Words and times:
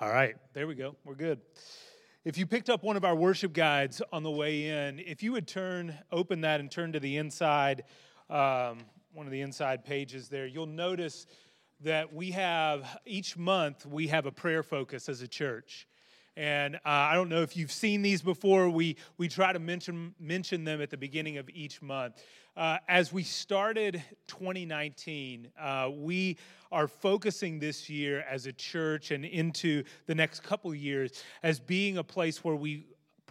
All 0.00 0.10
right, 0.10 0.34
there 0.54 0.66
we 0.66 0.74
go. 0.74 0.96
We're 1.04 1.14
good. 1.14 1.40
If 2.24 2.36
you 2.36 2.46
picked 2.46 2.68
up 2.68 2.82
one 2.82 2.96
of 2.96 3.04
our 3.04 3.14
worship 3.14 3.52
guides 3.52 4.02
on 4.12 4.24
the 4.24 4.30
way 4.30 4.66
in, 4.66 4.98
if 4.98 5.22
you 5.22 5.30
would 5.30 5.46
turn, 5.46 5.96
open 6.10 6.40
that 6.40 6.58
and 6.58 6.68
turn 6.68 6.94
to 6.94 7.00
the 7.00 7.16
inside, 7.16 7.84
um, 8.28 8.78
one 9.12 9.26
of 9.26 9.30
the 9.30 9.40
inside 9.40 9.84
pages 9.84 10.28
there, 10.28 10.48
you'll 10.48 10.66
notice 10.66 11.26
that 11.82 12.12
we 12.12 12.32
have, 12.32 12.98
each 13.06 13.36
month, 13.36 13.86
we 13.86 14.08
have 14.08 14.26
a 14.26 14.32
prayer 14.32 14.64
focus 14.64 15.08
as 15.08 15.22
a 15.22 15.28
church. 15.28 15.86
And 16.36 16.74
uh, 16.74 16.78
I 16.84 17.14
don't 17.14 17.28
know 17.28 17.42
if 17.42 17.56
you've 17.56 17.70
seen 17.70 18.02
these 18.02 18.20
before. 18.20 18.68
We, 18.68 18.96
we 19.16 19.28
try 19.28 19.52
to 19.52 19.60
mention, 19.60 20.12
mention 20.18 20.64
them 20.64 20.82
at 20.82 20.90
the 20.90 20.96
beginning 20.96 21.38
of 21.38 21.48
each 21.50 21.80
month. 21.80 22.20
Uh, 22.56 22.78
as 22.86 23.12
we 23.12 23.24
started 23.24 24.00
2019, 24.28 25.50
uh, 25.58 25.90
we 25.92 26.36
are 26.70 26.86
focusing 26.86 27.58
this 27.58 27.90
year 27.90 28.24
as 28.30 28.46
a 28.46 28.52
church 28.52 29.10
and 29.10 29.24
into 29.24 29.82
the 30.06 30.14
next 30.14 30.44
couple 30.44 30.72
years 30.72 31.24
as 31.42 31.58
being 31.58 31.98
a 31.98 32.04
place 32.04 32.44
where 32.44 32.54
we 32.54 32.86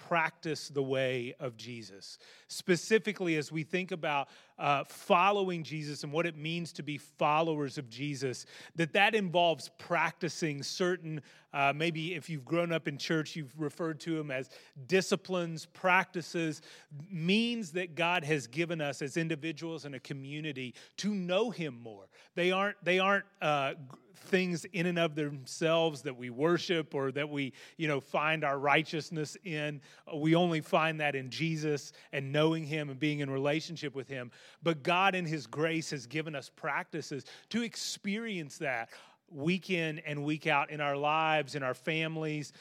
practice 0.08 0.70
the 0.70 0.84
way 0.84 1.34
of 1.40 1.58
Jesus. 1.58 2.18
Specifically, 2.48 3.36
as 3.36 3.52
we 3.52 3.64
think 3.64 3.92
about 3.92 4.28
uh, 4.60 4.84
following 4.84 5.64
Jesus 5.64 6.04
and 6.04 6.12
what 6.12 6.26
it 6.26 6.38
means 6.38 6.72
to 6.74 6.84
be 6.84 6.98
followers 6.98 7.78
of 7.78 7.90
Jesus, 7.90 8.46
that 8.76 8.94
that 8.94 9.16
involves 9.16 9.70
practicing 9.78 10.62
certain, 10.62 11.22
uh, 11.54 11.74
maybe 11.76 12.16
if 12.16 12.30
you've 12.30 12.46
grown 12.46 12.72
up 12.72 12.88
in 12.88 12.98
church, 12.98 13.36
you've 13.36 13.54
referred 13.60 14.00
to 14.02 14.18
them 14.18 14.30
as 14.30 14.50
disciplines, 14.88 15.66
practices, 15.68 16.62
means 17.10 17.72
that 17.72 17.96
God 17.96 18.24
has 18.24 18.48
given 18.48 18.82
us 18.82 19.02
as 19.02 19.18
individuals 19.18 19.86
and 19.86 19.96
a 19.96 20.00
community 20.00 20.74
to 20.98 21.14
know 21.14 21.50
Him 21.50 21.80
more. 21.82 22.08
They 22.36 22.52
aren't, 22.52 22.78
they 22.84 23.00
aren't 23.00 23.26
uh, 23.42 23.74
things 24.16 24.66
in 24.74 24.86
and 24.86 25.00
of 25.00 25.16
themselves 25.16 26.02
that 26.04 26.18
we 26.18 26.30
worship 26.30 26.94
or 26.96 27.12
that 27.12 27.30
we, 27.30 27.54
you 27.78 27.88
know, 27.88 28.00
find 28.00 28.44
our 28.44 28.58
righteousness 28.58 29.38
in. 29.44 29.82
We 30.16 30.36
only 30.36 30.62
find 30.62 31.00
that 31.00 31.16
in 31.16 31.30
Jesus 31.30 31.92
and 32.12 32.32
knowing 32.32 32.66
Him 32.66 32.90
and 32.90 33.00
being 33.00 33.20
in 33.20 33.30
relationship 33.30 33.96
with 33.96 34.08
Him. 34.08 34.32
But 34.62 34.84
God, 34.84 35.16
in 35.16 35.26
His 35.26 35.48
grace, 35.48 35.90
has 35.92 36.06
given 36.06 36.36
us 36.36 36.50
practices 36.50 37.26
to 37.50 37.62
experience 37.62 38.58
that 38.60 38.90
week 39.30 39.70
in 39.70 40.00
and 40.00 40.24
week 40.24 40.48
out 40.48 40.70
in 40.70 40.80
our 40.80 40.96
lives, 40.96 41.56
in 41.56 41.64
our 41.64 41.74
families, 41.74 42.54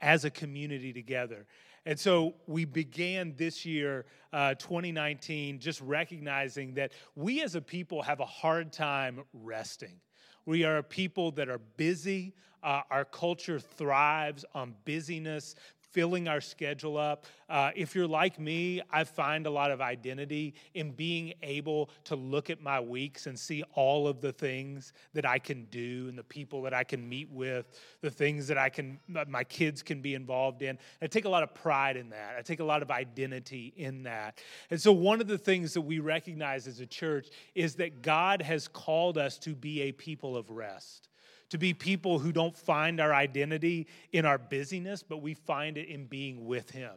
as 0.00 0.24
a 0.24 0.30
community 0.30 0.92
together. 0.92 1.46
And 1.86 1.98
so 1.98 2.34
we 2.46 2.64
began 2.64 3.34
this 3.36 3.64
year, 3.64 4.04
uh, 4.32 4.54
2019, 4.54 5.58
just 5.58 5.80
recognizing 5.80 6.74
that 6.74 6.92
we 7.14 7.42
as 7.42 7.54
a 7.54 7.62
people 7.62 8.02
have 8.02 8.20
a 8.20 8.26
hard 8.26 8.72
time 8.72 9.24
resting. 9.32 10.00
We 10.48 10.64
are 10.64 10.78
a 10.78 10.82
people 10.82 11.30
that 11.32 11.50
are 11.50 11.60
busy. 11.76 12.32
Uh, 12.62 12.80
our 12.90 13.04
culture 13.04 13.60
thrives 13.60 14.46
on 14.54 14.74
busyness, 14.86 15.54
filling 15.98 16.28
our 16.28 16.40
schedule 16.40 16.96
up. 16.96 17.26
Uh, 17.48 17.72
if 17.74 17.92
you're 17.92 18.06
like 18.06 18.38
me, 18.38 18.80
I 18.88 19.02
find 19.02 19.48
a 19.48 19.50
lot 19.50 19.72
of 19.72 19.80
identity 19.80 20.54
in 20.74 20.92
being 20.92 21.34
able 21.42 21.90
to 22.04 22.14
look 22.14 22.50
at 22.50 22.62
my 22.62 22.78
weeks 22.78 23.26
and 23.26 23.36
see 23.36 23.64
all 23.74 24.06
of 24.06 24.20
the 24.20 24.30
things 24.30 24.92
that 25.14 25.26
I 25.26 25.40
can 25.40 25.64
do 25.64 26.06
and 26.08 26.16
the 26.16 26.22
people 26.22 26.62
that 26.62 26.72
I 26.72 26.84
can 26.84 27.08
meet 27.08 27.28
with, 27.32 27.66
the 28.00 28.12
things 28.12 28.46
that 28.46 28.56
I 28.56 28.68
can, 28.68 29.00
my 29.26 29.42
kids 29.42 29.82
can 29.82 30.00
be 30.00 30.14
involved 30.14 30.62
in. 30.62 30.78
I 31.02 31.08
take 31.08 31.24
a 31.24 31.28
lot 31.28 31.42
of 31.42 31.52
pride 31.52 31.96
in 31.96 32.10
that. 32.10 32.36
I 32.38 32.42
take 32.42 32.60
a 32.60 32.64
lot 32.64 32.80
of 32.80 32.92
identity 32.92 33.74
in 33.76 34.04
that. 34.04 34.38
And 34.70 34.80
so, 34.80 34.92
one 34.92 35.20
of 35.20 35.26
the 35.26 35.36
things 35.36 35.74
that 35.74 35.80
we 35.80 35.98
recognize 35.98 36.68
as 36.68 36.78
a 36.78 36.86
church 36.86 37.26
is 37.56 37.74
that 37.74 38.02
God 38.02 38.40
has 38.40 38.68
called 38.68 39.18
us 39.18 39.36
to 39.38 39.56
be 39.56 39.80
a 39.80 39.90
people 39.90 40.36
of 40.36 40.48
rest 40.48 41.08
to 41.50 41.58
be 41.58 41.74
people 41.74 42.18
who 42.18 42.32
don't 42.32 42.56
find 42.56 43.00
our 43.00 43.14
identity 43.14 43.86
in 44.12 44.24
our 44.24 44.38
busyness, 44.38 45.02
but 45.02 45.22
we 45.22 45.34
find 45.34 45.78
it 45.78 45.88
in 45.88 46.06
being 46.06 46.44
with 46.44 46.70
Him 46.70 46.92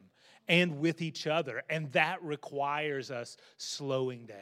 and 0.47 0.79
with 0.79 1.01
each 1.01 1.27
other. 1.27 1.63
And 1.69 1.91
that 1.93 2.21
requires 2.23 3.11
us 3.11 3.37
slowing 3.57 4.25
down. 4.25 4.37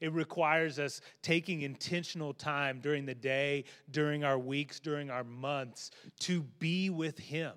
It 0.00 0.12
requires 0.12 0.78
us 0.78 1.00
taking 1.22 1.62
intentional 1.62 2.34
time 2.34 2.80
during 2.80 3.06
the 3.06 3.14
day, 3.14 3.64
during 3.90 4.24
our 4.24 4.38
weeks, 4.38 4.80
during 4.80 5.10
our 5.10 5.24
months 5.24 5.92
to 6.20 6.42
be 6.58 6.90
with 6.90 7.18
Him, 7.18 7.52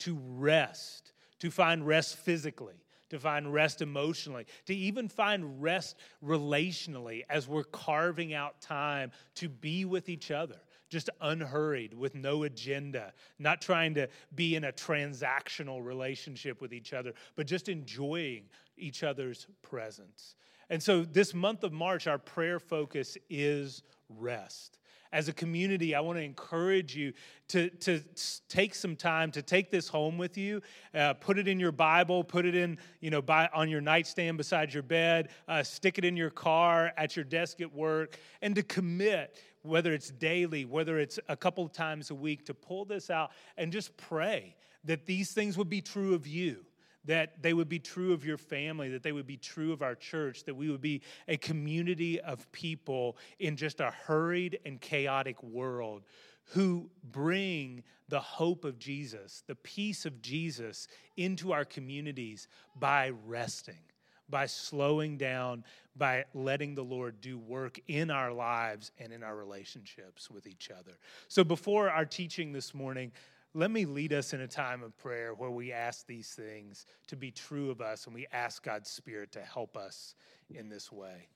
to 0.00 0.18
rest, 0.20 1.12
to 1.40 1.50
find 1.50 1.86
rest 1.86 2.16
physically, 2.16 2.74
to 3.10 3.18
find 3.18 3.52
rest 3.52 3.82
emotionally, 3.82 4.46
to 4.66 4.74
even 4.74 5.08
find 5.08 5.62
rest 5.62 5.96
relationally 6.24 7.22
as 7.28 7.46
we're 7.46 7.62
carving 7.64 8.32
out 8.34 8.60
time 8.60 9.12
to 9.34 9.48
be 9.48 9.84
with 9.84 10.08
each 10.08 10.30
other 10.30 10.58
just 10.94 11.10
unhurried 11.20 11.92
with 11.92 12.14
no 12.14 12.44
agenda, 12.44 13.12
not 13.40 13.60
trying 13.60 13.94
to 13.94 14.08
be 14.36 14.54
in 14.54 14.62
a 14.62 14.72
transactional 14.72 15.84
relationship 15.84 16.62
with 16.62 16.72
each 16.72 16.92
other, 16.92 17.12
but 17.34 17.48
just 17.48 17.68
enjoying 17.68 18.44
each 18.78 19.02
other's 19.02 19.48
presence. 19.60 20.36
And 20.70 20.80
so, 20.80 21.02
this 21.02 21.34
month 21.34 21.64
of 21.64 21.72
March, 21.72 22.06
our 22.06 22.16
prayer 22.16 22.60
focus 22.60 23.18
is 23.28 23.82
rest. 24.08 24.78
As 25.12 25.28
a 25.28 25.32
community, 25.32 25.96
I 25.96 26.00
want 26.00 26.18
to 26.18 26.22
encourage 26.22 26.94
you 26.94 27.12
to, 27.48 27.70
to 27.70 28.00
take 28.48 28.74
some 28.74 28.94
time 28.94 29.32
to 29.32 29.42
take 29.42 29.70
this 29.70 29.88
home 29.88 30.16
with 30.16 30.38
you. 30.38 30.62
Uh, 30.94 31.14
put 31.14 31.38
it 31.38 31.48
in 31.48 31.58
your 31.58 31.72
Bible, 31.72 32.22
put 32.22 32.46
it 32.46 32.54
in, 32.54 32.78
you 33.00 33.10
know, 33.10 33.22
by, 33.22 33.48
on 33.52 33.68
your 33.68 33.80
nightstand 33.80 34.38
beside 34.38 34.72
your 34.72 34.82
bed, 34.84 35.30
uh, 35.48 35.62
stick 35.64 35.98
it 35.98 36.04
in 36.04 36.16
your 36.16 36.30
car, 36.30 36.92
at 36.96 37.16
your 37.16 37.24
desk 37.24 37.60
at 37.60 37.72
work, 37.72 38.16
and 38.42 38.54
to 38.54 38.62
commit 38.62 39.38
whether 39.64 39.92
it's 39.92 40.10
daily, 40.10 40.64
whether 40.64 40.98
it's 40.98 41.18
a 41.28 41.36
couple 41.36 41.66
times 41.68 42.10
a 42.10 42.14
week, 42.14 42.44
to 42.46 42.54
pull 42.54 42.84
this 42.84 43.10
out 43.10 43.30
and 43.56 43.72
just 43.72 43.96
pray 43.96 44.54
that 44.84 45.06
these 45.06 45.32
things 45.32 45.56
would 45.56 45.70
be 45.70 45.80
true 45.80 46.14
of 46.14 46.26
you, 46.26 46.64
that 47.06 47.42
they 47.42 47.54
would 47.54 47.68
be 47.68 47.78
true 47.78 48.12
of 48.12 48.24
your 48.24 48.36
family, 48.36 48.90
that 48.90 49.02
they 49.02 49.12
would 49.12 49.26
be 49.26 49.38
true 49.38 49.72
of 49.72 49.82
our 49.82 49.94
church, 49.94 50.44
that 50.44 50.54
we 50.54 50.70
would 50.70 50.82
be 50.82 51.00
a 51.28 51.36
community 51.38 52.20
of 52.20 52.50
people 52.52 53.16
in 53.38 53.56
just 53.56 53.80
a 53.80 53.90
hurried 53.90 54.58
and 54.66 54.80
chaotic 54.80 55.42
world 55.42 56.02
who 56.48 56.90
bring 57.02 57.82
the 58.08 58.20
hope 58.20 58.64
of 58.66 58.78
Jesus, 58.78 59.42
the 59.46 59.54
peace 59.54 60.04
of 60.04 60.20
Jesus 60.20 60.88
into 61.16 61.52
our 61.52 61.64
communities 61.64 62.48
by 62.76 63.12
resting 63.26 63.80
by 64.28 64.46
slowing 64.46 65.16
down, 65.16 65.64
by 65.96 66.24
letting 66.34 66.74
the 66.74 66.84
Lord 66.84 67.20
do 67.20 67.38
work 67.38 67.78
in 67.88 68.10
our 68.10 68.32
lives 68.32 68.90
and 68.98 69.12
in 69.12 69.22
our 69.22 69.36
relationships 69.36 70.30
with 70.30 70.46
each 70.46 70.70
other. 70.70 70.92
So, 71.28 71.44
before 71.44 71.90
our 71.90 72.04
teaching 72.04 72.52
this 72.52 72.74
morning, 72.74 73.12
let 73.54 73.70
me 73.70 73.84
lead 73.84 74.12
us 74.12 74.32
in 74.32 74.40
a 74.40 74.48
time 74.48 74.82
of 74.82 74.96
prayer 74.98 75.32
where 75.32 75.50
we 75.50 75.70
ask 75.72 76.06
these 76.06 76.30
things 76.30 76.86
to 77.06 77.16
be 77.16 77.30
true 77.30 77.70
of 77.70 77.80
us 77.80 78.06
and 78.06 78.14
we 78.14 78.26
ask 78.32 78.64
God's 78.64 78.90
Spirit 78.90 79.30
to 79.32 79.40
help 79.40 79.76
us 79.76 80.16
in 80.50 80.68
this 80.68 80.90
way. 80.90 81.28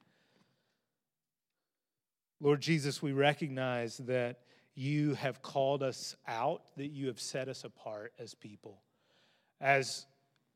Lord 2.41 2.60
Jesus, 2.60 3.00
we 3.03 3.12
recognize 3.12 3.99
that 3.99 4.41
you 4.75 5.15
have 5.15 5.43
called 5.43 5.82
us 5.82 6.16
out, 6.26 6.62
that 6.76 6.88
you 6.88 7.09
have 7.09 7.20
set 7.20 7.49
us 7.49 7.65
apart 7.65 8.12
as 8.19 8.34
people. 8.34 8.81
As 9.60 10.06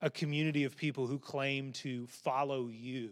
a 0.02 0.10
community 0.10 0.64
of 0.64 0.76
people 0.76 1.06
who 1.06 1.18
claim 1.18 1.72
to 1.72 2.06
follow 2.08 2.66
you. 2.68 3.10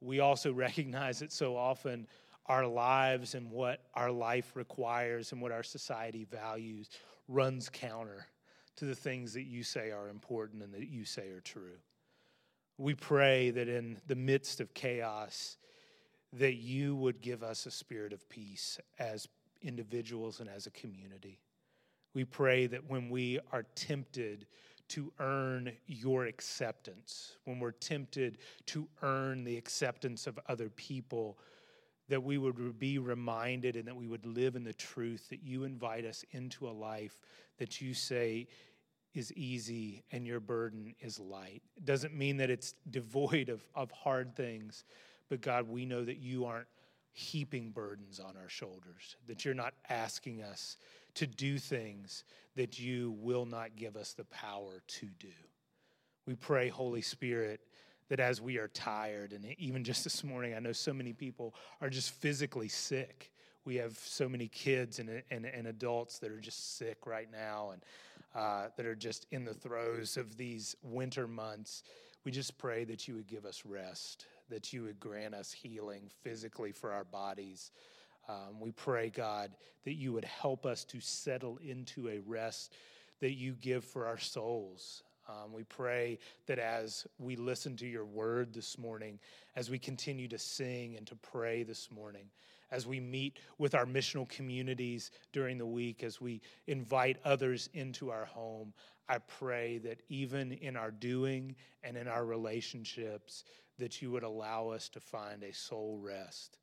We 0.00 0.20
also 0.20 0.52
recognize 0.52 1.18
that 1.20 1.32
so 1.32 1.56
often 1.56 2.06
our 2.46 2.66
lives 2.66 3.34
and 3.34 3.50
what 3.50 3.80
our 3.94 4.10
life 4.10 4.52
requires 4.54 5.32
and 5.32 5.40
what 5.40 5.52
our 5.52 5.62
society 5.62 6.24
values 6.24 6.90
runs 7.28 7.70
counter 7.70 8.26
to 8.76 8.84
the 8.84 8.94
things 8.94 9.32
that 9.32 9.44
you 9.44 9.62
say 9.62 9.90
are 9.90 10.08
important 10.08 10.62
and 10.62 10.74
that 10.74 10.88
you 10.88 11.04
say 11.04 11.30
are 11.30 11.40
true. 11.40 11.78
We 12.78 12.94
pray 12.94 13.50
that 13.50 13.68
in 13.68 13.98
the 14.06 14.14
midst 14.14 14.60
of 14.60 14.74
chaos, 14.74 15.56
that 16.34 16.54
you 16.54 16.96
would 16.96 17.20
give 17.20 17.42
us 17.42 17.66
a 17.66 17.70
spirit 17.70 18.12
of 18.12 18.28
peace 18.28 18.78
as 18.98 19.28
individuals 19.62 20.40
and 20.40 20.48
as 20.48 20.66
a 20.66 20.70
community. 20.70 21.38
We 22.14 22.24
pray 22.24 22.66
that 22.66 22.88
when 22.90 23.08
we 23.08 23.38
are 23.52 23.64
tempted 23.74 24.46
to 24.92 25.10
earn 25.20 25.72
your 25.86 26.26
acceptance, 26.26 27.38
when 27.44 27.58
we're 27.58 27.70
tempted 27.70 28.36
to 28.66 28.86
earn 29.00 29.42
the 29.42 29.56
acceptance 29.56 30.26
of 30.26 30.38
other 30.48 30.68
people, 30.68 31.38
that 32.10 32.22
we 32.22 32.36
would 32.36 32.78
be 32.78 32.98
reminded 32.98 33.74
and 33.76 33.88
that 33.88 33.96
we 33.96 34.06
would 34.06 34.26
live 34.26 34.54
in 34.54 34.64
the 34.64 34.74
truth 34.74 35.30
that 35.30 35.42
you 35.42 35.64
invite 35.64 36.04
us 36.04 36.26
into 36.32 36.68
a 36.68 36.70
life 36.70 37.18
that 37.56 37.80
you 37.80 37.94
say 37.94 38.46
is 39.14 39.32
easy 39.32 40.04
and 40.12 40.26
your 40.26 40.40
burden 40.40 40.94
is 41.00 41.18
light. 41.18 41.62
It 41.78 41.86
doesn't 41.86 42.14
mean 42.14 42.36
that 42.36 42.50
it's 42.50 42.74
devoid 42.90 43.48
of, 43.48 43.64
of 43.74 43.90
hard 43.92 44.36
things, 44.36 44.84
but 45.30 45.40
God, 45.40 45.68
we 45.68 45.86
know 45.86 46.04
that 46.04 46.18
you 46.18 46.44
aren't 46.44 46.68
heaping 47.12 47.70
burdens 47.70 48.20
on 48.20 48.36
our 48.36 48.50
shoulders, 48.50 49.16
that 49.26 49.42
you're 49.42 49.54
not 49.54 49.72
asking 49.88 50.42
us 50.42 50.76
to 51.14 51.26
do 51.26 51.58
things 51.58 52.24
that 52.56 52.78
you 52.78 53.12
will 53.18 53.46
not 53.46 53.76
give 53.76 53.96
us 53.96 54.12
the 54.12 54.24
power 54.24 54.82
to 54.86 55.06
do. 55.18 55.28
We 56.26 56.34
pray, 56.34 56.68
Holy 56.68 57.02
Spirit, 57.02 57.60
that 58.08 58.20
as 58.20 58.40
we 58.40 58.58
are 58.58 58.68
tired, 58.68 59.32
and 59.32 59.46
even 59.58 59.84
just 59.84 60.04
this 60.04 60.22
morning, 60.22 60.54
I 60.54 60.58
know 60.58 60.72
so 60.72 60.92
many 60.92 61.12
people 61.12 61.54
are 61.80 61.88
just 61.88 62.10
physically 62.10 62.68
sick. 62.68 63.32
We 63.64 63.76
have 63.76 63.96
so 63.98 64.28
many 64.28 64.48
kids 64.48 64.98
and, 64.98 65.22
and, 65.30 65.46
and 65.46 65.66
adults 65.66 66.18
that 66.18 66.30
are 66.30 66.40
just 66.40 66.76
sick 66.76 67.06
right 67.06 67.28
now 67.30 67.70
and 67.72 67.82
uh, 68.34 68.68
that 68.76 68.86
are 68.86 68.94
just 68.94 69.26
in 69.30 69.44
the 69.44 69.54
throes 69.54 70.16
of 70.16 70.36
these 70.36 70.76
winter 70.82 71.26
months. 71.26 71.82
We 72.24 72.32
just 72.32 72.58
pray 72.58 72.84
that 72.84 73.08
you 73.08 73.14
would 73.14 73.26
give 73.26 73.44
us 73.44 73.64
rest, 73.64 74.26
that 74.48 74.72
you 74.72 74.82
would 74.84 75.00
grant 75.00 75.34
us 75.34 75.52
healing 75.52 76.10
physically 76.22 76.72
for 76.72 76.92
our 76.92 77.04
bodies. 77.04 77.70
Um, 78.28 78.60
we 78.60 78.70
pray, 78.72 79.10
God, 79.10 79.52
that 79.84 79.94
you 79.94 80.12
would 80.12 80.24
help 80.24 80.64
us 80.66 80.84
to 80.84 81.00
settle 81.00 81.58
into 81.58 82.08
a 82.08 82.20
rest 82.20 82.72
that 83.20 83.32
you 83.32 83.52
give 83.60 83.84
for 83.84 84.06
our 84.06 84.18
souls. 84.18 85.02
Um, 85.28 85.52
we 85.52 85.62
pray 85.62 86.18
that 86.46 86.58
as 86.58 87.06
we 87.18 87.36
listen 87.36 87.76
to 87.76 87.86
your 87.86 88.04
word 88.04 88.52
this 88.52 88.76
morning, 88.76 89.18
as 89.54 89.70
we 89.70 89.78
continue 89.78 90.28
to 90.28 90.38
sing 90.38 90.96
and 90.96 91.06
to 91.06 91.14
pray 91.16 91.62
this 91.62 91.90
morning, 91.90 92.26
as 92.72 92.86
we 92.86 92.98
meet 92.98 93.38
with 93.58 93.74
our 93.74 93.84
missional 93.84 94.28
communities 94.28 95.10
during 95.32 95.58
the 95.58 95.66
week, 95.66 96.02
as 96.02 96.20
we 96.20 96.40
invite 96.66 97.18
others 97.24 97.68
into 97.74 98.10
our 98.10 98.24
home, 98.24 98.72
I 99.08 99.18
pray 99.18 99.78
that 99.78 100.02
even 100.08 100.52
in 100.52 100.76
our 100.76 100.90
doing 100.90 101.54
and 101.82 101.96
in 101.96 102.08
our 102.08 102.24
relationships, 102.24 103.44
that 103.78 104.00
you 104.00 104.10
would 104.10 104.22
allow 104.22 104.68
us 104.68 104.88
to 104.90 105.00
find 105.00 105.42
a 105.42 105.52
soul 105.52 105.98
rest, 106.02 106.58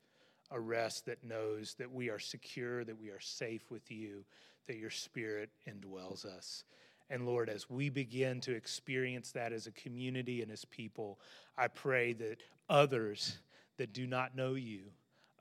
a 0.52 0.60
rest 0.60 1.06
that 1.06 1.24
knows 1.24 1.76
that 1.76 1.92
we 1.92 2.10
are 2.10 2.20
secure, 2.20 2.84
that 2.84 3.00
we 3.00 3.10
are 3.10 3.20
safe 3.20 3.70
with 3.70 3.92
you, 3.92 4.24
that 4.68 4.78
your 4.78 4.90
spirit 4.90 5.50
indwells 5.68 6.26
us. 6.26 6.64
And 7.10 7.26
Lord, 7.26 7.50
as 7.50 7.70
we 7.70 7.90
begin 7.90 8.40
to 8.42 8.56
experience 8.56 9.32
that 9.32 9.52
as 9.52 9.68
a 9.68 9.72
community 9.72 10.42
and 10.42 10.52
as 10.52 10.66
people, 10.66 11.20
I 11.58 11.68
pray 11.68 12.14
that 12.14 12.38
others 12.70 13.38
that 13.78 13.94
do 13.94 14.06
not 14.06 14.36
know 14.36 14.54
you, 14.54 14.82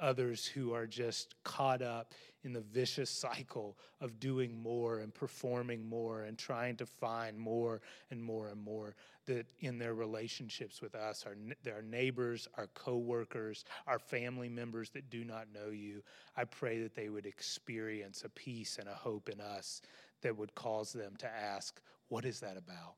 others 0.00 0.46
who 0.46 0.72
are 0.72 0.86
just 0.86 1.34
caught 1.44 1.82
up 1.82 2.14
in 2.44 2.52
the 2.52 2.60
vicious 2.60 3.10
cycle 3.10 3.76
of 4.00 4.20
doing 4.20 4.62
more 4.62 5.00
and 5.00 5.12
performing 5.12 5.88
more 5.88 6.22
and 6.22 6.38
trying 6.38 6.76
to 6.76 6.86
find 6.86 7.38
more 7.38 7.80
and 8.10 8.22
more 8.22 8.48
and 8.48 8.62
more 8.62 8.94
that 9.26 9.46
in 9.60 9.78
their 9.78 9.94
relationships 9.94 10.80
with 10.80 10.94
us 10.94 11.24
our, 11.26 11.34
their 11.64 11.82
neighbors 11.82 12.46
our 12.56 12.68
coworkers 12.68 13.64
our 13.86 13.98
family 13.98 14.48
members 14.48 14.88
that 14.90 15.10
do 15.10 15.24
not 15.24 15.48
know 15.52 15.70
you 15.70 16.00
i 16.36 16.44
pray 16.44 16.80
that 16.80 16.94
they 16.94 17.08
would 17.08 17.26
experience 17.26 18.22
a 18.24 18.28
peace 18.30 18.78
and 18.78 18.88
a 18.88 18.94
hope 18.94 19.28
in 19.28 19.40
us 19.40 19.82
that 20.22 20.36
would 20.36 20.54
cause 20.54 20.92
them 20.92 21.14
to 21.18 21.28
ask, 21.28 21.80
What 22.08 22.24
is 22.24 22.40
that 22.40 22.56
about? 22.56 22.94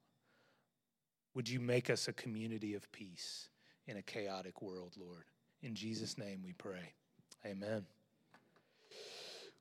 Would 1.34 1.48
you 1.48 1.60
make 1.60 1.90
us 1.90 2.08
a 2.08 2.12
community 2.12 2.74
of 2.74 2.90
peace 2.92 3.48
in 3.86 3.96
a 3.96 4.02
chaotic 4.02 4.62
world, 4.62 4.94
Lord? 4.98 5.24
In 5.62 5.74
Jesus' 5.74 6.16
name 6.16 6.40
we 6.42 6.54
pray. 6.54 6.94
Amen. 7.44 7.84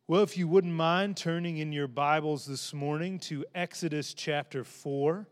Well, 0.08 0.24
if 0.24 0.38
you 0.38 0.48
wouldn't 0.48 0.74
mind 0.74 1.18
turning 1.18 1.58
in 1.58 1.74
your 1.74 1.90
Bibles 1.90 2.46
this 2.46 2.74
morning 2.74 3.20
to 3.20 3.44
Exodus 3.54 4.14
chapter 4.14 4.64
4. 4.64 5.28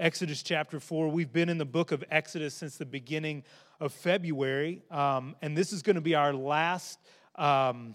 Exodus 0.00 0.42
chapter 0.42 0.80
4. 0.80 1.08
We've 1.08 1.30
been 1.30 1.50
in 1.50 1.58
the 1.58 1.66
book 1.66 1.92
of 1.92 2.02
Exodus 2.10 2.54
since 2.54 2.78
the 2.78 2.86
beginning 2.86 3.44
of 3.78 3.92
February, 3.92 4.82
um, 4.90 5.36
and 5.42 5.54
this 5.54 5.70
is 5.70 5.82
going 5.82 5.96
to 5.96 6.00
be 6.00 6.14
our 6.14 6.32
last 6.32 6.98
um, 7.34 7.92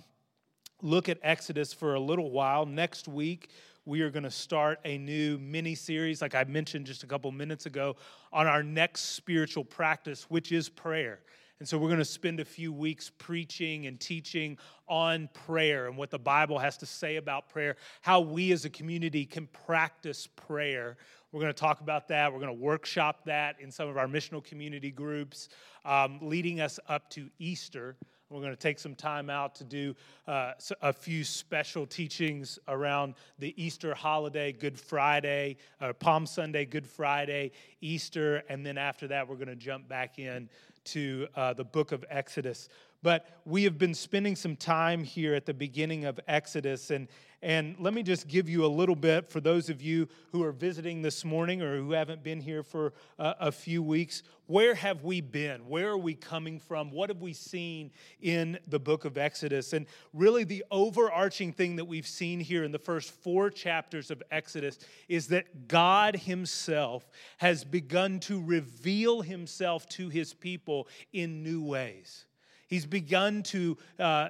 look 0.83 1.09
at 1.09 1.18
Exodus 1.23 1.73
for 1.73 1.95
a 1.95 2.00
little 2.00 2.29
while. 2.29 2.68
Next 2.68 3.07
week, 3.07 3.50
we 3.85 4.01
are 4.01 4.12
going 4.12 4.23
to 4.23 4.31
start 4.31 4.79
a 4.85 5.00
new 5.00 5.39
mini 5.39 5.73
series, 5.73 6.21
like 6.21 6.35
I 6.35 6.44
mentioned 6.44 6.85
just 6.85 7.01
a 7.01 7.07
couple 7.07 7.31
minutes 7.31 7.65
ago, 7.65 7.95
on 8.31 8.45
our 8.45 8.62
next 8.62 9.15
spiritual 9.15 9.65
practice, 9.65 10.27
which 10.29 10.51
is 10.51 10.69
prayer. 10.69 11.19
And 11.61 11.69
so 11.69 11.77
we're 11.77 11.89
going 11.89 11.99
to 11.99 12.05
spend 12.05 12.39
a 12.39 12.45
few 12.45 12.73
weeks 12.73 13.11
preaching 13.19 13.85
and 13.85 13.99
teaching 13.99 14.57
on 14.87 15.29
prayer 15.45 15.85
and 15.85 15.95
what 15.95 16.09
the 16.09 16.17
Bible 16.17 16.57
has 16.57 16.75
to 16.77 16.87
say 16.87 17.17
about 17.17 17.49
prayer, 17.49 17.75
how 18.01 18.19
we 18.19 18.51
as 18.51 18.65
a 18.65 18.69
community 18.71 19.27
can 19.27 19.45
practice 19.45 20.25
prayer. 20.25 20.97
We're 21.31 21.41
going 21.41 21.53
to 21.53 21.59
talk 21.59 21.81
about 21.81 22.07
that. 22.07 22.33
We're 22.33 22.39
going 22.39 22.57
to 22.57 22.59
workshop 22.59 23.25
that 23.25 23.57
in 23.59 23.69
some 23.69 23.87
of 23.87 23.95
our 23.95 24.07
missional 24.07 24.43
community 24.43 24.89
groups, 24.89 25.49
um, 25.85 26.17
leading 26.19 26.61
us 26.61 26.79
up 26.89 27.11
to 27.11 27.29
Easter. 27.37 27.95
We're 28.31 28.39
going 28.39 28.53
to 28.53 28.59
take 28.59 28.79
some 28.79 28.95
time 28.95 29.29
out 29.29 29.53
to 29.55 29.63
do 29.63 29.93
uh, 30.25 30.53
a 30.81 30.93
few 30.93 31.23
special 31.23 31.85
teachings 31.85 32.57
around 32.69 33.15
the 33.39 33.53
Easter 33.61 33.93
holiday, 33.93 34.53
Good 34.53 34.79
Friday, 34.79 35.57
uh, 35.81 35.91
Palm 35.93 36.25
Sunday, 36.25 36.65
Good 36.65 36.87
Friday, 36.87 37.51
Easter, 37.81 38.41
and 38.47 38.65
then 38.65 38.77
after 38.77 39.07
that, 39.09 39.27
we're 39.27 39.35
going 39.35 39.49
to 39.49 39.55
jump 39.55 39.87
back 39.89 40.17
in 40.17 40.49
to 40.86 41.28
uh, 41.36 41.54
the 41.54 41.63
book 41.63 41.92
of 41.92 42.06
Exodus. 42.10 42.69
But 43.04 43.42
we 43.45 43.63
have 43.63 43.78
been 43.78 43.94
spending 43.94 44.36
some 44.36 44.56
time 44.56 45.04
here 45.04 45.33
at 45.33 45.45
the 45.45 45.54
beginning 45.54 46.06
of 46.06 46.19
Exodus. 46.28 46.92
And, 46.92 47.07
and 47.41 47.75
let 47.79 47.93
me 47.93 48.03
just 48.03 48.27
give 48.27 48.47
you 48.47 48.65
a 48.65 48.67
little 48.67 48.95
bit 48.95 49.29
for 49.29 49.41
those 49.41 49.69
of 49.69 49.81
you 49.81 50.07
who 50.31 50.43
are 50.43 50.51
visiting 50.51 51.01
this 51.01 51.25
morning 51.25 51.61
or 51.61 51.77
who 51.77 51.91
haven't 51.91 52.23
been 52.23 52.39
here 52.39 52.61
for 52.61 52.93
a, 53.17 53.35
a 53.39 53.51
few 53.51 53.81
weeks. 53.81 54.21
Where 54.45 54.75
have 54.75 55.03
we 55.03 55.21
been? 55.21 55.67
Where 55.67 55.89
are 55.89 55.97
we 55.97 56.13
coming 56.13 56.59
from? 56.59 56.91
What 56.91 57.09
have 57.09 57.21
we 57.21 57.33
seen 57.33 57.91
in 58.21 58.59
the 58.67 58.79
book 58.79 59.05
of 59.05 59.17
Exodus? 59.17 59.73
And 59.73 59.88
really, 60.13 60.43
the 60.43 60.63
overarching 60.69 61.51
thing 61.51 61.77
that 61.77 61.85
we've 61.85 62.07
seen 62.07 62.39
here 62.39 62.63
in 62.63 62.71
the 62.71 62.79
first 62.79 63.11
four 63.11 63.49
chapters 63.49 64.11
of 64.11 64.21
Exodus 64.29 64.77
is 65.07 65.27
that 65.27 65.67
God 65.67 66.15
Himself 66.15 67.09
has 67.37 67.63
begun 67.63 68.19
to 68.21 68.44
reveal 68.44 69.21
Himself 69.21 69.87
to 69.89 70.09
His 70.09 70.33
people 70.33 70.87
in 71.11 71.41
new 71.41 71.63
ways. 71.63 72.25
He's 72.71 72.85
begun 72.85 73.44
to, 73.44 73.77
uh, 74.00 74.29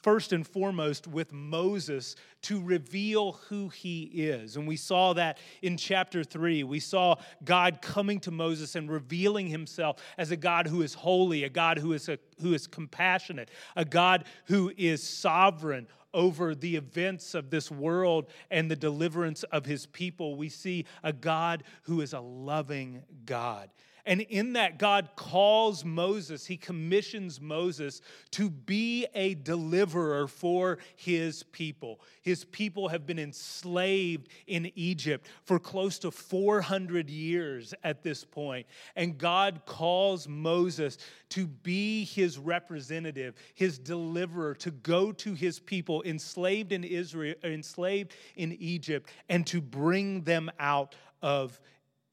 first 0.00 0.32
and 0.32 0.46
foremost, 0.46 1.08
with 1.08 1.32
Moses, 1.32 2.14
to 2.42 2.62
reveal 2.62 3.32
who 3.48 3.68
he 3.68 4.04
is. 4.04 4.56
And 4.56 4.68
we 4.68 4.76
saw 4.76 5.12
that 5.14 5.38
in 5.60 5.76
chapter 5.76 6.22
three. 6.22 6.62
We 6.62 6.78
saw 6.78 7.16
God 7.42 7.82
coming 7.82 8.20
to 8.20 8.30
Moses 8.30 8.76
and 8.76 8.88
revealing 8.88 9.48
himself 9.48 10.00
as 10.16 10.30
a 10.30 10.36
God 10.36 10.68
who 10.68 10.82
is 10.82 10.94
holy, 10.94 11.42
a 11.42 11.48
God 11.48 11.78
who 11.78 11.92
is, 11.92 12.08
a, 12.08 12.16
who 12.40 12.54
is 12.54 12.68
compassionate, 12.68 13.50
a 13.74 13.84
God 13.84 14.24
who 14.44 14.72
is 14.76 15.02
sovereign 15.02 15.88
over 16.14 16.54
the 16.54 16.76
events 16.76 17.34
of 17.34 17.50
this 17.50 17.72
world 17.72 18.26
and 18.52 18.70
the 18.70 18.76
deliverance 18.76 19.42
of 19.42 19.66
his 19.66 19.86
people. 19.86 20.36
We 20.36 20.48
see 20.48 20.86
a 21.02 21.12
God 21.12 21.64
who 21.82 22.02
is 22.02 22.12
a 22.12 22.20
loving 22.20 23.02
God. 23.26 23.68
And 24.10 24.22
in 24.22 24.54
that, 24.54 24.76
God 24.76 25.10
calls 25.14 25.84
Moses, 25.84 26.44
he 26.44 26.56
commissions 26.56 27.40
Moses 27.40 28.02
to 28.32 28.50
be 28.50 29.06
a 29.14 29.34
deliverer 29.34 30.26
for 30.26 30.78
his 30.96 31.44
people. 31.44 32.00
His 32.20 32.44
people 32.44 32.88
have 32.88 33.06
been 33.06 33.20
enslaved 33.20 34.26
in 34.48 34.72
Egypt 34.74 35.28
for 35.44 35.60
close 35.60 35.96
to 36.00 36.10
400 36.10 37.08
years 37.08 37.72
at 37.84 38.02
this 38.02 38.24
point. 38.24 38.66
And 38.96 39.16
God 39.16 39.62
calls 39.64 40.26
Moses 40.26 40.98
to 41.28 41.46
be 41.46 42.04
his 42.04 42.36
representative, 42.36 43.36
his 43.54 43.78
deliverer, 43.78 44.54
to 44.56 44.72
go 44.72 45.12
to 45.12 45.34
his 45.34 45.60
people 45.60 46.02
enslaved 46.02 46.72
in 46.72 46.82
Israel, 46.82 47.36
enslaved 47.44 48.10
in 48.34 48.56
Egypt, 48.58 49.08
and 49.28 49.46
to 49.46 49.60
bring 49.60 50.22
them 50.22 50.50
out 50.58 50.96
of 51.22 51.60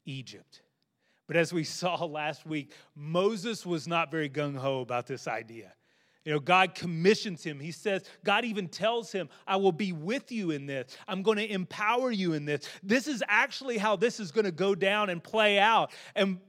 Egypt. 0.05 0.61
But 1.27 1.35
as 1.35 1.53
we 1.53 1.63
saw 1.65 2.03
last 2.05 2.45
week, 2.45 2.71
Moses 2.95 3.65
was 3.65 3.87
not 3.87 4.11
very 4.11 4.29
gung 4.29 4.57
ho 4.57 4.81
about 4.81 5.07
this 5.07 5.27
idea. 5.27 5.73
You 6.25 6.33
know, 6.33 6.39
God 6.41 6.75
commissions 6.75 7.41
him. 7.41 7.57
He 7.57 7.71
says, 7.71 8.03
God 8.25 8.43
even 8.43 8.67
tells 8.67 9.13
him, 9.13 9.29
I 9.47 9.55
will 9.55 9.71
be 9.71 9.93
with 9.93 10.29
you 10.29 10.51
in 10.51 10.65
this. 10.65 10.97
I'm 11.07 11.21
going 11.21 11.37
to 11.37 11.49
empower 11.49 12.11
you 12.11 12.33
in 12.33 12.43
this. 12.43 12.67
This 12.83 13.07
is 13.07 13.23
actually 13.29 13.77
how 13.77 13.95
this 13.95 14.19
is 14.19 14.29
going 14.31 14.43
to 14.43 14.51
go 14.51 14.75
down 14.75 15.09
and 15.09 15.23
play 15.23 15.57
out. 15.57 15.91
And 16.15 16.39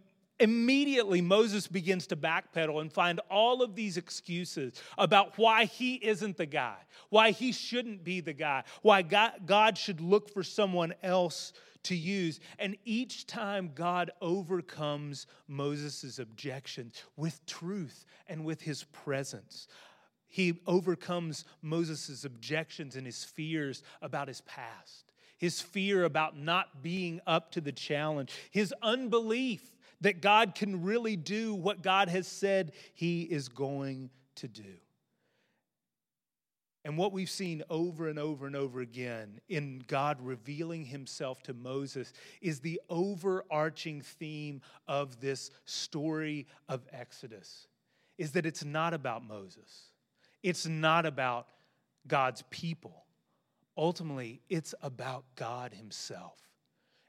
immediately 0.41 1.21
Moses 1.21 1.67
begins 1.67 2.07
to 2.09 2.17
backpedal 2.17 2.81
and 2.81 2.93
find 2.93 3.21
all 3.31 3.63
of 3.63 3.75
these 3.75 3.97
excuses 3.97 4.81
about 4.97 5.37
why 5.37 5.65
he 5.65 5.95
isn't 5.97 6.37
the 6.37 6.47
guy, 6.47 6.77
why 7.09 7.31
he 7.31 7.53
shouldn't 7.53 8.05
be 8.05 8.21
the 8.21 8.33
guy, 8.33 8.65
why 8.83 9.03
God, 9.03 9.79
should 9.79 10.01
look 10.01 10.33
for 10.33 10.43
someone 10.43 10.95
else 11.03 11.53
to 11.85 11.97
use. 11.97 12.41
And 12.59 12.77
each 12.85 13.27
time 13.27 13.73
God 13.75 14.11
overcomes 14.21 15.27
Moses' 15.47 16.19
objections 16.19 17.03
with 17.17 17.45
truth 17.47 18.05
and 18.27 18.45
with 18.45 18.63
his 18.63 18.85
presence. 18.85 19.69
He 20.29 20.61
overcomes 20.67 21.45
Moses' 21.63 22.25
objections 22.25 22.97
and 22.97 23.07
his 23.07 23.25
fears 23.25 23.83
about 24.03 24.29
his 24.29 24.43
past, 24.43 25.13
his 25.39 25.63
fear 25.63 26.05
about 26.05 26.37
not 26.37 26.83
being 26.83 27.21
up 27.27 27.51
to 27.53 27.61
the 27.61 27.73
challenge, 27.73 28.33
his 28.51 28.75
unbelief 28.83 29.78
that 30.01 30.21
God 30.21 30.55
can 30.55 30.83
really 30.83 31.17
do 31.17 31.55
what 31.55 31.83
God 31.83 32.09
has 32.09 32.27
said 32.27 32.73
he 32.95 33.23
is 33.23 33.49
going 33.49 34.11
to 34.37 34.49
do. 34.49 34.75
And 36.85 36.97
what 36.97 37.13
we've 37.13 37.29
seen 37.29 37.63
over 37.69 38.09
and 38.09 38.19
over 38.19 38.47
and 38.47 38.57
over 38.57 38.81
again 38.81 39.41
in 39.49 39.83
God 39.87 40.19
revealing 40.23 40.85
himself 40.85 41.43
to 41.43 41.53
Moses 41.53 42.13
is 42.41 42.61
the 42.61 42.81
overarching 42.89 44.01
theme 44.01 44.63
of 44.87 45.21
this 45.21 45.51
story 45.65 46.47
of 46.69 46.87
Exodus 46.93 47.67
is 48.17 48.33
that 48.33 48.47
it's 48.47 48.65
not 48.65 48.95
about 48.95 49.23
Moses. 49.27 49.93
It's 50.43 50.67
not 50.67 51.07
about 51.07 51.49
God's 52.07 52.43
people. 52.51 53.05
Ultimately, 53.77 54.41
it's 54.49 54.75
about 54.83 55.25
God 55.37 55.73
Himself. 55.73 56.37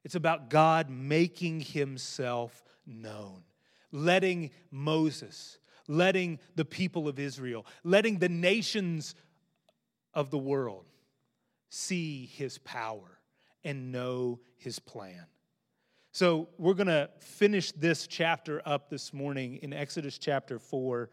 It's 0.03 0.15
about 0.15 0.49
God 0.49 0.89
making 0.89 1.61
Himself 1.61 2.63
known, 2.89 3.43
letting 3.91 4.51
Moses, 4.71 5.59
letting 5.87 6.39
the 6.55 6.65
people 6.65 7.07
of 7.07 7.19
Israel, 7.19 7.65
letting 7.83 8.19
the 8.19 8.29
nations 8.29 9.15
of 10.13 10.31
the 10.31 10.37
world 10.37 10.85
see 11.69 12.25
His 12.25 12.57
power 12.59 13.19
and 13.63 13.91
know 13.91 14.39
His 14.57 14.79
plan. 14.79 15.25
So, 16.11 16.49
we're 16.57 16.73
going 16.73 16.87
to 16.87 17.09
finish 17.19 17.71
this 17.71 18.07
chapter 18.07 18.61
up 18.65 18.89
this 18.89 19.13
morning 19.13 19.59
in 19.61 19.73
Exodus 19.73 20.17
chapter 20.17 20.57
4, 20.57 21.09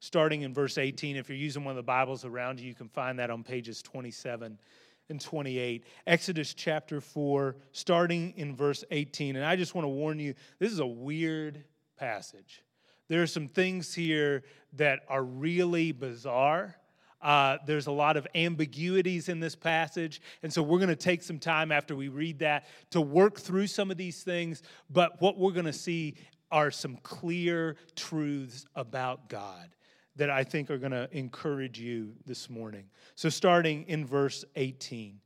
starting 0.00 0.42
in 0.42 0.52
verse 0.52 0.76
18. 0.76 1.16
If 1.16 1.30
you're 1.30 1.38
using 1.38 1.64
one 1.64 1.72
of 1.72 1.76
the 1.76 1.82
Bibles 1.82 2.26
around 2.26 2.60
you, 2.60 2.68
you 2.68 2.74
can 2.74 2.88
find 2.88 3.18
that 3.18 3.30
on 3.30 3.42
pages 3.42 3.80
27 3.80 4.58
and 5.08 5.20
28. 5.20 5.84
Exodus 6.06 6.54
chapter 6.54 7.00
4, 7.00 7.56
starting 7.72 8.32
in 8.36 8.56
verse 8.56 8.84
18. 8.90 9.36
And 9.36 9.44
I 9.44 9.56
just 9.56 9.74
want 9.74 9.84
to 9.84 9.90
warn 9.90 10.18
you 10.18 10.34
this 10.58 10.72
is 10.72 10.78
a 10.78 10.86
weird 10.86 11.64
passage. 11.98 12.62
There 13.08 13.22
are 13.22 13.26
some 13.26 13.48
things 13.48 13.94
here 13.94 14.44
that 14.74 15.00
are 15.08 15.22
really 15.22 15.92
bizarre. 15.92 16.76
Uh, 17.20 17.58
there's 17.66 17.86
a 17.86 17.92
lot 17.92 18.16
of 18.16 18.26
ambiguities 18.34 19.28
in 19.28 19.40
this 19.40 19.54
passage. 19.54 20.20
And 20.42 20.52
so 20.52 20.62
we're 20.62 20.78
going 20.78 20.88
to 20.88 20.96
take 20.96 21.22
some 21.22 21.38
time 21.38 21.72
after 21.72 21.96
we 21.96 22.08
read 22.08 22.40
that 22.40 22.66
to 22.90 23.00
work 23.00 23.38
through 23.38 23.66
some 23.66 23.90
of 23.90 23.96
these 23.96 24.22
things. 24.22 24.62
But 24.90 25.20
what 25.20 25.38
we're 25.38 25.52
going 25.52 25.64
to 25.64 25.72
see 25.72 26.16
are 26.50 26.70
some 26.70 26.96
clear 26.98 27.76
truths 27.96 28.66
about 28.74 29.28
God 29.28 29.73
that 30.16 30.30
I 30.30 30.44
think 30.44 30.70
are 30.70 30.78
going 30.78 30.92
to 30.92 31.08
encourage 31.10 31.78
you 31.78 32.14
this 32.26 32.48
morning. 32.48 32.84
So, 33.14 33.28
starting 33.28 33.84
in 33.88 34.06
verse 34.06 34.44
18. 34.56 35.20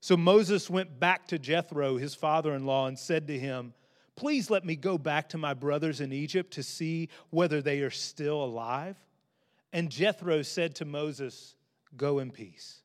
So 0.00 0.16
Moses 0.16 0.70
went 0.70 1.00
back 1.00 1.26
to 1.28 1.38
Jethro, 1.38 1.96
his 1.96 2.14
father 2.14 2.54
in 2.54 2.66
law, 2.66 2.86
and 2.86 2.98
said 2.98 3.26
to 3.28 3.38
him, 3.38 3.74
Please 4.16 4.50
let 4.50 4.64
me 4.64 4.76
go 4.76 4.98
back 4.98 5.28
to 5.30 5.38
my 5.38 5.54
brothers 5.54 6.00
in 6.00 6.12
Egypt 6.12 6.52
to 6.54 6.62
see 6.62 7.08
whether 7.30 7.62
they 7.62 7.80
are 7.80 7.90
still 7.90 8.44
alive. 8.44 8.96
And 9.72 9.90
Jethro 9.90 10.42
said 10.42 10.74
to 10.76 10.84
Moses, 10.84 11.56
Go 11.96 12.18
in 12.18 12.30
peace. 12.30 12.82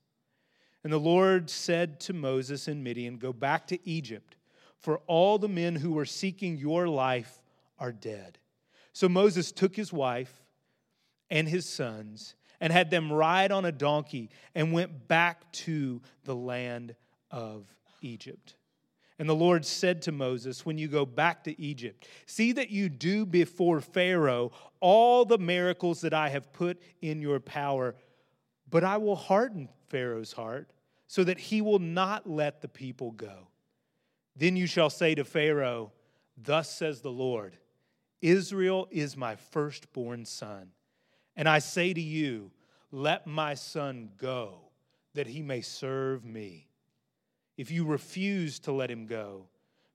And 0.84 0.92
the 0.92 1.00
Lord 1.00 1.50
said 1.50 2.00
to 2.02 2.14
Moses 2.14 2.68
in 2.68 2.84
Midian, 2.84 3.18
Go 3.18 3.34
back 3.34 3.68
to 3.68 3.88
Egypt, 3.88 4.36
for 4.80 5.00
all 5.08 5.38
the 5.38 5.48
men 5.48 5.76
who 5.76 5.94
were 5.94 6.06
seeking 6.06 6.58
your 6.58 6.88
life 6.88 7.42
are 7.80 7.92
dead. 7.92 8.38
So 8.92 9.08
Moses 9.08 9.52
took 9.52 9.76
his 9.76 9.94
wife 9.94 10.43
and 11.34 11.50
his 11.50 11.68
sons 11.68 12.36
and 12.62 12.72
had 12.72 12.92
them 12.92 13.12
ride 13.12 13.52
on 13.52 13.66
a 13.66 13.72
donkey 13.72 14.30
and 14.54 14.72
went 14.72 15.08
back 15.08 15.52
to 15.52 16.00
the 16.25 16.36
land 16.36 16.96
of 17.32 17.66
Egypt. 18.02 18.56
And 19.18 19.28
the 19.28 19.36
Lord 19.36 19.66
said 19.66 20.04
to 20.04 20.12
Moses, 20.12 20.63
When 20.63 20.78
you 20.78 20.88
go 20.88 21.08
back 21.08 21.44
to 21.46 21.60
Egypt, 21.60 22.08
see 22.28 22.52
that 22.52 22.70
you 22.70 22.88
do 22.88 23.25
before 23.25 23.82
Pharaoh 23.82 24.52
all 24.80 25.25
the 25.25 25.40
miracles 25.40 26.02
that 26.02 26.13
I 26.13 26.30
have 26.30 26.54
put 26.54 26.80
in 27.02 27.20
your 27.20 27.40
power, 27.40 27.96
but 28.70 28.84
I 28.84 28.98
will 28.98 29.16
harden 29.16 29.70
Pharaoh's 29.90 30.34
heart 30.34 30.70
so 31.08 31.24
that 31.24 31.40
he 31.40 31.62
will 31.62 31.80
not 31.80 32.30
let 32.30 32.62
the 32.62 32.68
people 32.68 33.10
go. 33.12 33.48
Then 34.36 34.56
you 34.56 34.68
shall 34.68 34.92
say 34.92 35.16
to 35.16 35.25
Pharaoh, 35.25 35.94
Thus 36.38 36.75
says 36.75 37.02
the 37.02 37.12
Lord, 37.12 37.58
Israel 38.22 38.88
is 38.92 39.18
my 39.18 39.36
firstborn 39.36 40.25
son. 40.25 40.70
And 41.36 41.48
I 41.50 41.60
say 41.60 41.94
to 41.94 42.02
you, 42.02 42.52
Let 42.92 43.25
my 43.25 43.54
son 43.54 44.10
go, 44.18 44.60
that 45.13 45.28
he 45.28 45.42
may 45.42 45.62
serve 45.62 46.24
me. 46.24 46.68
If 47.58 47.72
you 47.72 47.86
refuse 47.86 48.60
to 48.60 48.72
let 48.72 48.90
him 48.90 49.06
go, 49.06 49.48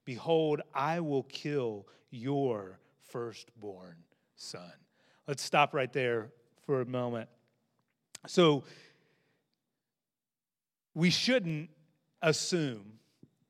behold, 0.04 0.60
I 0.74 1.00
will 1.00 1.24
kill 1.24 1.86
your 2.10 2.78
firstborn 3.02 3.96
son. 4.36 4.72
Let's 5.26 5.42
stop 5.42 5.74
right 5.74 5.92
there 5.92 6.30
for 6.64 6.80
a 6.80 6.86
moment. 6.86 7.28
So, 8.26 8.64
we 10.94 11.10
shouldn't 11.10 11.70
assume 12.22 12.98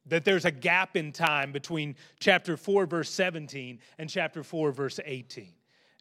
that 0.07 0.25
there's 0.25 0.45
a 0.45 0.50
gap 0.50 0.97
in 0.97 1.12
time 1.12 1.52
between 1.52 1.97
chapter 2.21 2.57
4, 2.57 2.87
verse 2.87 3.11
17, 3.11 3.78
and 3.99 4.09
chapter 4.09 4.42
4, 4.42 4.73
verse 4.73 5.00
18. 5.04 5.52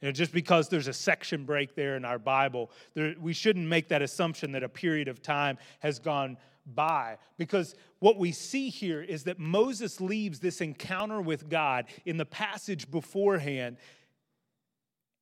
Know, 0.01 0.11
just 0.11 0.31
because 0.31 0.69
there's 0.69 0.87
a 0.87 0.93
section 0.93 1.43
break 1.43 1.73
there 1.75 1.95
in 1.95 2.05
our 2.05 2.19
Bible, 2.19 2.69
there, 2.93 3.15
we 3.19 3.33
shouldn't 3.33 3.67
make 3.67 3.87
that 3.87 4.01
assumption 4.01 4.51
that 4.51 4.63
a 4.63 4.69
period 4.69 5.07
of 5.07 5.21
time 5.21 5.57
has 5.79 5.97
gone 5.97 6.37
by. 6.65 7.17
Because 7.37 7.75
what 7.99 8.17
we 8.17 8.31
see 8.31 8.69
here 8.69 9.01
is 9.01 9.23
that 9.23 9.39
Moses 9.39 9.99
leaves 9.99 10.39
this 10.39 10.61
encounter 10.61 11.19
with 11.19 11.49
God 11.49 11.85
in 12.05 12.17
the 12.17 12.25
passage 12.25 12.91
beforehand, 12.91 13.77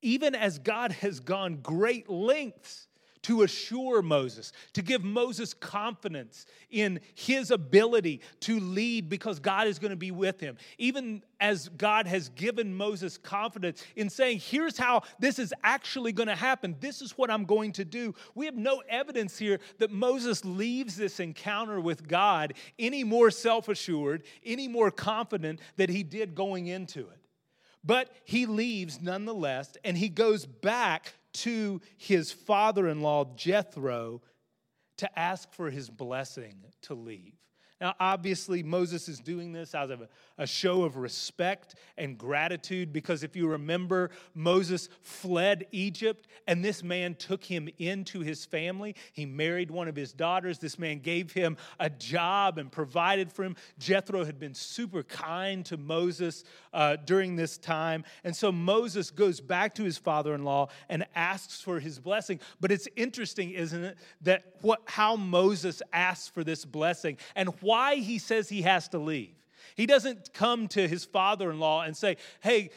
even 0.02 0.36
as 0.36 0.60
God 0.60 0.92
has 0.92 1.22
gone 1.22 1.60
great 1.62 2.10
lengths 2.10 2.88
to 3.26 3.42
assure 3.42 4.04
Moses, 4.04 4.54
to 4.74 4.84
give 4.84 5.04
Moses 5.04 5.56
confidence 5.56 6.46
in 6.70 7.00
his 7.16 7.50
ability 7.50 8.22
to 8.42 8.60
lead 8.60 9.10
because 9.10 9.40
God 9.40 9.68
is 9.68 9.80
going 9.80 9.90
to 9.90 9.98
be 9.98 10.12
with 10.12 10.40
him. 10.40 10.58
Even 10.78 11.24
as 11.40 11.70
God 11.70 12.06
has 12.06 12.30
given 12.30 12.76
Moses 12.76 13.18
confidence 13.18 13.84
in 13.96 14.12
saying, 14.12 14.42
here's 14.44 14.78
how 14.78 15.02
this 15.18 15.40
is 15.40 15.56
actually 15.64 16.12
going 16.12 16.28
to 16.28 16.36
happen, 16.36 16.76
this 16.80 17.02
is 17.02 17.18
what 17.18 17.32
I'm 17.32 17.46
going 17.46 17.72
to 17.74 17.86
do. 17.86 18.14
We 18.36 18.46
have 18.46 18.58
no 18.58 18.84
evidence 18.88 19.40
here 19.40 19.60
that 19.80 19.90
Moses 19.90 20.46
leaves 20.46 20.96
this 20.96 21.20
encounter 21.20 21.80
with 21.80 22.08
God 22.08 22.54
any 22.78 23.04
more 23.04 23.32
self 23.32 23.70
assured, 23.70 24.22
any 24.46 24.68
more 24.68 24.92
confident 24.92 25.62
that 25.78 25.90
he 25.90 26.04
did 26.04 26.36
going 26.36 26.68
into 26.68 27.00
it. 27.00 27.26
But 27.84 28.12
he 28.24 28.46
leaves 28.46 29.02
nonetheless, 29.02 29.78
and 29.84 29.98
he 29.98 30.10
goes 30.10 30.46
back 30.46 31.14
to 31.36 31.82
his 31.98 32.32
father 32.32 32.88
in 32.88 33.02
law, 33.02 33.26
Jethro, 33.36 34.22
to 34.98 35.20
ask 35.20 35.52
for 35.54 35.70
his 35.70 35.90
blessing 35.90 36.64
to 36.84 36.94
leave. 36.94 37.34
Now, 37.82 37.94
obviously, 38.00 38.64
Moses 38.64 39.10
is 39.10 39.20
doing 39.20 39.52
this 39.52 39.76
out 39.76 39.92
of 39.92 40.08
a, 40.38 40.48
show 40.48 40.84
of 40.84 40.98
respect 40.98 41.76
and 41.98 42.18
gratitude 42.18 42.94
because 42.94 43.24
if 43.24 43.36
you 43.36 43.48
remember, 43.48 44.12
Moses 44.34 44.90
fled 45.02 45.66
Egypt 45.72 46.28
and 46.48 46.64
this 46.64 46.84
man 46.84 47.16
took 47.16 47.44
him 47.44 47.70
into 47.78 48.20
his 48.20 48.46
family. 48.46 48.96
He 49.14 49.26
married 49.26 49.72
one 49.72 49.88
of 49.88 49.96
his 49.96 50.14
daughters. 50.14 50.60
This 50.60 50.78
man 50.78 51.00
gave 51.00 51.32
him 51.32 51.58
a 51.80 51.90
job 51.90 52.58
and 52.58 52.72
provided 52.72 53.32
for 53.32 53.44
him. 53.44 53.56
Jethro 53.78 54.24
had 54.24 54.40
been 54.40 54.54
super 54.54 55.04
kind 55.04 55.66
to 55.66 55.78
Moses 55.78 56.44
uh, 56.74 56.98
during 56.98 57.36
this 57.36 57.58
time. 57.58 58.04
And 58.24 58.36
so 58.36 58.52
Moses 58.52 59.12
goes 59.12 59.42
back 59.42 59.76
to 59.76 59.84
his 59.84 59.98
father 59.98 60.34
in 60.34 60.44
law 60.44 60.68
and 60.90 61.06
asks 61.16 61.62
for 61.62 61.80
his 61.80 62.00
blessing. 62.00 62.40
But 62.60 62.72
it's 62.72 62.88
interesting, 62.96 63.52
isn't 63.52 63.84
it, 63.84 63.98
that 64.22 64.56
what, 64.62 64.82
how 64.86 65.16
Moses 65.16 65.82
asks 65.94 66.28
for 66.28 66.44
this 66.44 66.66
blessing 66.66 67.18
and 67.36 67.50
why 67.66 67.75
he 67.96 68.18
says 68.18 68.50
he 68.50 68.64
has 68.64 68.88
to 68.90 69.00
leave. 69.00 69.36
He 69.76 69.86
doesn't 69.86 70.34
come 70.34 70.68
to 70.70 70.88
his 70.88 71.04
father 71.06 71.52
in 71.52 71.60
law 71.60 71.82
and 71.84 71.96
say, 71.96 72.18
Hey, 72.42 72.70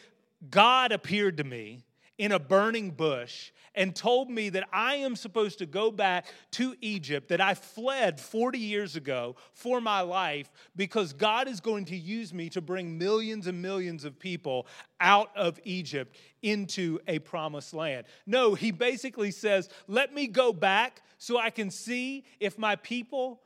God 0.50 0.92
appeared 0.92 1.36
to 1.38 1.44
me 1.44 1.84
in 2.18 2.32
a 2.32 2.38
burning 2.38 2.90
bush 2.90 3.52
and 3.74 3.94
told 3.94 4.28
me 4.28 4.48
that 4.48 4.68
I 4.72 4.96
am 4.96 5.14
supposed 5.14 5.58
to 5.58 5.66
go 5.66 5.92
back 5.92 6.26
to 6.52 6.74
Egypt, 6.80 7.28
that 7.28 7.40
I 7.40 7.54
fled 7.54 8.18
40 8.18 8.58
years 8.58 8.96
ago 8.96 9.36
for 9.52 9.80
my 9.80 10.00
life 10.00 10.50
because 10.74 11.12
God 11.12 11.46
is 11.46 11.60
going 11.60 11.84
to 11.86 11.96
use 11.96 12.34
me 12.34 12.48
to 12.50 12.60
bring 12.60 12.98
millions 12.98 13.46
and 13.46 13.62
millions 13.62 14.04
of 14.04 14.18
people 14.18 14.66
out 15.00 15.30
of 15.36 15.60
Egypt 15.62 16.16
into 16.42 16.98
a 17.06 17.20
promised 17.20 17.72
land. 17.72 18.06
No, 18.26 18.54
he 18.54 18.72
basically 18.72 19.30
says, 19.30 19.68
Let 19.86 20.12
me 20.12 20.26
go 20.26 20.52
back 20.52 21.02
so 21.18 21.38
I 21.38 21.50
can 21.50 21.70
see 21.70 22.24
if 22.40 22.58
my 22.58 22.74
people 22.74 23.40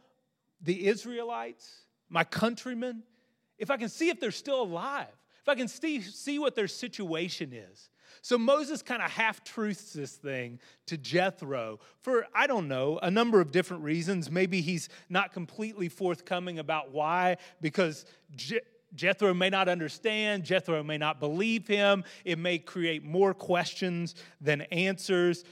the 0.62 0.86
Israelites, 0.86 1.82
my 2.08 2.24
countrymen, 2.24 3.02
if 3.58 3.70
I 3.70 3.76
can 3.76 3.88
see 3.88 4.08
if 4.08 4.20
they're 4.20 4.30
still 4.30 4.62
alive, 4.62 5.08
if 5.40 5.48
I 5.48 5.54
can 5.54 5.68
see, 5.68 6.00
see 6.00 6.38
what 6.38 6.54
their 6.54 6.68
situation 6.68 7.52
is. 7.52 7.90
So 8.20 8.38
Moses 8.38 8.82
kind 8.82 9.02
of 9.02 9.10
half 9.10 9.42
truths 9.42 9.92
this 9.92 10.14
thing 10.14 10.60
to 10.86 10.96
Jethro 10.96 11.80
for, 12.02 12.26
I 12.32 12.46
don't 12.46 12.68
know, 12.68 12.98
a 13.02 13.10
number 13.10 13.40
of 13.40 13.50
different 13.50 13.82
reasons. 13.82 14.30
Maybe 14.30 14.60
he's 14.60 14.88
not 15.08 15.32
completely 15.32 15.88
forthcoming 15.88 16.60
about 16.60 16.92
why, 16.92 17.38
because 17.60 18.04
Je- 18.36 18.60
Jethro 18.94 19.32
may 19.34 19.50
not 19.50 19.68
understand, 19.68 20.44
Jethro 20.44 20.82
may 20.82 20.98
not 20.98 21.18
believe 21.18 21.66
him, 21.66 22.04
it 22.24 22.38
may 22.38 22.58
create 22.58 23.02
more 23.02 23.34
questions 23.34 24.14
than 24.40 24.62
answers. 24.62 25.44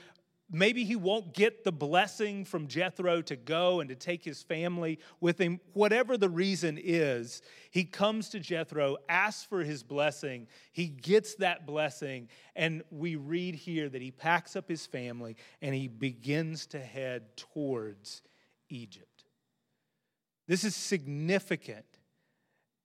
Maybe 0.50 0.84
he 0.84 0.96
won't 0.96 1.32
get 1.32 1.64
the 1.64 1.72
blessing 1.72 2.44
from 2.44 2.66
Jethro 2.66 3.22
to 3.22 3.36
go 3.36 3.80
and 3.80 3.88
to 3.88 3.94
take 3.94 4.24
his 4.24 4.42
family 4.42 4.98
with 5.20 5.38
him. 5.38 5.60
Whatever 5.72 6.16
the 6.16 6.28
reason 6.28 6.78
is, 6.82 7.42
he 7.70 7.84
comes 7.84 8.28
to 8.30 8.40
Jethro, 8.40 8.96
asks 9.08 9.44
for 9.44 9.62
his 9.62 9.82
blessing. 9.82 10.48
He 10.72 10.88
gets 10.88 11.36
that 11.36 11.66
blessing. 11.66 12.28
And 12.56 12.82
we 12.90 13.16
read 13.16 13.54
here 13.54 13.88
that 13.88 14.02
he 14.02 14.10
packs 14.10 14.56
up 14.56 14.68
his 14.68 14.86
family 14.86 15.36
and 15.62 15.74
he 15.74 15.88
begins 15.88 16.66
to 16.68 16.80
head 16.80 17.36
towards 17.36 18.22
Egypt. 18.68 19.24
This 20.46 20.64
is 20.64 20.74
significant 20.74 21.84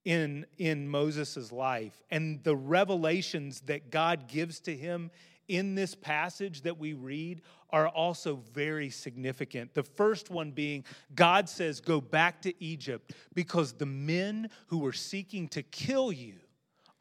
in, 0.05 0.45
in 0.59 0.87
Moses' 0.87 1.51
life. 1.51 2.03
And 2.11 2.43
the 2.43 2.55
revelations 2.55 3.61
that 3.61 3.89
God 3.89 4.27
gives 4.27 4.59
to 4.61 4.75
him 4.75 5.09
in 5.47 5.75
this 5.75 5.95
passage 5.95 6.61
that 6.61 6.77
we 6.77 6.93
read 6.93 7.41
are 7.69 7.87
also 7.87 8.41
very 8.53 8.89
significant. 8.89 9.73
The 9.73 9.83
first 9.83 10.29
one 10.29 10.51
being 10.51 10.85
God 11.13 11.49
says, 11.49 11.81
Go 11.81 11.99
back 11.99 12.41
to 12.43 12.63
Egypt 12.63 13.13
because 13.33 13.73
the 13.73 13.85
men 13.85 14.49
who 14.67 14.79
were 14.79 14.93
seeking 14.93 15.47
to 15.49 15.63
kill 15.63 16.11
you 16.11 16.35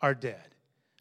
are 0.00 0.14
dead. 0.14 0.54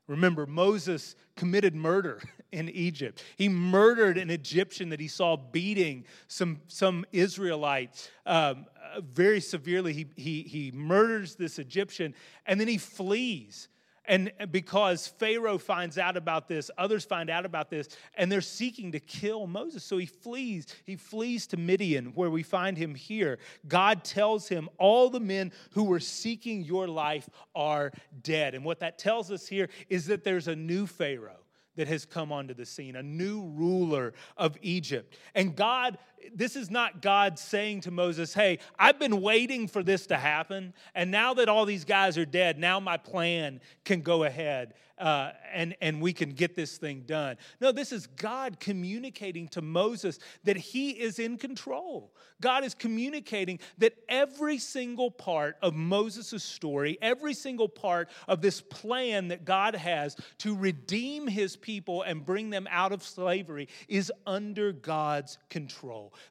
Remember, 0.07 0.45
Moses 0.45 1.15
committed 1.35 1.75
murder 1.75 2.21
in 2.51 2.69
Egypt. 2.69 3.23
He 3.37 3.49
murdered 3.49 4.17
an 4.17 4.29
Egyptian 4.29 4.89
that 4.89 4.99
he 4.99 5.07
saw 5.07 5.37
beating 5.37 6.05
some, 6.27 6.61
some 6.67 7.05
Israelites 7.11 8.09
um, 8.25 8.65
very 9.01 9.39
severely. 9.39 9.93
He, 9.93 10.07
he, 10.15 10.41
he 10.43 10.71
murders 10.71 11.35
this 11.35 11.57
Egyptian 11.57 12.13
and 12.45 12.59
then 12.59 12.67
he 12.67 12.77
flees. 12.77 13.69
And 14.05 14.33
because 14.51 15.07
Pharaoh 15.07 15.57
finds 15.57 15.97
out 15.97 16.17
about 16.17 16.47
this, 16.47 16.69
others 16.77 17.05
find 17.05 17.29
out 17.29 17.45
about 17.45 17.69
this, 17.69 17.87
and 18.15 18.31
they're 18.31 18.41
seeking 18.41 18.91
to 18.91 18.99
kill 18.99 19.47
Moses. 19.47 19.83
So 19.83 19.97
he 19.97 20.05
flees. 20.05 20.67
He 20.85 20.97
flees 20.97 21.47
to 21.47 21.57
Midian, 21.57 22.07
where 22.07 22.29
we 22.29 22.43
find 22.43 22.77
him 22.77 22.95
here. 22.95 23.39
God 23.67 24.03
tells 24.03 24.49
him, 24.49 24.69
All 24.77 25.09
the 25.09 25.21
men 25.21 25.53
who 25.71 25.85
were 25.85 26.01
seeking 26.01 26.63
your 26.63 26.87
life 26.87 27.29
are 27.55 27.91
dead. 28.21 28.55
And 28.55 28.65
what 28.65 28.79
that 28.81 28.97
tells 28.97 29.31
us 29.31 29.47
here 29.47 29.69
is 29.89 30.07
that 30.07 30.23
there's 30.23 30.49
a 30.49 30.55
new 30.55 30.85
Pharaoh 30.85 31.43
that 31.75 31.87
has 31.87 32.05
come 32.05 32.31
onto 32.31 32.53
the 32.53 32.65
scene, 32.65 32.95
a 32.95 33.03
new 33.03 33.41
ruler 33.41 34.13
of 34.37 34.57
Egypt. 34.61 35.17
And 35.33 35.55
God, 35.55 35.97
this 36.33 36.55
is 36.55 36.69
not 36.69 37.01
God 37.01 37.37
saying 37.39 37.81
to 37.81 37.91
Moses, 37.91 38.33
Hey, 38.33 38.59
I've 38.77 38.99
been 38.99 39.21
waiting 39.21 39.67
for 39.67 39.83
this 39.83 40.07
to 40.07 40.17
happen. 40.17 40.73
And 40.95 41.11
now 41.11 41.33
that 41.35 41.49
all 41.49 41.65
these 41.65 41.85
guys 41.85 42.17
are 42.17 42.25
dead, 42.25 42.57
now 42.57 42.79
my 42.79 42.97
plan 42.97 43.61
can 43.83 44.01
go 44.01 44.23
ahead 44.23 44.73
uh, 44.97 45.31
and, 45.53 45.75
and 45.81 46.01
we 46.01 46.13
can 46.13 46.31
get 46.31 46.55
this 46.55 46.77
thing 46.77 47.03
done. 47.05 47.35
No, 47.59 47.71
this 47.71 47.91
is 47.91 48.07
God 48.07 48.59
communicating 48.59 49.47
to 49.49 49.61
Moses 49.61 50.19
that 50.43 50.55
he 50.55 50.91
is 50.91 51.19
in 51.19 51.37
control. 51.37 52.13
God 52.39 52.63
is 52.63 52.73
communicating 52.73 53.59
that 53.79 53.93
every 54.07 54.57
single 54.57 55.09
part 55.09 55.57
of 55.61 55.73
Moses' 55.73 56.43
story, 56.43 56.97
every 57.01 57.33
single 57.33 57.67
part 57.67 58.09
of 58.27 58.41
this 58.41 58.61
plan 58.61 59.29
that 59.29 59.45
God 59.45 59.75
has 59.75 60.15
to 60.39 60.55
redeem 60.55 61.27
his 61.27 61.55
people 61.55 62.03
and 62.03 62.25
bring 62.25 62.49
them 62.49 62.67
out 62.69 62.91
of 62.91 63.03
slavery 63.03 63.67
is 63.87 64.11
under 64.27 64.71
God's 64.71 65.37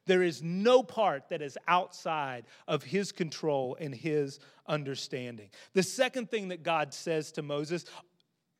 There 0.05 0.23
is 0.23 0.41
no 0.41 0.83
part 0.83 1.29
that 1.29 1.41
is 1.41 1.57
outside 1.67 2.45
of 2.67 2.83
his 2.83 3.11
control 3.11 3.77
and 3.79 3.93
his 3.93 4.39
understanding. 4.67 5.49
The 5.73 5.83
second 5.83 6.29
thing 6.29 6.49
that 6.49 6.63
God 6.63 6.93
says 6.93 7.31
to 7.33 7.41
Moses 7.41 7.85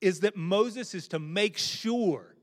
is 0.01 0.19
that 0.21 0.35
Moses 0.35 0.93
is 0.93 1.07
to 1.09 1.19
make 1.19 1.57
sure 1.57 2.35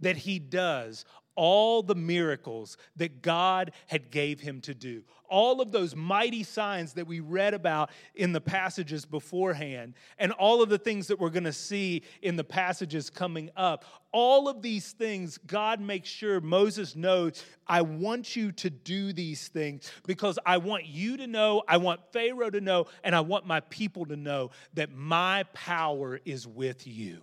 that 0.00 0.16
he 0.16 0.38
does 0.38 1.04
all 1.36 1.82
the 1.82 1.94
miracles 1.94 2.76
that 2.96 3.22
God 3.22 3.72
had 3.86 4.10
gave 4.10 4.40
him 4.40 4.60
to 4.62 4.74
do. 4.74 5.04
All 5.28 5.60
of 5.60 5.70
those 5.70 5.94
mighty 5.94 6.42
signs 6.42 6.94
that 6.94 7.06
we 7.06 7.20
read 7.20 7.52
about 7.54 7.90
in 8.14 8.32
the 8.32 8.40
passages 8.40 9.04
beforehand 9.04 9.94
and 10.18 10.32
all 10.32 10.62
of 10.62 10.68
the 10.68 10.78
things 10.78 11.08
that 11.08 11.20
we're 11.20 11.30
going 11.30 11.44
to 11.44 11.52
see 11.52 12.02
in 12.22 12.36
the 12.36 12.44
passages 12.44 13.10
coming 13.10 13.50
up. 13.56 13.84
All 14.12 14.48
of 14.48 14.62
these 14.62 14.92
things 14.92 15.38
God 15.38 15.80
makes 15.80 16.08
sure 16.08 16.40
Moses 16.40 16.96
knows, 16.96 17.44
I 17.66 17.82
want 17.82 18.34
you 18.34 18.52
to 18.52 18.70
do 18.70 19.12
these 19.12 19.48
things 19.48 19.90
because 20.06 20.38
I 20.46 20.58
want 20.58 20.86
you 20.86 21.16
to 21.18 21.26
know, 21.26 21.62
I 21.68 21.76
want 21.76 22.00
Pharaoh 22.12 22.50
to 22.50 22.60
know, 22.60 22.86
and 23.04 23.14
I 23.14 23.20
want 23.20 23.46
my 23.46 23.60
people 23.60 24.06
to 24.06 24.16
know 24.16 24.52
that 24.74 24.94
my 24.94 25.44
power 25.52 26.20
is 26.24 26.46
with 26.46 26.86
you 26.86 27.22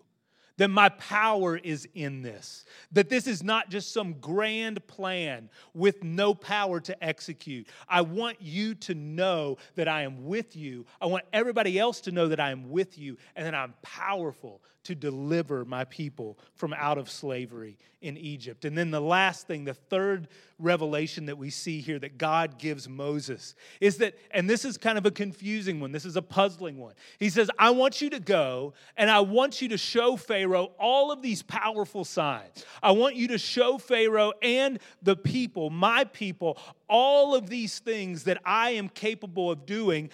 that 0.57 0.69
my 0.69 0.89
power 0.89 1.57
is 1.57 1.87
in 1.95 2.21
this. 2.21 2.65
That 2.91 3.09
this 3.09 3.27
is 3.27 3.43
not 3.43 3.69
just 3.69 3.91
some 3.91 4.13
grand 4.13 4.85
plan 4.87 5.49
with 5.73 6.03
no 6.03 6.33
power 6.33 6.79
to 6.81 7.03
execute. 7.03 7.67
I 7.89 8.01
want 8.01 8.41
you 8.41 8.75
to 8.75 8.93
know 8.93 9.57
that 9.75 9.87
I 9.87 10.03
am 10.03 10.25
with 10.25 10.55
you. 10.55 10.85
I 11.01 11.07
want 11.07 11.25
everybody 11.33 11.79
else 11.79 12.01
to 12.01 12.11
know 12.11 12.27
that 12.27 12.39
I 12.39 12.51
am 12.51 12.69
with 12.69 12.97
you 12.97 13.17
and 13.35 13.45
that 13.45 13.55
I'm 13.55 13.73
powerful 13.81 14.61
to 14.84 14.96
deliver 14.96 15.65
my 15.65 15.86
people 15.86 16.38
from 16.56 16.74
out 16.74 16.98
of 16.98 17.10
slavery 17.10 17.78
in 18.02 18.17
Egypt. 18.17 18.65
And 18.65 18.78
then 18.78 18.91
the 18.91 19.02
last 19.02 19.48
thing, 19.48 19.63
the 19.63 19.74
third 19.74 20.28
revelation 20.60 21.26
that 21.28 21.38
we 21.38 21.50
see 21.50 21.80
here 21.80 21.98
that 22.00 22.17
God 22.17 22.58
gives 22.58 22.88
Moses 22.89 23.56
is 23.80 23.98
that, 23.98 24.15
and 24.32 24.50
this 24.50 24.65
is 24.65 24.78
kind 24.78 24.98
of 24.98 25.06
a 25.06 25.12
confusing 25.12 25.80
one, 25.80 25.93
this 25.93 26.06
is 26.06 26.17
a 26.17 26.22
puzzling 26.22 26.78
one. 26.78 26.93
He 27.17 27.30
says, 27.30 27.50
I 27.58 27.69
want 27.69 28.02
you 28.02 28.10
to 28.10 28.19
go 28.19 28.74
and 28.98 29.10
I 29.10 29.22
want 29.22 29.62
you 29.62 29.69
to 29.69 29.78
show 29.78 30.17
Pharaoh 30.17 30.72
all 30.78 31.12
of 31.12 31.22
these 31.22 31.43
powerful 31.43 32.04
signs. 32.04 32.65
I 32.82 32.91
want 32.91 33.15
you 33.15 33.30
to 33.30 33.38
show 33.38 33.78
Pharaoh 33.78 34.34
and 34.41 34.80
the 35.02 35.15
people, 35.15 35.69
my 35.69 36.04
people, 36.04 36.58
all 36.89 37.36
of 37.36 37.50
these 37.50 37.80
things 37.80 38.26
that 38.26 38.39
I 38.46 38.72
am 38.72 38.89
capable 38.89 39.50
of 39.50 39.65
doing 39.65 40.10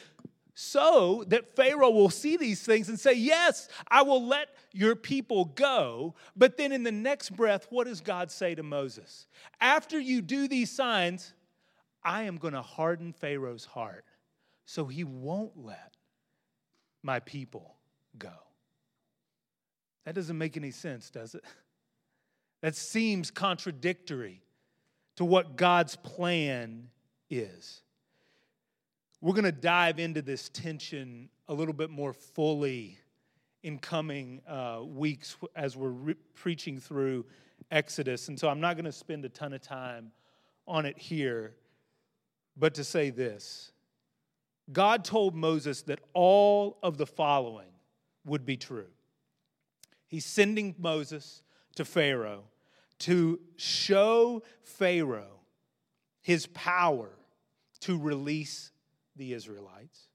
so 0.62 1.24
that 1.28 1.56
Pharaoh 1.56 1.90
will 1.90 2.10
see 2.10 2.36
these 2.36 2.62
things 2.62 2.90
and 2.90 3.00
say, 3.00 3.14
Yes, 3.14 3.70
I 3.88 4.02
will 4.02 4.28
let 4.28 4.50
your 4.74 4.94
people 4.94 5.46
go. 5.46 6.16
But 6.36 6.58
then 6.58 6.74
in 6.74 6.84
the 6.84 6.92
next 6.92 7.30
breath, 7.30 7.68
what 7.70 7.88
does 7.88 8.02
God 8.02 8.30
say 8.30 8.56
to 8.56 8.62
Moses? 8.62 9.28
After 9.62 9.98
you 9.98 10.22
do 10.22 10.50
these 10.50 10.70
signs, 10.70 11.34
I 12.04 12.24
am 12.24 12.36
going 12.36 12.56
to 12.56 12.62
harden 12.62 13.14
Pharaoh's 13.14 13.64
heart 13.64 14.04
so 14.66 14.86
he 14.86 15.06
won't 15.06 15.54
let 15.56 15.96
my 17.04 17.22
people 17.22 17.78
go. 18.18 18.34
That 20.04 20.14
doesn't 20.14 20.38
make 20.38 20.58
any 20.58 20.72
sense, 20.72 21.10
does 21.10 21.36
it? 21.36 21.44
That 22.62 22.76
seems 22.76 23.32
contradictory 23.32 24.42
to 25.16 25.24
what 25.24 25.56
God's 25.56 25.96
plan 25.96 26.90
is. 27.30 27.84
We're 29.22 29.34
going 29.34 29.44
to 29.44 29.52
dive 29.52 30.00
into 30.00 30.22
this 30.22 30.48
tension 30.50 31.30
a 31.50 31.54
little 31.54 31.74
bit 31.74 31.90
more 31.90 32.14
fully 32.14 32.98
in 33.64 33.78
coming 33.78 34.42
uh, 34.48 34.82
weeks 34.86 35.36
as 35.56 35.76
we're 35.76 35.90
re- 35.90 36.16
preaching 36.36 36.80
through 36.80 37.26
Exodus. 37.70 38.30
And 38.30 38.40
so 38.40 38.48
I'm 38.48 38.62
not 38.62 38.76
going 38.76 38.86
to 38.86 38.94
spend 38.94 39.26
a 39.26 39.30
ton 39.30 39.52
of 39.52 39.62
time 39.62 40.12
on 40.68 40.86
it 40.86 40.98
here, 40.98 41.56
but 42.56 42.74
to 42.76 42.84
say 42.86 43.10
this 43.10 43.74
God 44.72 45.04
told 45.04 45.36
Moses 45.36 45.82
that 45.84 46.00
all 46.14 46.78
of 46.82 46.98
the 46.98 47.06
following 47.06 47.72
would 48.26 48.46
be 48.46 48.56
true. 48.56 48.88
He's 50.08 50.26
sending 50.26 50.76
Moses 50.78 51.42
to 51.76 51.84
Pharaoh 51.84 52.44
to 53.00 53.40
show 53.58 54.44
Pharaoh 54.62 55.42
his 56.22 56.48
power 56.48 57.10
to 57.82 57.98
release 57.98 58.72
the 59.20 59.34
Israelites. 59.34 60.08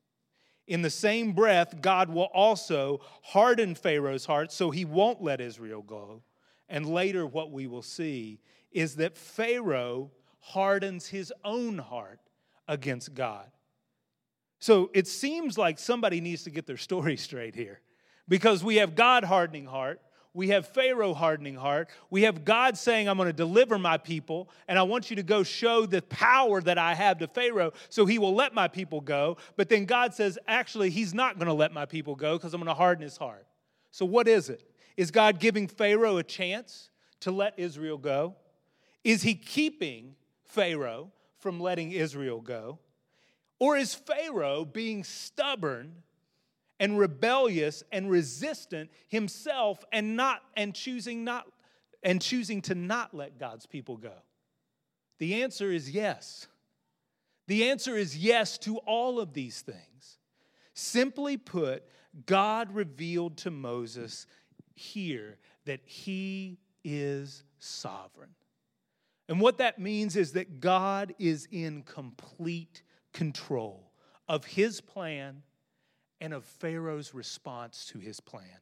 In 0.67 0.83
the 0.83 0.91
same 0.91 1.33
breath, 1.33 1.81
God 1.81 2.09
will 2.09 2.31
also 2.35 3.01
harden 3.23 3.75
Pharaoh's 3.75 4.25
heart 4.25 4.51
so 4.51 4.71
he 4.71 4.85
won't 4.85 5.23
let 5.23 5.41
Israel 5.41 5.83
go. 5.83 6.23
And 6.69 6.87
later, 6.87 7.27
what 7.27 7.53
we 7.53 7.67
will 7.67 7.83
see 7.83 8.41
is 8.73 8.97
that 8.97 9.17
Pharaoh 9.17 10.11
hardens 10.41 11.07
his 11.07 11.33
own 11.45 11.79
heart 11.79 12.21
against 12.67 13.15
God. 13.15 13.51
So 14.59 14.91
it 14.95 15.07
seems 15.07 15.59
like 15.59 15.79
somebody 15.79 16.21
needs 16.23 16.45
to 16.45 16.51
get 16.51 16.67
their 16.67 16.79
story 16.79 17.17
straight 17.19 17.55
here 17.55 17.81
because 18.27 18.65
we 18.65 18.77
have 18.77 18.95
God 18.95 19.23
hardening 19.25 19.67
heart, 19.67 20.01
we 20.35 20.49
have 20.49 20.67
Pharaoh 20.67 21.15
hardening 21.15 21.55
heart. 21.55 21.89
We 22.11 22.23
have 22.23 22.45
God 22.45 22.77
saying, 22.77 23.09
I'm 23.09 23.17
going 23.17 23.29
to 23.29 23.33
deliver 23.33 23.79
my 23.79 23.97
people, 23.97 24.51
and 24.67 24.77
I 24.77 24.83
want 24.83 25.09
you 25.09 25.17
to 25.17 25.23
go 25.23 25.45
show 25.45 25.87
the 25.87 26.03
power 26.03 26.61
that 26.61 26.77
I 26.77 26.95
have 26.95 27.19
to 27.19 27.29
Pharaoh 27.29 27.73
so 27.89 28.05
he 28.05 28.19
will 28.19 28.35
let 28.35 28.53
my 28.53 28.67
people 28.67 29.01
go. 29.01 29.37
But 29.57 29.69
then 29.69 29.85
God 29.85 30.13
says, 30.13 30.37
actually, 30.49 30.91
he's 30.91 31.15
not 31.15 31.39
going 31.39 31.47
to 31.47 31.55
let 31.55 31.73
my 31.73 31.87
people 31.87 32.17
go 32.17 32.37
because 32.37 32.53
I'm 32.53 32.61
going 32.61 32.69
to 32.69 32.75
harden 32.75 33.03
his 33.03 33.17
heart. 33.17 33.47
So, 33.93 34.05
what 34.05 34.27
is 34.27 34.51
it? 34.51 34.69
Is 34.97 35.13
God 35.13 35.39
giving 35.39 35.69
Pharaoh 35.69 36.17
a 36.17 36.25
chance 36.25 36.91
to 37.21 37.31
let 37.31 37.57
Israel 37.57 37.97
go? 37.97 38.35
Is 39.05 39.23
he 39.23 39.37
keeping 39.37 40.17
Pharaoh 40.45 41.13
from 41.39 41.61
letting 41.61 41.93
Israel 41.93 42.41
go? 42.41 42.81
Or 43.61 43.77
is 43.77 43.95
Pharaoh 43.95 44.65
being 44.65 45.05
stubborn 45.05 46.03
and 46.81 46.99
rebellious 46.99 47.83
and 47.93 48.11
resistant 48.11 48.91
himself 49.09 49.85
and 49.93 50.17
not 50.17 50.43
and 50.57 50.75
choosing 50.75 51.25
not 51.25 51.47
and 52.03 52.21
choosing 52.21 52.61
to 52.63 52.75
not 52.75 53.15
let 53.15 53.39
God's 53.39 53.67
people 53.67 53.97
go? 53.97 54.15
The 55.19 55.43
answer 55.43 55.71
is 55.71 55.91
yes. 55.91 56.49
The 57.47 57.71
answer 57.71 57.97
is 57.97 58.17
yes 58.17 58.59
to 58.59 58.79
all 58.79 59.21
of 59.21 59.33
these 59.33 59.61
things. 59.61 60.19
Simply 60.75 61.37
put, 61.37 61.85
God 62.27 62.75
revealed 62.75 63.37
to 63.39 63.51
Moses 63.51 64.27
here 64.75 65.39
that 65.67 65.81
he 65.85 66.59
is 66.85 67.45
sovereign. 67.59 68.35
And 69.29 69.41
what 69.41 69.59
that 69.59 69.79
means 69.79 70.17
is 70.17 70.33
that 70.33 70.61
God 70.61 71.15
is 71.19 71.49
in 71.51 71.83
complete 71.83 72.83
control 73.13 73.91
of 74.29 74.45
his 74.45 74.81
plan 74.81 75.43
and 76.21 76.33
of 76.33 76.45
Pharaoh's 76.45 77.15
response 77.15 77.87
to 77.87 77.99
his 77.99 78.21
plan. 78.21 78.61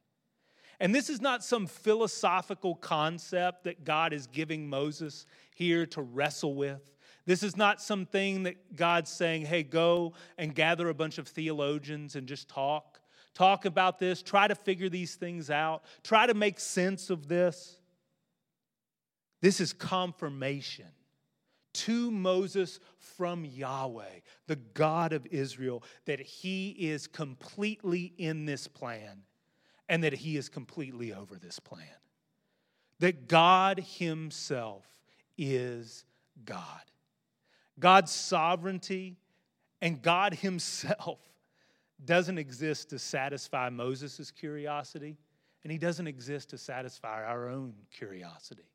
And 0.80 0.94
this 0.94 1.08
is 1.08 1.20
not 1.20 1.44
some 1.44 1.66
philosophical 1.66 2.74
concept 2.74 3.64
that 3.64 3.84
God 3.84 4.12
is 4.12 4.26
giving 4.26 4.68
Moses 4.68 5.26
here 5.54 5.86
to 5.86 6.02
wrestle 6.02 6.54
with. 6.54 6.80
This 7.24 7.42
is 7.42 7.56
not 7.56 7.80
something 7.80 8.42
that 8.44 8.74
God's 8.74 9.10
saying, 9.10 9.46
hey, 9.46 9.62
go 9.62 10.14
and 10.38 10.54
gather 10.54 10.88
a 10.88 10.94
bunch 10.94 11.18
of 11.18 11.28
theologians 11.28 12.16
and 12.16 12.26
just 12.26 12.48
talk. 12.48 13.00
Talk 13.34 13.64
about 13.64 13.98
this, 13.98 14.22
try 14.22 14.48
to 14.48 14.54
figure 14.54 14.88
these 14.88 15.14
things 15.14 15.50
out, 15.50 15.84
try 16.02 16.26
to 16.26 16.34
make 16.34 16.58
sense 16.58 17.10
of 17.10 17.28
this. 17.28 17.78
This 19.40 19.60
is 19.60 19.72
confirmation 19.72 20.86
to 21.72 22.10
Moses 22.10 22.80
from 22.98 23.44
Yahweh, 23.44 24.20
the 24.46 24.56
God 24.56 25.12
of 25.12 25.26
Israel, 25.26 25.82
that 26.06 26.20
he 26.20 26.70
is 26.70 27.06
completely 27.06 28.12
in 28.18 28.44
this 28.44 28.66
plan 28.68 29.22
and 29.88 30.04
that 30.04 30.12
he 30.12 30.36
is 30.36 30.48
completely 30.48 31.12
over 31.12 31.36
this 31.36 31.58
plan. 31.58 31.86
That 33.00 33.28
God 33.28 33.80
himself 33.80 34.86
is 35.36 36.04
God. 36.44 36.82
God's 37.78 38.12
sovereignty 38.12 39.16
and 39.80 40.00
God 40.00 40.34
himself 40.34 41.20
doesn't 42.04 42.38
exist 42.38 42.90
to 42.90 42.98
satisfy 42.98 43.68
Moses' 43.70 44.30
curiosity, 44.30 45.16
and 45.62 45.70
he 45.70 45.78
doesn't 45.78 46.06
exist 46.06 46.50
to 46.50 46.58
satisfy 46.58 47.24
our 47.24 47.48
own 47.48 47.74
curiosity. 47.94 48.71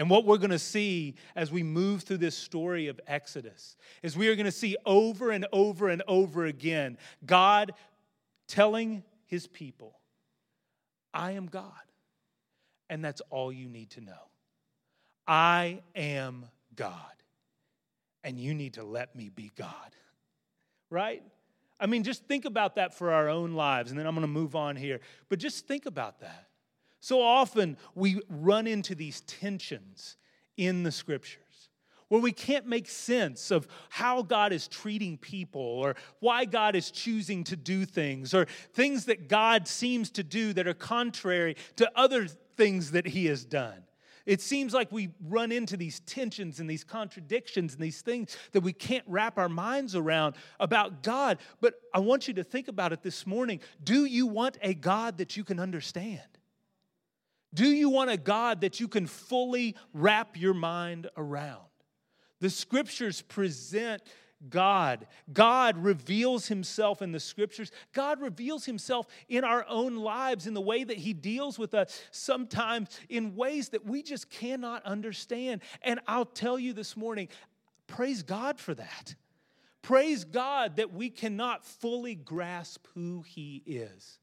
And 0.00 0.08
what 0.08 0.24
we're 0.24 0.38
going 0.38 0.48
to 0.48 0.58
see 0.58 1.14
as 1.36 1.52
we 1.52 1.62
move 1.62 2.04
through 2.04 2.16
this 2.16 2.34
story 2.34 2.88
of 2.88 2.98
Exodus 3.06 3.76
is 4.02 4.16
we 4.16 4.28
are 4.28 4.34
going 4.34 4.46
to 4.46 4.50
see 4.50 4.74
over 4.86 5.30
and 5.30 5.46
over 5.52 5.90
and 5.90 6.02
over 6.08 6.46
again 6.46 6.96
God 7.26 7.74
telling 8.48 9.04
his 9.26 9.46
people, 9.46 10.00
I 11.12 11.32
am 11.32 11.48
God. 11.48 11.70
And 12.88 13.04
that's 13.04 13.20
all 13.28 13.52
you 13.52 13.68
need 13.68 13.90
to 13.90 14.00
know. 14.00 14.30
I 15.28 15.82
am 15.94 16.46
God. 16.74 16.94
And 18.24 18.38
you 18.38 18.54
need 18.54 18.74
to 18.74 18.84
let 18.84 19.14
me 19.14 19.28
be 19.28 19.52
God. 19.54 19.94
Right? 20.88 21.22
I 21.78 21.84
mean, 21.84 22.04
just 22.04 22.24
think 22.24 22.46
about 22.46 22.76
that 22.76 22.94
for 22.96 23.12
our 23.12 23.28
own 23.28 23.52
lives, 23.52 23.90
and 23.90 24.00
then 24.00 24.06
I'm 24.06 24.14
going 24.14 24.26
to 24.26 24.32
move 24.32 24.56
on 24.56 24.76
here. 24.76 25.00
But 25.28 25.40
just 25.40 25.66
think 25.66 25.84
about 25.84 26.20
that. 26.20 26.49
So 27.00 27.22
often 27.22 27.76
we 27.94 28.20
run 28.28 28.66
into 28.66 28.94
these 28.94 29.22
tensions 29.22 30.16
in 30.56 30.82
the 30.82 30.92
scriptures 30.92 31.40
where 32.08 32.20
we 32.20 32.32
can't 32.32 32.66
make 32.66 32.88
sense 32.88 33.52
of 33.52 33.68
how 33.88 34.22
God 34.22 34.52
is 34.52 34.66
treating 34.66 35.16
people 35.16 35.62
or 35.62 35.94
why 36.18 36.44
God 36.44 36.74
is 36.74 36.90
choosing 36.90 37.44
to 37.44 37.56
do 37.56 37.86
things 37.86 38.34
or 38.34 38.46
things 38.74 39.06
that 39.06 39.28
God 39.28 39.66
seems 39.68 40.10
to 40.10 40.24
do 40.24 40.52
that 40.52 40.66
are 40.66 40.74
contrary 40.74 41.56
to 41.76 41.90
other 41.94 42.26
things 42.56 42.90
that 42.90 43.06
He 43.06 43.26
has 43.26 43.44
done. 43.44 43.84
It 44.26 44.40
seems 44.40 44.74
like 44.74 44.92
we 44.92 45.10
run 45.24 45.50
into 45.52 45.76
these 45.76 46.00
tensions 46.00 46.60
and 46.60 46.68
these 46.68 46.84
contradictions 46.84 47.74
and 47.74 47.82
these 47.82 48.02
things 48.02 48.36
that 48.52 48.60
we 48.60 48.72
can't 48.72 49.04
wrap 49.06 49.38
our 49.38 49.48
minds 49.48 49.94
around 49.94 50.34
about 50.58 51.02
God. 51.02 51.38
But 51.60 51.74
I 51.94 52.00
want 52.00 52.28
you 52.28 52.34
to 52.34 52.44
think 52.44 52.68
about 52.68 52.92
it 52.92 53.02
this 53.02 53.26
morning. 53.26 53.60
Do 53.82 54.04
you 54.04 54.26
want 54.26 54.58
a 54.62 54.74
God 54.74 55.18
that 55.18 55.36
you 55.36 55.44
can 55.44 55.58
understand? 55.58 56.20
Do 57.52 57.68
you 57.68 57.90
want 57.90 58.10
a 58.10 58.16
God 58.16 58.60
that 58.60 58.80
you 58.80 58.88
can 58.88 59.06
fully 59.06 59.76
wrap 59.92 60.38
your 60.38 60.54
mind 60.54 61.08
around? 61.16 61.64
The 62.40 62.50
scriptures 62.50 63.22
present 63.22 64.02
God. 64.48 65.06
God 65.32 65.76
reveals 65.76 66.46
himself 66.46 67.02
in 67.02 67.12
the 67.12 67.20
scriptures. 67.20 67.70
God 67.92 68.20
reveals 68.20 68.64
himself 68.64 69.06
in 69.28 69.44
our 69.44 69.66
own 69.68 69.96
lives 69.96 70.46
in 70.46 70.54
the 70.54 70.60
way 70.60 70.82
that 70.84 70.96
he 70.96 71.12
deals 71.12 71.58
with 71.58 71.74
us, 71.74 72.00
sometimes 72.10 72.88
in 73.08 73.36
ways 73.36 73.70
that 73.70 73.84
we 73.84 74.02
just 74.02 74.30
cannot 74.30 74.84
understand. 74.86 75.60
And 75.82 76.00
I'll 76.06 76.24
tell 76.24 76.58
you 76.58 76.72
this 76.72 76.96
morning, 76.96 77.28
praise 77.86 78.22
God 78.22 78.58
for 78.58 78.74
that. 78.74 79.14
Praise 79.82 80.24
God 80.24 80.76
that 80.76 80.92
we 80.92 81.10
cannot 81.10 81.64
fully 81.64 82.14
grasp 82.14 82.86
who 82.94 83.22
he 83.22 83.62
is. 83.66 84.19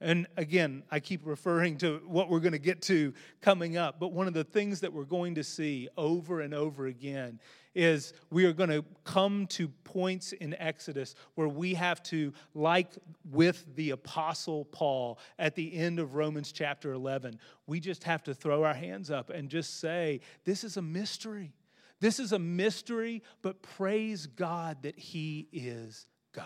And 0.00 0.26
again, 0.36 0.82
I 0.90 1.00
keep 1.00 1.24
referring 1.24 1.78
to 1.78 2.02
what 2.06 2.28
we're 2.28 2.40
going 2.40 2.52
to 2.52 2.58
get 2.58 2.82
to 2.82 3.14
coming 3.40 3.76
up, 3.76 4.00
but 4.00 4.12
one 4.12 4.26
of 4.26 4.34
the 4.34 4.44
things 4.44 4.80
that 4.80 4.92
we're 4.92 5.04
going 5.04 5.36
to 5.36 5.44
see 5.44 5.88
over 5.96 6.40
and 6.40 6.52
over 6.52 6.86
again 6.86 7.40
is 7.74 8.12
we 8.30 8.44
are 8.44 8.52
going 8.52 8.70
to 8.70 8.84
come 9.04 9.46
to 9.46 9.68
points 9.68 10.32
in 10.32 10.54
Exodus 10.60 11.14
where 11.36 11.48
we 11.48 11.74
have 11.74 12.02
to, 12.04 12.32
like 12.54 12.88
with 13.30 13.64
the 13.76 13.90
Apostle 13.90 14.64
Paul 14.66 15.18
at 15.38 15.54
the 15.54 15.74
end 15.74 15.98
of 15.98 16.14
Romans 16.14 16.52
chapter 16.52 16.92
11, 16.92 17.38
we 17.66 17.80
just 17.80 18.04
have 18.04 18.22
to 18.24 18.34
throw 18.34 18.64
our 18.64 18.74
hands 18.74 19.10
up 19.10 19.30
and 19.30 19.48
just 19.48 19.80
say, 19.80 20.20
This 20.44 20.64
is 20.64 20.76
a 20.76 20.82
mystery. 20.82 21.52
This 22.00 22.18
is 22.18 22.32
a 22.32 22.38
mystery, 22.38 23.22
but 23.42 23.62
praise 23.62 24.26
God 24.26 24.82
that 24.82 24.98
He 24.98 25.48
is 25.52 26.06
God. 26.32 26.44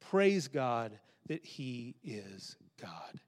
Praise 0.00 0.48
God 0.48 0.98
that 1.28 1.44
He 1.44 1.94
is 2.02 2.56
God. 2.80 3.20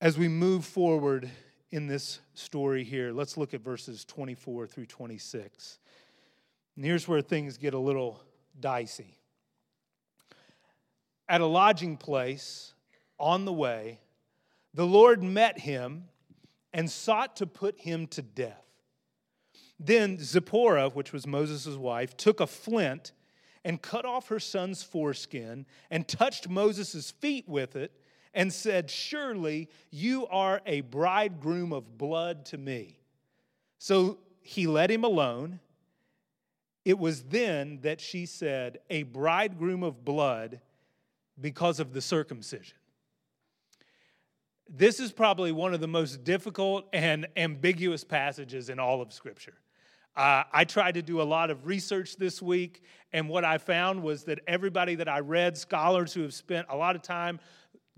As 0.00 0.18
we 0.18 0.28
move 0.28 0.64
forward 0.64 1.30
in 1.70 1.86
this 1.86 2.20
story 2.34 2.84
here, 2.84 3.12
let's 3.12 3.36
look 3.36 3.54
at 3.54 3.60
verses 3.60 4.04
24 4.04 4.66
through 4.66 4.86
26. 4.86 5.78
And 6.76 6.84
here's 6.84 7.06
where 7.06 7.20
things 7.20 7.56
get 7.56 7.74
a 7.74 7.78
little 7.78 8.20
dicey. 8.58 9.18
At 11.28 11.40
a 11.40 11.46
lodging 11.46 11.96
place 11.96 12.74
on 13.18 13.44
the 13.44 13.52
way, 13.52 14.00
the 14.74 14.86
Lord 14.86 15.22
met 15.22 15.60
him 15.60 16.04
and 16.74 16.90
sought 16.90 17.36
to 17.36 17.46
put 17.46 17.78
him 17.78 18.06
to 18.08 18.22
death. 18.22 18.64
Then 19.78 20.18
Zipporah, 20.18 20.90
which 20.90 21.12
was 21.12 21.26
Moses' 21.26 21.76
wife, 21.76 22.16
took 22.16 22.40
a 22.40 22.46
flint 22.46 23.12
and 23.64 23.80
cut 23.80 24.04
off 24.04 24.28
her 24.28 24.40
son's 24.40 24.82
foreskin 24.82 25.66
and 25.90 26.06
touched 26.06 26.48
Moses' 26.48 27.10
feet 27.10 27.48
with 27.48 27.76
it 27.76 27.92
and 28.34 28.52
said, 28.52 28.90
Surely 28.90 29.68
you 29.90 30.26
are 30.26 30.60
a 30.66 30.80
bridegroom 30.80 31.72
of 31.72 31.98
blood 31.98 32.44
to 32.46 32.58
me. 32.58 32.98
So 33.78 34.18
he 34.40 34.66
let 34.66 34.90
him 34.90 35.04
alone. 35.04 35.60
It 36.84 36.98
was 36.98 37.22
then 37.24 37.80
that 37.82 38.00
she 38.00 38.26
said, 38.26 38.78
A 38.90 39.04
bridegroom 39.04 39.82
of 39.82 40.04
blood 40.04 40.60
because 41.40 41.80
of 41.80 41.92
the 41.92 42.00
circumcision. 42.00 42.76
This 44.68 45.00
is 45.00 45.12
probably 45.12 45.52
one 45.52 45.74
of 45.74 45.80
the 45.80 45.88
most 45.88 46.24
difficult 46.24 46.88
and 46.92 47.26
ambiguous 47.36 48.04
passages 48.04 48.68
in 48.70 48.78
all 48.78 49.02
of 49.02 49.12
Scripture. 49.12 49.54
Uh, 50.14 50.44
I 50.52 50.64
tried 50.64 50.94
to 50.94 51.02
do 51.02 51.22
a 51.22 51.24
lot 51.24 51.50
of 51.50 51.66
research 51.66 52.16
this 52.16 52.42
week, 52.42 52.82
and 53.12 53.28
what 53.28 53.44
I 53.44 53.56
found 53.56 54.02
was 54.02 54.24
that 54.24 54.40
everybody 54.46 54.94
that 54.96 55.08
I 55.08 55.20
read, 55.20 55.56
scholars 55.56 56.12
who 56.12 56.20
have 56.22 56.34
spent 56.34 56.66
a 56.68 56.76
lot 56.76 56.96
of 56.96 57.02
time 57.02 57.40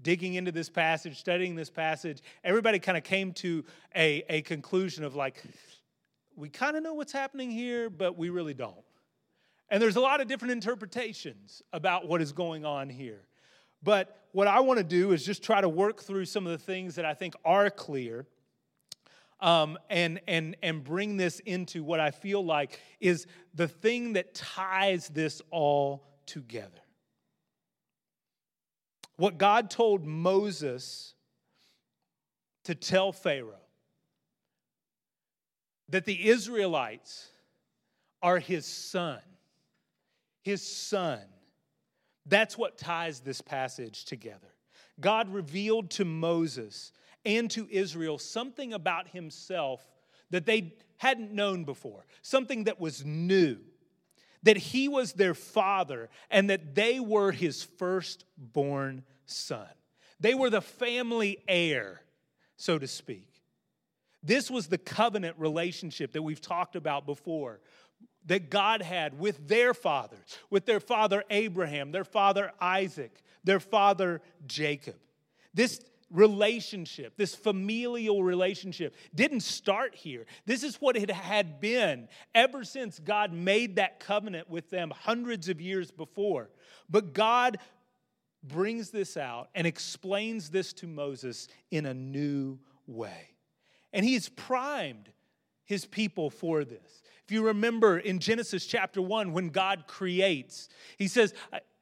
digging 0.00 0.34
into 0.34 0.52
this 0.52 0.68
passage, 0.68 1.18
studying 1.18 1.56
this 1.56 1.70
passage, 1.70 2.22
everybody 2.44 2.78
kind 2.78 2.96
of 2.96 3.02
came 3.02 3.32
to 3.32 3.64
a, 3.96 4.22
a 4.28 4.42
conclusion 4.42 5.02
of 5.02 5.16
like, 5.16 5.42
we 6.36 6.48
kind 6.48 6.76
of 6.76 6.82
know 6.82 6.94
what's 6.94 7.12
happening 7.12 7.50
here, 7.50 7.90
but 7.90 8.16
we 8.16 8.28
really 8.28 8.54
don't. 8.54 8.74
And 9.70 9.82
there's 9.82 9.96
a 9.96 10.00
lot 10.00 10.20
of 10.20 10.28
different 10.28 10.52
interpretations 10.52 11.62
about 11.72 12.06
what 12.06 12.20
is 12.20 12.32
going 12.32 12.64
on 12.64 12.88
here. 12.88 13.22
But 13.82 14.20
what 14.32 14.46
I 14.46 14.60
want 14.60 14.78
to 14.78 14.84
do 14.84 15.12
is 15.12 15.24
just 15.24 15.42
try 15.42 15.60
to 15.60 15.68
work 15.68 16.02
through 16.02 16.26
some 16.26 16.46
of 16.46 16.52
the 16.52 16.64
things 16.64 16.94
that 16.94 17.04
I 17.04 17.14
think 17.14 17.34
are 17.44 17.70
clear 17.70 18.26
um, 19.44 19.76
and, 19.90 20.22
and, 20.26 20.56
and 20.62 20.82
bring 20.82 21.18
this 21.18 21.38
into 21.40 21.84
what 21.84 22.00
I 22.00 22.12
feel 22.12 22.42
like 22.42 22.80
is 22.98 23.26
the 23.54 23.68
thing 23.68 24.14
that 24.14 24.34
ties 24.34 25.08
this 25.08 25.42
all 25.50 26.02
together. 26.24 26.70
What 29.16 29.36
God 29.36 29.68
told 29.68 30.06
Moses 30.06 31.14
to 32.64 32.74
tell 32.74 33.12
Pharaoh 33.12 33.60
that 35.90 36.06
the 36.06 36.26
Israelites 36.26 37.28
are 38.22 38.38
his 38.38 38.64
son, 38.64 39.20
his 40.40 40.66
son. 40.66 41.20
That's 42.24 42.56
what 42.56 42.78
ties 42.78 43.20
this 43.20 43.42
passage 43.42 44.06
together. 44.06 44.54
God 44.98 45.28
revealed 45.28 45.90
to 45.90 46.06
Moses 46.06 46.92
and 47.24 47.50
to 47.52 47.68
Israel 47.70 48.18
something 48.18 48.72
about 48.72 49.08
himself 49.08 49.82
that 50.30 50.46
they 50.46 50.74
hadn't 50.96 51.32
known 51.32 51.64
before, 51.64 52.04
something 52.22 52.64
that 52.64 52.80
was 52.80 53.04
new, 53.04 53.58
that 54.42 54.56
he 54.56 54.88
was 54.88 55.12
their 55.12 55.34
father 55.34 56.08
and 56.30 56.50
that 56.50 56.74
they 56.74 57.00
were 57.00 57.32
his 57.32 57.62
firstborn 57.62 59.04
son. 59.26 59.68
They 60.20 60.34
were 60.34 60.50
the 60.50 60.60
family 60.60 61.38
heir, 61.48 62.02
so 62.56 62.78
to 62.78 62.86
speak. 62.86 63.28
This 64.22 64.50
was 64.50 64.68
the 64.68 64.78
covenant 64.78 65.36
relationship 65.38 66.12
that 66.12 66.22
we've 66.22 66.40
talked 66.40 66.76
about 66.76 67.04
before 67.04 67.60
that 68.26 68.48
God 68.48 68.80
had 68.80 69.18
with 69.18 69.48
their 69.48 69.74
fathers, 69.74 70.38
with 70.48 70.64
their 70.64 70.80
father 70.80 71.24
Abraham, 71.28 71.92
their 71.92 72.04
father 72.04 72.52
Isaac, 72.60 73.22
their 73.44 73.60
father 73.60 74.22
Jacob. 74.46 74.96
This 75.52 75.80
relationship, 76.14 77.16
this 77.16 77.34
familial 77.34 78.22
relationship, 78.22 78.94
didn't 79.14 79.40
start 79.40 79.94
here. 79.94 80.24
This 80.46 80.62
is 80.62 80.76
what 80.76 80.96
it 80.96 81.10
had 81.10 81.60
been 81.60 82.08
ever 82.34 82.64
since 82.64 82.98
God 83.00 83.32
made 83.32 83.76
that 83.76 84.00
covenant 84.00 84.48
with 84.48 84.70
them 84.70 84.92
hundreds 84.96 85.48
of 85.48 85.60
years 85.60 85.90
before. 85.90 86.50
But 86.88 87.12
God 87.12 87.58
brings 88.42 88.90
this 88.90 89.16
out 89.16 89.48
and 89.54 89.66
explains 89.66 90.50
this 90.50 90.72
to 90.74 90.86
Moses 90.86 91.48
in 91.70 91.84
a 91.84 91.94
new 91.94 92.58
way. 92.86 93.30
And 93.92 94.04
he's 94.04 94.28
primed 94.28 95.10
his 95.64 95.84
people 95.84 96.30
for 96.30 96.64
this. 96.64 97.02
If 97.24 97.32
you 97.32 97.46
remember 97.46 97.98
in 97.98 98.18
Genesis 98.18 98.66
chapter 98.66 99.00
1, 99.00 99.32
when 99.32 99.48
God 99.48 99.84
creates, 99.86 100.68
he 100.98 101.08
says, 101.08 101.32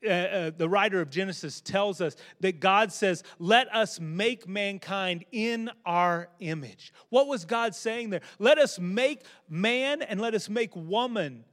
uh, 0.05 0.11
uh, 0.11 0.51
the 0.57 0.69
writer 0.69 1.01
of 1.01 1.11
Genesis 1.11 1.61
tells 1.61 2.01
us 2.01 2.17
that 2.41 2.61
God 2.61 2.93
says, 2.93 3.23
Let 3.39 3.73
us 3.75 4.01
make 4.01 4.49
mankind 4.49 5.25
in 5.33 5.71
our 5.85 6.29
image. 6.41 6.93
What 7.09 7.27
was 7.27 7.45
God 7.45 7.75
saying 7.75 8.11
there? 8.11 8.23
Let 8.39 8.59
us 8.59 8.79
make 8.79 9.23
man 9.49 10.03
and 10.03 10.21
let 10.21 10.35
us 10.35 10.49
make 10.49 10.75
woman 10.75 11.45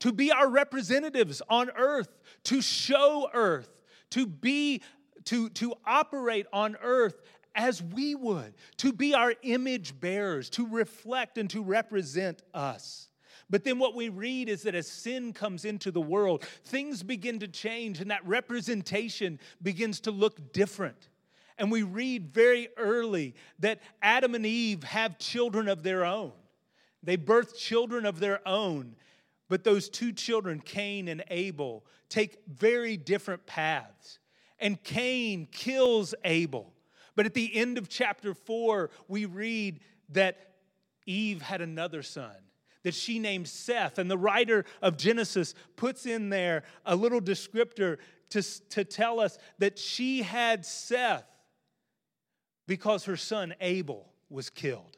to 0.00 0.12
be 0.12 0.30
our 0.30 0.48
representatives 0.48 1.42
on 1.48 1.70
earth, 1.76 2.08
to 2.44 2.60
show 2.60 3.28
earth, 3.34 3.68
to 4.10 4.26
be, 4.26 4.82
to, 5.24 5.48
to 5.50 5.74
operate 5.84 6.46
on 6.52 6.76
earth 6.82 7.20
as 7.54 7.82
we 7.82 8.14
would, 8.14 8.54
to 8.76 8.92
be 8.92 9.14
our 9.14 9.34
image 9.42 9.98
bearers, 9.98 10.48
to 10.50 10.66
reflect 10.66 11.38
and 11.38 11.50
to 11.50 11.62
represent 11.62 12.42
us. 12.54 13.07
But 13.50 13.64
then 13.64 13.78
what 13.78 13.94
we 13.94 14.10
read 14.10 14.48
is 14.48 14.62
that 14.62 14.74
as 14.74 14.86
sin 14.86 15.32
comes 15.32 15.64
into 15.64 15.90
the 15.90 16.00
world, 16.00 16.44
things 16.64 17.02
begin 17.02 17.38
to 17.38 17.48
change 17.48 18.00
and 18.00 18.10
that 18.10 18.26
representation 18.26 19.40
begins 19.62 20.00
to 20.00 20.10
look 20.10 20.52
different. 20.52 21.08
And 21.56 21.72
we 21.72 21.82
read 21.82 22.32
very 22.32 22.68
early 22.76 23.34
that 23.58 23.80
Adam 24.02 24.34
and 24.34 24.44
Eve 24.44 24.84
have 24.84 25.18
children 25.18 25.68
of 25.68 25.82
their 25.82 26.04
own. 26.04 26.32
They 27.02 27.16
birth 27.16 27.58
children 27.58 28.04
of 28.04 28.20
their 28.20 28.46
own. 28.46 28.96
But 29.48 29.64
those 29.64 29.88
two 29.88 30.12
children, 30.12 30.60
Cain 30.60 31.08
and 31.08 31.24
Abel, 31.30 31.86
take 32.10 32.36
very 32.46 32.96
different 32.98 33.46
paths. 33.46 34.18
And 34.58 34.82
Cain 34.82 35.48
kills 35.50 36.14
Abel. 36.24 36.72
But 37.16 37.24
at 37.24 37.34
the 37.34 37.54
end 37.56 37.78
of 37.78 37.88
chapter 37.88 38.34
four, 38.34 38.90
we 39.08 39.24
read 39.24 39.80
that 40.10 40.54
Eve 41.06 41.40
had 41.40 41.62
another 41.62 42.02
son 42.02 42.34
that 42.82 42.94
she 42.94 43.18
named 43.18 43.48
Seth. 43.48 43.98
And 43.98 44.10
the 44.10 44.18
writer 44.18 44.64
of 44.82 44.96
Genesis 44.96 45.54
puts 45.76 46.06
in 46.06 46.30
there 46.30 46.62
a 46.86 46.94
little 46.96 47.20
descriptor 47.20 47.98
to, 48.30 48.42
to 48.70 48.84
tell 48.84 49.20
us 49.20 49.38
that 49.58 49.78
she 49.78 50.22
had 50.22 50.64
Seth 50.64 51.24
because 52.66 53.04
her 53.04 53.16
son 53.16 53.54
Abel 53.60 54.12
was 54.28 54.50
killed. 54.50 54.96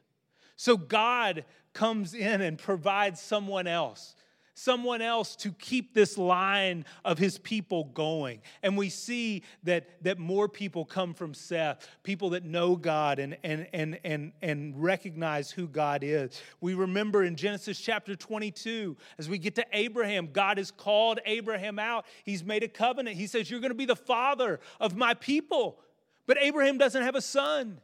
So 0.56 0.76
God 0.76 1.44
comes 1.72 2.14
in 2.14 2.40
and 2.40 2.58
provides 2.58 3.20
someone 3.20 3.66
else 3.66 4.14
someone 4.54 5.02
else 5.02 5.36
to 5.36 5.52
keep 5.52 5.94
this 5.94 6.18
line 6.18 6.84
of 7.04 7.18
his 7.18 7.38
people 7.38 7.84
going. 7.84 8.40
And 8.62 8.76
we 8.76 8.88
see 8.88 9.42
that, 9.64 10.02
that 10.02 10.18
more 10.18 10.48
people 10.48 10.84
come 10.84 11.14
from 11.14 11.34
Seth, 11.34 11.88
people 12.02 12.30
that 12.30 12.44
know 12.44 12.76
God 12.76 13.18
and, 13.18 13.36
and, 13.42 13.66
and, 13.72 13.98
and, 14.04 14.32
and 14.42 14.82
recognize 14.82 15.50
who 15.50 15.68
God 15.68 16.02
is. 16.02 16.40
We 16.60 16.74
remember 16.74 17.24
in 17.24 17.36
Genesis 17.36 17.78
chapter 17.78 18.14
22, 18.16 18.96
as 19.18 19.28
we 19.28 19.38
get 19.38 19.54
to 19.56 19.66
Abraham, 19.72 20.28
God 20.32 20.58
has 20.58 20.70
called 20.70 21.20
Abraham 21.24 21.78
out. 21.78 22.06
He's 22.24 22.44
made 22.44 22.62
a 22.62 22.68
covenant. 22.68 23.16
He 23.16 23.26
says, 23.26 23.50
You're 23.50 23.60
going 23.60 23.70
to 23.70 23.74
be 23.74 23.86
the 23.86 23.96
father 23.96 24.60
of 24.78 24.96
my 24.96 25.14
people. 25.14 25.80
But 26.26 26.38
Abraham 26.40 26.78
doesn't 26.78 27.02
have 27.02 27.14
a 27.14 27.22
son. 27.22 27.80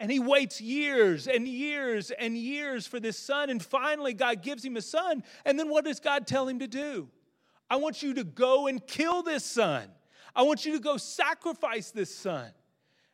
And 0.00 0.10
he 0.10 0.18
waits 0.18 0.60
years 0.60 1.28
and 1.28 1.46
years 1.46 2.10
and 2.10 2.36
years 2.36 2.86
for 2.86 2.98
this 2.98 3.18
son. 3.18 3.50
And 3.50 3.62
finally, 3.62 4.14
God 4.14 4.42
gives 4.42 4.64
him 4.64 4.76
a 4.76 4.82
son. 4.82 5.22
And 5.44 5.58
then 5.58 5.68
what 5.68 5.84
does 5.84 6.00
God 6.00 6.26
tell 6.26 6.48
him 6.48 6.58
to 6.58 6.66
do? 6.66 7.08
I 7.70 7.76
want 7.76 8.02
you 8.02 8.14
to 8.14 8.24
go 8.24 8.66
and 8.66 8.84
kill 8.86 9.22
this 9.22 9.44
son. 9.44 9.88
I 10.34 10.42
want 10.42 10.66
you 10.66 10.72
to 10.72 10.80
go 10.80 10.96
sacrifice 10.96 11.90
this 11.90 12.14
son. 12.14 12.50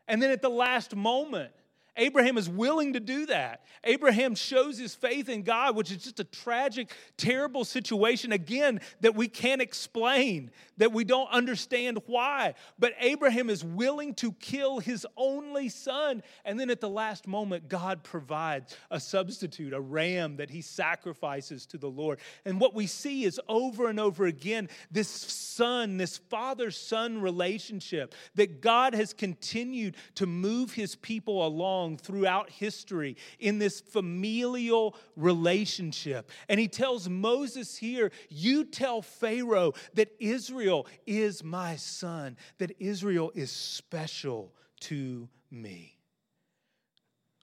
And 0.06 0.22
then 0.22 0.30
at 0.30 0.40
the 0.40 0.48
last 0.48 0.96
moment, 0.96 1.52
Abraham 1.98 2.38
is 2.38 2.48
willing 2.48 2.94
to 2.94 3.00
do 3.00 3.26
that. 3.26 3.62
Abraham 3.84 4.34
shows 4.34 4.78
his 4.78 4.94
faith 4.94 5.28
in 5.28 5.42
God, 5.42 5.76
which 5.76 5.90
is 5.90 5.98
just 5.98 6.20
a 6.20 6.24
tragic, 6.24 6.90
terrible 7.16 7.64
situation, 7.64 8.32
again, 8.32 8.80
that 9.00 9.14
we 9.14 9.28
can't 9.28 9.60
explain, 9.60 10.50
that 10.78 10.92
we 10.92 11.04
don't 11.04 11.30
understand 11.30 11.98
why. 12.06 12.54
But 12.78 12.94
Abraham 13.00 13.50
is 13.50 13.64
willing 13.64 14.14
to 14.14 14.32
kill 14.32 14.78
his 14.78 15.06
only 15.16 15.68
son. 15.68 16.22
And 16.44 16.58
then 16.58 16.70
at 16.70 16.80
the 16.80 16.88
last 16.88 17.26
moment, 17.26 17.68
God 17.68 18.02
provides 18.02 18.76
a 18.90 19.00
substitute, 19.00 19.72
a 19.72 19.80
ram 19.80 20.36
that 20.36 20.50
he 20.50 20.60
sacrifices 20.60 21.66
to 21.66 21.78
the 21.78 21.90
Lord. 21.90 22.20
And 22.44 22.60
what 22.60 22.74
we 22.74 22.86
see 22.86 23.24
is 23.24 23.40
over 23.48 23.88
and 23.88 23.98
over 23.98 24.26
again 24.26 24.68
this 24.90 25.08
son, 25.08 25.96
this 25.96 26.16
father 26.16 26.70
son 26.70 27.20
relationship 27.20 28.14
that 28.36 28.60
God 28.60 28.94
has 28.94 29.12
continued 29.12 29.96
to 30.14 30.26
move 30.26 30.72
his 30.72 30.94
people 30.94 31.46
along 31.46 31.87
along 31.88 31.98
throughout 31.98 32.50
history 32.50 33.16
in 33.38 33.58
this 33.58 33.80
familial 33.80 34.96
relationship. 35.16 36.30
And 36.48 36.60
he 36.60 36.68
tells 36.68 37.08
Moses 37.08 37.76
here, 37.76 38.12
You 38.28 38.64
tell 38.64 39.02
Pharaoh 39.02 39.72
that 39.94 40.10
Israel 40.20 40.86
is 41.06 41.42
my 41.42 41.76
son, 41.76 42.36
that 42.58 42.72
Israel 42.78 43.32
is 43.34 43.50
special 43.50 44.52
to 44.80 45.28
me. 45.50 45.96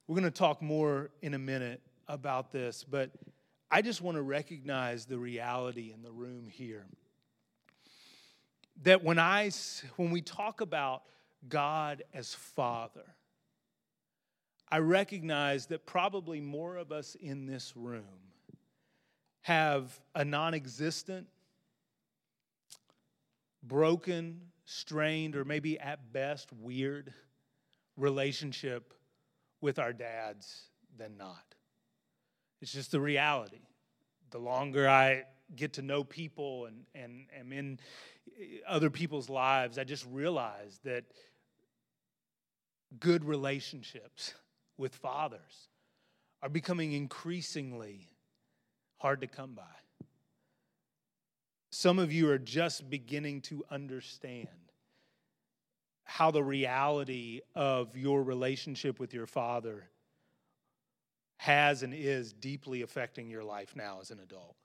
We're 0.08 0.16
going 0.16 0.32
to 0.32 0.32
talk 0.32 0.62
more 0.62 1.10
in 1.22 1.34
a 1.34 1.40
minute 1.40 1.82
about 2.08 2.52
this, 2.52 2.84
but 2.84 3.10
I 3.72 3.82
just 3.82 4.02
want 4.02 4.16
to 4.16 4.22
recognize 4.22 5.06
the 5.06 5.18
reality 5.18 5.92
in 5.92 6.04
the 6.04 6.12
room 6.12 6.48
here. 6.48 6.86
That 8.84 9.04
when 9.04 9.18
I 9.18 9.50
when 9.96 10.12
we 10.12 10.22
talk 10.22 10.62
about 10.62 11.04
God 11.48 12.04
as 12.14 12.34
Father, 12.34 13.16
I 14.70 14.80
recognize 14.80 15.68
that 15.68 15.86
probably 15.86 16.42
more 16.42 16.78
of 16.78 16.92
us 16.92 17.16
in 17.20 17.46
this 17.46 17.74
room 17.76 18.04
have 19.42 20.00
a 20.16 20.26
non 20.26 20.54
existent, 20.56 21.28
broken, 23.62 24.42
strained, 24.66 25.36
or 25.36 25.46
maybe 25.46 25.80
at 25.80 26.12
best 26.12 26.52
weird 26.52 27.14
relationship 27.96 28.94
with 29.62 29.78
our 29.78 29.94
dads 29.94 30.64
than 30.98 31.16
not. 31.18 31.56
It's 32.62 32.72
just 32.72 32.92
the 32.92 33.00
reality. 33.00 33.62
The 34.32 34.40
longer 34.40 34.90
I 34.90 35.24
get 35.56 35.74
to 35.74 35.84
know 35.84 36.04
people 36.04 36.66
and, 36.66 36.86
and 36.96 37.28
am 37.40 37.54
in 37.54 37.80
eh, 38.40 38.58
other 38.68 38.90
people's 38.90 39.30
lives, 39.30 39.78
I 39.78 39.84
just 39.84 40.06
realize 40.12 40.80
that 40.84 41.06
good 43.00 43.24
relationships 43.24 44.34
with 44.78 44.96
fathers 44.96 45.70
are 46.42 46.50
becoming 46.50 46.94
increasingly 46.94 48.08
hard 48.98 49.22
to 49.22 49.28
come 49.28 49.54
by. 49.54 49.64
Some 51.72 52.00
of 52.00 52.14
you 52.14 52.30
are 52.30 52.38
just 52.38 52.90
beginning 52.90 53.42
to 53.42 53.66
understand 53.70 54.48
how 56.04 56.32
the 56.32 56.44
reality 56.44 57.42
of 57.56 57.98
your 57.98 58.24
relationship 58.24 59.00
with 59.00 59.14
your 59.14 59.26
father 59.26 59.90
has 61.38 61.84
and 61.84 61.94
is 61.94 62.32
deeply 62.32 62.82
affecting 62.82 63.30
your 63.30 63.44
life 63.44 63.76
now 63.76 64.00
as 64.02 64.12
an 64.12 64.20
adult. 64.20 64.56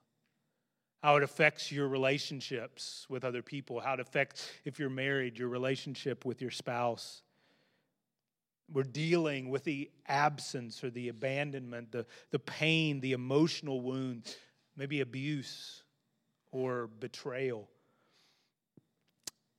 How 1.03 1.17
it 1.17 1.23
affects 1.23 1.71
your 1.71 1.87
relationships 1.87 3.07
with 3.09 3.25
other 3.25 3.41
people, 3.41 3.79
how 3.79 3.95
it 3.95 3.99
affects, 3.99 4.49
if 4.65 4.79
you're 4.79 4.89
married, 4.89 5.37
your 5.37 5.49
relationship 5.49 6.25
with 6.25 6.41
your 6.41 6.51
spouse 6.51 7.23
we're 8.71 8.83
dealing 8.83 9.49
with 9.49 9.63
the 9.63 9.89
absence 10.07 10.83
or 10.83 10.89
the 10.89 11.09
abandonment, 11.09 11.91
the, 11.91 12.05
the 12.31 12.39
pain, 12.39 12.99
the 13.01 13.11
emotional 13.13 13.81
wounds, 13.81 14.35
maybe 14.75 15.01
abuse 15.01 15.83
or 16.51 16.87
betrayal. 16.99 17.67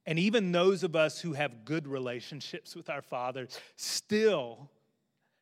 And 0.07 0.19
even 0.19 0.51
those 0.51 0.83
of 0.83 0.97
us 0.97 1.21
who 1.21 1.33
have 1.35 1.65
good 1.65 1.87
relationships 1.87 2.75
with 2.75 2.91
our 2.91 3.03
Father 3.03 3.49
still 3.77 4.71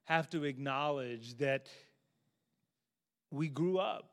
have 0.04 0.28
to 0.30 0.44
acknowledge 0.44 1.36
that 1.38 1.68
we 3.30 3.48
grew 3.48 3.78
up 3.78 4.10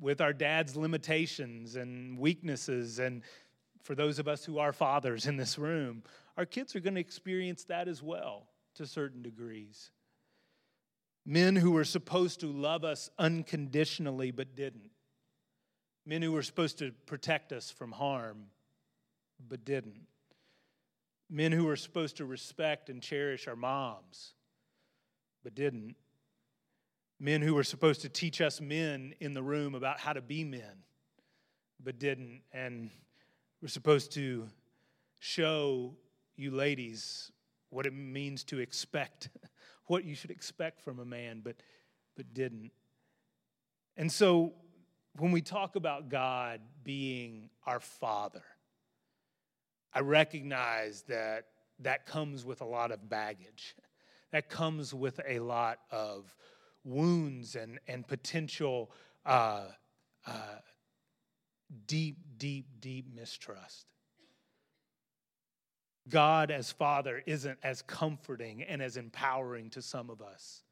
with 0.00 0.20
our 0.20 0.32
dad's 0.32 0.76
limitations 0.76 1.76
and 1.76 2.18
weaknesses. 2.18 2.98
And 3.00 3.22
for 3.82 3.94
those 3.94 4.18
of 4.18 4.28
us 4.28 4.44
who 4.44 4.58
are 4.58 4.72
fathers 4.72 5.26
in 5.26 5.36
this 5.36 5.58
room, 5.58 6.04
our 6.36 6.46
kids 6.46 6.74
are 6.74 6.80
going 6.80 6.94
to 6.94 7.00
experience 7.00 7.64
that 7.64 7.88
as 7.88 8.02
well 8.02 8.46
to 8.74 8.86
certain 8.86 9.22
degrees. 9.22 9.90
Men 11.24 11.54
who 11.56 11.70
were 11.70 11.84
supposed 11.84 12.40
to 12.40 12.46
love 12.46 12.84
us 12.84 13.10
unconditionally 13.18 14.30
but 14.30 14.56
didn't. 14.56 14.90
Men 16.04 16.22
who 16.22 16.32
were 16.32 16.42
supposed 16.42 16.78
to 16.78 16.92
protect 17.06 17.52
us 17.52 17.70
from 17.70 17.92
harm 17.92 18.46
but 19.48 19.64
didn't. 19.64 20.06
Men 21.30 21.52
who 21.52 21.64
were 21.64 21.76
supposed 21.76 22.16
to 22.16 22.24
respect 22.24 22.90
and 22.90 23.00
cherish 23.00 23.46
our 23.46 23.56
moms 23.56 24.34
but 25.44 25.54
didn't. 25.54 25.94
Men 27.20 27.40
who 27.40 27.54
were 27.54 27.64
supposed 27.64 28.00
to 28.02 28.08
teach 28.08 28.40
us 28.40 28.60
men 28.60 29.14
in 29.20 29.32
the 29.32 29.42
room 29.42 29.74
about 29.74 30.00
how 30.00 30.12
to 30.12 30.20
be 30.20 30.42
men 30.42 30.82
but 31.82 31.98
didn't. 31.98 32.42
And 32.52 32.90
were 33.60 33.68
supposed 33.68 34.12
to 34.12 34.48
show 35.20 35.94
you 36.36 36.50
ladies 36.50 37.30
what 37.72 37.86
it 37.86 37.94
means 37.94 38.44
to 38.44 38.58
expect 38.58 39.30
what 39.86 40.04
you 40.04 40.14
should 40.14 40.30
expect 40.30 40.80
from 40.82 40.98
a 40.98 41.04
man, 41.04 41.40
but, 41.42 41.56
but 42.16 42.32
didn't. 42.34 42.70
And 43.96 44.10
so 44.10 44.52
when 45.18 45.32
we 45.32 45.40
talk 45.40 45.76
about 45.76 46.08
God 46.08 46.60
being 46.84 47.50
our 47.66 47.80
Father, 47.80 48.42
I 49.94 50.00
recognize 50.00 51.02
that 51.08 51.46
that 51.80 52.06
comes 52.06 52.44
with 52.44 52.60
a 52.60 52.64
lot 52.64 52.92
of 52.92 53.08
baggage. 53.08 53.74
That 54.30 54.48
comes 54.48 54.94
with 54.94 55.20
a 55.26 55.40
lot 55.40 55.80
of 55.90 56.34
wounds 56.84 57.54
and, 57.54 57.78
and 57.86 58.06
potential 58.06 58.90
uh, 59.26 59.66
uh, 60.26 60.32
deep, 61.86 62.16
deep, 62.38 62.66
deep 62.80 63.06
mistrust. 63.14 63.86
God 66.08 66.50
as 66.50 66.72
Father 66.72 67.22
isn't 67.26 67.58
as 67.62 67.82
comforting 67.82 68.62
and 68.62 68.82
as 68.82 68.96
empowering 68.96 69.70
to 69.70 69.82
some 69.82 70.10
of 70.10 70.20
us 70.20 70.62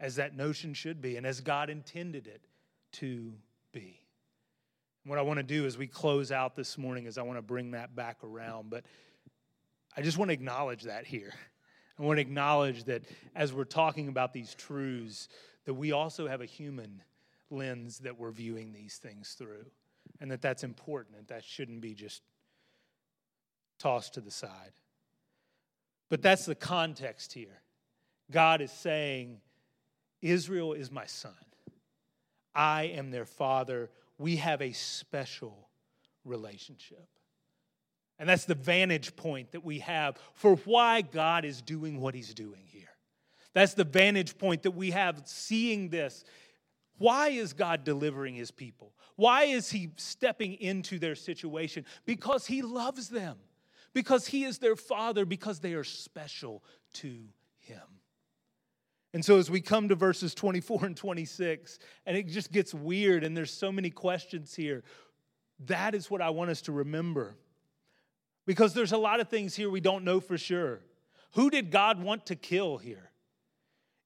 as 0.00 0.16
that 0.16 0.36
notion 0.36 0.74
should 0.74 1.00
be 1.00 1.16
and 1.16 1.26
as 1.26 1.40
God 1.40 1.70
intended 1.70 2.26
it 2.26 2.42
to 2.92 3.32
be. 3.72 4.00
What 5.04 5.18
I 5.18 5.22
want 5.22 5.38
to 5.38 5.42
do 5.42 5.66
as 5.66 5.76
we 5.76 5.86
close 5.86 6.30
out 6.30 6.56
this 6.56 6.78
morning 6.78 7.06
is 7.06 7.18
I 7.18 7.22
want 7.22 7.38
to 7.38 7.42
bring 7.42 7.72
that 7.72 7.94
back 7.94 8.18
around, 8.22 8.70
but 8.70 8.84
I 9.96 10.02
just 10.02 10.16
want 10.16 10.28
to 10.30 10.32
acknowledge 10.32 10.84
that 10.84 11.06
here. 11.06 11.32
I 11.98 12.02
want 12.02 12.16
to 12.16 12.22
acknowledge 12.22 12.84
that 12.84 13.02
as 13.34 13.52
we're 13.52 13.64
talking 13.64 14.08
about 14.08 14.32
these 14.32 14.54
truths, 14.54 15.28
that 15.66 15.74
we 15.74 15.92
also 15.92 16.26
have 16.26 16.40
a 16.40 16.46
human 16.46 17.02
lens 17.50 17.98
that 17.98 18.18
we're 18.18 18.30
viewing 18.30 18.72
these 18.72 18.96
things 18.96 19.34
through, 19.38 19.66
and 20.20 20.30
that 20.30 20.40
that's 20.40 20.64
important, 20.64 21.16
and 21.18 21.26
that 21.28 21.44
shouldn't 21.44 21.80
be 21.80 21.94
just 21.94 22.22
tossed 23.82 24.14
to 24.14 24.20
the 24.20 24.30
side. 24.30 24.72
But 26.08 26.22
that's 26.22 26.46
the 26.46 26.54
context 26.54 27.32
here. 27.32 27.62
God 28.30 28.60
is 28.60 28.70
saying, 28.70 29.40
Israel 30.20 30.72
is 30.72 30.90
my 30.90 31.06
son. 31.06 31.32
I 32.54 32.84
am 32.84 33.10
their 33.10 33.24
father. 33.24 33.90
We 34.18 34.36
have 34.36 34.62
a 34.62 34.72
special 34.72 35.68
relationship. 36.24 37.08
And 38.18 38.28
that's 38.28 38.44
the 38.44 38.54
vantage 38.54 39.16
point 39.16 39.50
that 39.52 39.64
we 39.64 39.80
have 39.80 40.16
for 40.34 40.56
why 40.56 41.00
God 41.00 41.44
is 41.44 41.60
doing 41.60 42.00
what 42.00 42.14
he's 42.14 42.34
doing 42.34 42.62
here. 42.66 42.84
That's 43.52 43.74
the 43.74 43.84
vantage 43.84 44.38
point 44.38 44.62
that 44.62 44.70
we 44.72 44.92
have 44.92 45.22
seeing 45.24 45.88
this. 45.88 46.24
Why 46.98 47.28
is 47.30 47.52
God 47.52 47.84
delivering 47.84 48.36
his 48.36 48.52
people? 48.52 48.92
Why 49.16 49.44
is 49.44 49.70
he 49.70 49.90
stepping 49.96 50.54
into 50.54 50.98
their 50.98 51.16
situation? 51.16 51.84
Because 52.06 52.46
he 52.46 52.62
loves 52.62 53.08
them 53.08 53.38
because 53.94 54.26
He 54.26 54.44
is 54.44 54.58
their 54.58 54.76
Father, 54.76 55.24
because 55.24 55.60
they 55.60 55.74
are 55.74 55.84
special 55.84 56.62
to 56.94 57.28
Him. 57.58 57.80
And 59.14 59.24
so, 59.24 59.38
as 59.38 59.50
we 59.50 59.60
come 59.60 59.88
to 59.88 59.94
verses 59.94 60.34
24 60.34 60.86
and 60.86 60.96
26, 60.96 61.78
and 62.06 62.16
it 62.16 62.28
just 62.28 62.50
gets 62.50 62.72
weird, 62.72 63.24
and 63.24 63.36
there's 63.36 63.52
so 63.52 63.70
many 63.70 63.90
questions 63.90 64.54
here, 64.54 64.84
that 65.66 65.94
is 65.94 66.10
what 66.10 66.22
I 66.22 66.30
want 66.30 66.50
us 66.50 66.62
to 66.62 66.72
remember. 66.72 67.36
Because 68.46 68.74
there's 68.74 68.92
a 68.92 68.98
lot 68.98 69.20
of 69.20 69.28
things 69.28 69.54
here 69.54 69.70
we 69.70 69.80
don't 69.80 70.04
know 70.04 70.18
for 70.18 70.38
sure. 70.38 70.80
Who 71.32 71.50
did 71.50 71.70
God 71.70 72.02
want 72.02 72.26
to 72.26 72.36
kill 72.36 72.78
here? 72.78 73.10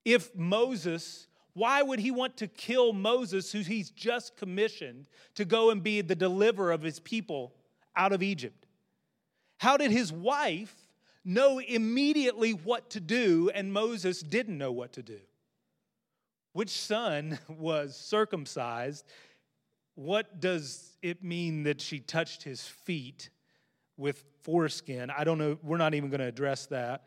If 0.05 0.35
Moses, 0.35 1.27
why 1.55 1.83
would 1.83 1.99
he 2.01 2.11
want 2.11 2.37
to 2.39 2.47
kill 2.47 2.93
Moses, 2.93 3.51
who 3.51 3.61
he's 3.61 3.91
just 3.91 4.37
commissioned 4.37 5.07
to 5.37 5.45
go 5.45 5.71
and 5.71 5.83
be 5.83 6.01
the 6.01 6.15
deliverer 6.15 6.73
of 6.73 6.83
his 6.83 7.01
people 7.01 7.55
out 7.97 8.13
of 8.13 8.23
Egypt? 8.23 8.66
How 9.59 9.77
did 9.77 9.91
his 9.91 10.13
wife 10.13 10.75
know 11.25 11.59
immediately 11.59 12.53
what 12.53 12.91
to 12.91 13.01
do 13.01 13.51
and 13.55 13.73
Moses 13.73 14.21
didn't 14.21 14.59
know 14.59 14.73
what 14.73 14.93
to 14.95 15.03
do? 15.03 15.19
Which 16.53 16.71
son 16.71 17.39
was 17.49 17.97
circumcised? 17.97 19.05
What 19.95 20.41
does 20.41 20.97
it 21.03 21.23
mean 21.23 21.65
that 21.65 21.81
she 21.81 22.01
touched 22.01 22.43
his 22.43 22.63
feet 22.63 23.31
with 23.97 24.25
foreskin? 24.43 25.11
I 25.11 25.25
don't 25.25 25.39
know. 25.39 25.59
We're 25.63 25.79
not 25.79 25.95
even 25.95 26.11
going 26.11 26.21
to 26.21 26.27
address 26.27 26.67
that. 26.67 27.05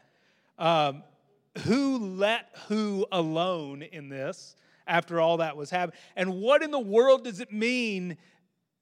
Um, 0.58 1.04
who 1.60 1.98
let 1.98 2.56
who 2.68 3.06
alone 3.12 3.82
in 3.82 4.10
this 4.10 4.56
after 4.88 5.20
all 5.20 5.38
that 5.38 5.56
was 5.56 5.70
happening? 5.70 6.00
And 6.16 6.42
what 6.42 6.64
in 6.64 6.72
the 6.72 6.80
world 6.80 7.24
does 7.24 7.40
it 7.40 7.52
mean 7.52 8.18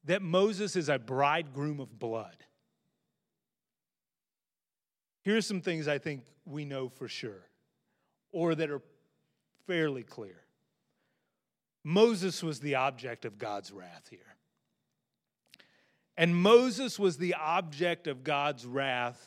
that 0.04 0.22
Moses 0.22 0.76
is 0.76 0.88
a 0.88 0.98
bridegroom 0.98 1.80
of 1.80 1.98
blood? 1.98 2.36
Here's 5.28 5.46
some 5.46 5.60
things 5.60 5.88
I 5.88 5.98
think 5.98 6.22
we 6.46 6.64
know 6.64 6.88
for 6.88 7.06
sure, 7.06 7.50
or 8.32 8.54
that 8.54 8.70
are 8.70 8.80
fairly 9.66 10.02
clear. 10.02 10.40
Moses 11.84 12.42
was 12.42 12.60
the 12.60 12.76
object 12.76 13.26
of 13.26 13.36
God's 13.36 13.70
wrath 13.70 14.06
here. 14.08 14.36
And 16.16 16.34
Moses 16.34 16.98
was 16.98 17.18
the 17.18 17.34
object 17.34 18.06
of 18.06 18.24
God's 18.24 18.64
wrath 18.64 19.22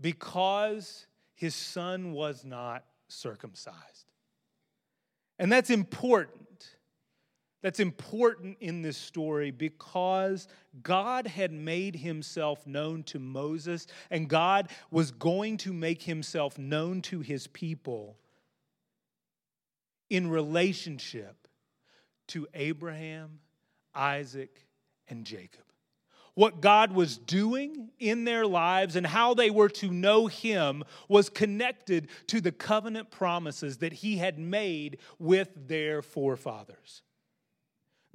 because 0.00 1.06
his 1.36 1.54
son 1.54 2.10
was 2.10 2.44
not 2.44 2.84
circumcised. 3.06 4.10
And 5.38 5.52
that's 5.52 5.70
important 5.70 6.45
that's 7.62 7.80
important 7.80 8.58
in 8.60 8.82
this 8.82 8.96
story 8.96 9.50
because 9.50 10.46
God 10.82 11.26
had 11.26 11.52
made 11.52 11.96
himself 11.96 12.66
known 12.66 13.02
to 13.04 13.18
Moses 13.18 13.86
and 14.10 14.28
God 14.28 14.68
was 14.90 15.10
going 15.10 15.56
to 15.58 15.72
make 15.72 16.02
himself 16.02 16.58
known 16.58 17.02
to 17.02 17.20
his 17.20 17.46
people 17.46 18.16
in 20.10 20.28
relationship 20.28 21.48
to 22.28 22.46
Abraham, 22.54 23.40
Isaac, 23.94 24.66
and 25.08 25.24
Jacob. 25.24 25.62
What 26.34 26.60
God 26.60 26.92
was 26.92 27.16
doing 27.16 27.88
in 27.98 28.24
their 28.24 28.46
lives 28.46 28.94
and 28.94 29.06
how 29.06 29.32
they 29.32 29.48
were 29.48 29.70
to 29.70 29.90
know 29.90 30.26
Him 30.26 30.84
was 31.08 31.30
connected 31.30 32.08
to 32.26 32.42
the 32.42 32.52
covenant 32.52 33.10
promises 33.10 33.78
that 33.78 33.94
He 33.94 34.18
had 34.18 34.38
made 34.38 34.98
with 35.18 35.48
their 35.66 36.02
forefathers. 36.02 37.00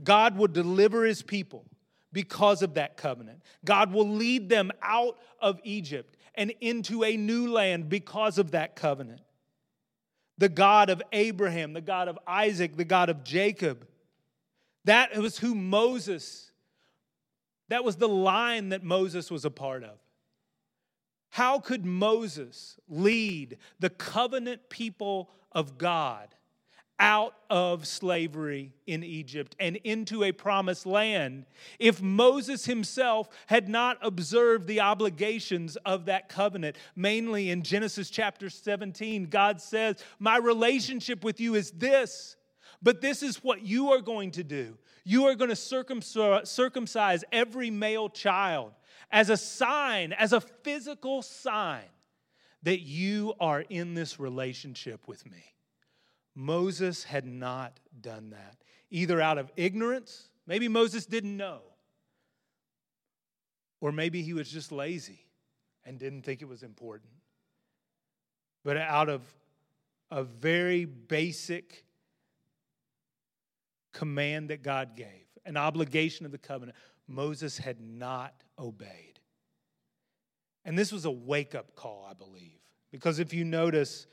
God 0.03 0.37
will 0.37 0.47
deliver 0.47 1.05
his 1.05 1.21
people 1.21 1.65
because 2.13 2.61
of 2.61 2.75
that 2.75 2.97
covenant. 2.97 3.41
God 3.63 3.93
will 3.93 4.07
lead 4.07 4.49
them 4.49 4.71
out 4.81 5.17
of 5.39 5.59
Egypt 5.63 6.17
and 6.35 6.53
into 6.61 7.03
a 7.03 7.17
new 7.17 7.51
land 7.51 7.89
because 7.89 8.37
of 8.37 8.51
that 8.51 8.75
covenant. 8.75 9.21
The 10.37 10.49
God 10.49 10.89
of 10.89 11.01
Abraham, 11.11 11.73
the 11.73 11.81
God 11.81 12.07
of 12.07 12.17
Isaac, 12.25 12.75
the 12.75 12.85
God 12.85 13.09
of 13.09 13.23
Jacob. 13.23 13.87
That 14.85 15.15
was 15.17 15.37
who 15.37 15.53
Moses, 15.53 16.51
that 17.69 17.83
was 17.83 17.97
the 17.97 18.09
line 18.09 18.69
that 18.69 18.83
Moses 18.83 19.29
was 19.29 19.45
a 19.45 19.51
part 19.51 19.83
of. 19.83 19.99
How 21.29 21.59
could 21.59 21.85
Moses 21.85 22.77
lead 22.89 23.57
the 23.79 23.89
covenant 23.89 24.69
people 24.69 25.29
of 25.51 25.77
God 25.77 26.27
out 27.01 27.33
of 27.49 27.87
slavery 27.87 28.71
in 28.85 29.03
Egypt 29.03 29.55
and 29.59 29.75
into 29.77 30.23
a 30.23 30.31
promised 30.31 30.85
land 30.85 31.45
if 31.79 31.99
Moses 31.99 32.65
himself 32.65 33.27
had 33.47 33.67
not 33.67 33.97
observed 34.03 34.67
the 34.67 34.79
obligations 34.81 35.75
of 35.77 36.05
that 36.05 36.29
covenant. 36.29 36.77
Mainly 36.95 37.49
in 37.49 37.63
Genesis 37.63 38.11
chapter 38.11 38.49
17, 38.51 39.25
God 39.25 39.59
says, 39.59 39.97
My 40.19 40.37
relationship 40.37 41.23
with 41.23 41.41
you 41.41 41.55
is 41.55 41.71
this, 41.71 42.37
but 42.83 43.01
this 43.01 43.23
is 43.23 43.43
what 43.43 43.63
you 43.63 43.91
are 43.91 44.01
going 44.01 44.31
to 44.31 44.43
do. 44.43 44.77
You 45.03 45.25
are 45.25 45.33
going 45.35 45.49
to 45.49 46.45
circumcise 46.45 47.23
every 47.31 47.71
male 47.71 48.09
child 48.09 48.73
as 49.11 49.31
a 49.31 49.37
sign, 49.37 50.13
as 50.13 50.33
a 50.33 50.39
physical 50.39 51.23
sign 51.23 51.81
that 52.61 52.81
you 52.81 53.33
are 53.39 53.61
in 53.69 53.95
this 53.95 54.19
relationship 54.19 55.07
with 55.07 55.25
me. 55.25 55.43
Moses 56.35 57.03
had 57.03 57.25
not 57.25 57.79
done 57.99 58.31
that, 58.31 58.57
either 58.89 59.21
out 59.21 59.37
of 59.37 59.51
ignorance, 59.55 60.29
maybe 60.47 60.67
Moses 60.67 61.05
didn't 61.05 61.35
know, 61.35 61.61
or 63.79 63.91
maybe 63.91 64.21
he 64.21 64.33
was 64.33 64.49
just 64.49 64.71
lazy 64.71 65.25
and 65.85 65.99
didn't 65.99 66.23
think 66.23 66.41
it 66.41 66.47
was 66.47 66.63
important. 66.63 67.11
But 68.63 68.77
out 68.77 69.09
of 69.09 69.21
a 70.09 70.23
very 70.23 70.85
basic 70.85 71.83
command 73.91 74.49
that 74.49 74.63
God 74.63 74.95
gave, 74.95 75.07
an 75.45 75.57
obligation 75.57 76.25
of 76.25 76.31
the 76.31 76.37
covenant, 76.37 76.77
Moses 77.07 77.57
had 77.57 77.81
not 77.81 78.33
obeyed. 78.57 79.19
And 80.63 80.77
this 80.77 80.91
was 80.91 81.05
a 81.05 81.11
wake 81.11 81.55
up 81.55 81.75
call, 81.75 82.07
I 82.09 82.13
believe. 82.13 82.59
Because 82.91 83.19
if 83.19 83.33
you 83.33 83.43
notice, 83.43 84.05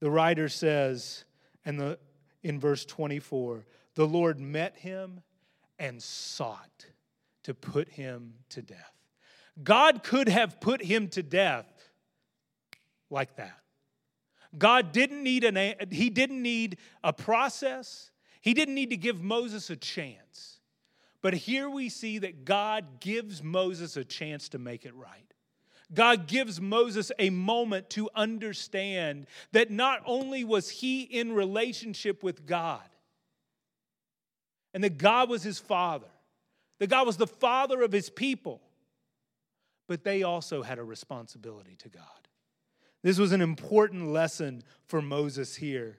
the 0.00 0.10
writer 0.10 0.48
says 0.48 1.24
and 1.66 1.78
the, 1.78 1.98
in 2.42 2.58
verse 2.58 2.86
24, 2.86 3.66
the 3.96 4.06
Lord 4.06 4.40
met 4.40 4.76
him 4.76 5.20
and 5.78 6.02
sought 6.02 6.86
to 7.42 7.52
put 7.52 7.88
him 7.90 8.34
to 8.50 8.62
death. 8.62 8.92
God 9.62 10.02
could 10.02 10.28
have 10.28 10.60
put 10.60 10.82
him 10.82 11.08
to 11.08 11.22
death 11.22 11.66
like 13.10 13.36
that. 13.36 13.58
God 14.56 14.92
didn't 14.92 15.22
need 15.22 15.44
an 15.44 15.74
he 15.90 16.08
didn't 16.08 16.40
need 16.40 16.78
a 17.02 17.12
process. 17.12 18.10
He 18.40 18.54
didn't 18.54 18.74
need 18.74 18.90
to 18.90 18.96
give 18.96 19.20
Moses 19.20 19.70
a 19.70 19.76
chance. 19.76 20.60
But 21.20 21.34
here 21.34 21.68
we 21.68 21.88
see 21.88 22.18
that 22.18 22.44
God 22.44 23.00
gives 23.00 23.42
Moses 23.42 23.96
a 23.96 24.04
chance 24.04 24.48
to 24.50 24.58
make 24.58 24.84
it 24.84 24.94
right. 24.94 25.25
God 25.94 26.26
gives 26.26 26.60
Moses 26.60 27.12
a 27.18 27.30
moment 27.30 27.90
to 27.90 28.10
understand 28.14 29.26
that 29.52 29.70
not 29.70 30.02
only 30.04 30.44
was 30.44 30.68
he 30.68 31.02
in 31.02 31.32
relationship 31.32 32.22
with 32.22 32.46
God, 32.46 32.82
and 34.74 34.82
that 34.84 34.98
God 34.98 35.30
was 35.30 35.42
his 35.42 35.58
father, 35.58 36.08
that 36.80 36.90
God 36.90 37.06
was 37.06 37.16
the 37.16 37.26
father 37.26 37.82
of 37.82 37.92
his 37.92 38.10
people, 38.10 38.60
but 39.86 40.04
they 40.04 40.22
also 40.22 40.62
had 40.62 40.78
a 40.78 40.84
responsibility 40.84 41.76
to 41.76 41.88
God. 41.88 42.02
This 43.02 43.18
was 43.18 43.32
an 43.32 43.40
important 43.40 44.08
lesson 44.08 44.64
for 44.86 45.00
Moses 45.00 45.56
here. 45.56 45.98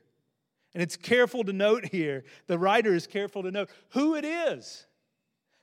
And 0.73 0.83
it's 0.83 0.97
careful 0.97 1.43
to 1.45 1.53
note 1.53 1.85
here, 1.85 2.25
the 2.47 2.59
writer 2.59 2.93
is 2.93 3.07
careful 3.07 3.43
to 3.43 3.51
note 3.51 3.69
who 3.91 4.15
it 4.15 4.25
is 4.25 4.85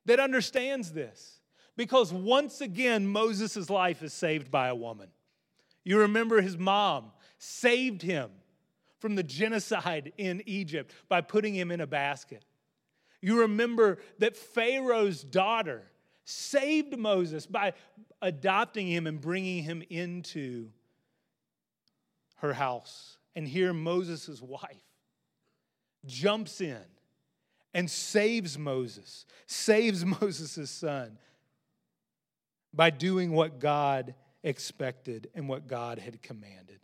that 0.06 0.18
understands 0.18 0.92
this. 0.92 1.40
Because 1.76 2.12
once 2.12 2.60
again, 2.60 3.06
Moses' 3.06 3.68
life 3.68 4.02
is 4.02 4.12
saved 4.12 4.50
by 4.50 4.68
a 4.68 4.74
woman. 4.74 5.08
You 5.84 6.00
remember 6.00 6.40
his 6.40 6.56
mom 6.56 7.12
saved 7.38 8.02
him 8.02 8.30
from 9.00 9.16
the 9.16 9.22
genocide 9.22 10.12
in 10.16 10.42
Egypt 10.46 10.92
by 11.08 11.20
putting 11.20 11.54
him 11.54 11.70
in 11.70 11.80
a 11.80 11.86
basket. 11.86 12.44
You 13.20 13.40
remember 13.40 13.98
that 14.18 14.36
Pharaoh's 14.36 15.22
daughter 15.22 15.82
saved 16.24 16.96
Moses 16.96 17.46
by 17.46 17.74
adopting 18.22 18.86
him 18.86 19.06
and 19.06 19.20
bringing 19.20 19.62
him 19.62 19.82
into 19.90 20.70
her 22.36 22.52
house. 22.52 23.18
And 23.34 23.46
here, 23.46 23.72
Moses' 23.72 24.40
wife 24.40 24.84
jumps 26.06 26.60
in 26.60 26.84
and 27.74 27.90
saves 27.90 28.56
Moses, 28.56 29.26
saves 29.46 30.04
Moses' 30.20 30.70
son 30.70 31.18
by 32.74 32.90
doing 32.90 33.32
what 33.32 33.60
God 33.60 34.14
expected 34.42 35.30
and 35.34 35.48
what 35.48 35.66
God 35.66 35.98
had 35.98 36.22
commanded. 36.22 36.80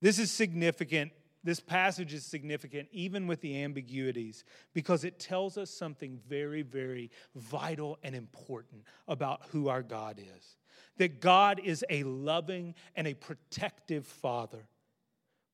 This 0.00 0.18
is 0.18 0.30
significant. 0.30 1.12
This 1.42 1.60
passage 1.60 2.12
is 2.12 2.24
significant 2.24 2.88
even 2.92 3.26
with 3.26 3.40
the 3.40 3.62
ambiguities 3.62 4.44
because 4.74 5.04
it 5.04 5.18
tells 5.18 5.56
us 5.56 5.70
something 5.70 6.20
very, 6.28 6.62
very 6.62 7.10
vital 7.34 7.98
and 8.02 8.14
important 8.14 8.82
about 9.06 9.42
who 9.50 9.68
our 9.68 9.82
God 9.82 10.18
is. 10.18 10.56
That 10.98 11.20
God 11.20 11.60
is 11.62 11.84
a 11.88 12.02
loving 12.02 12.74
and 12.96 13.06
a 13.06 13.14
protective 13.14 14.06
Father, 14.06 14.68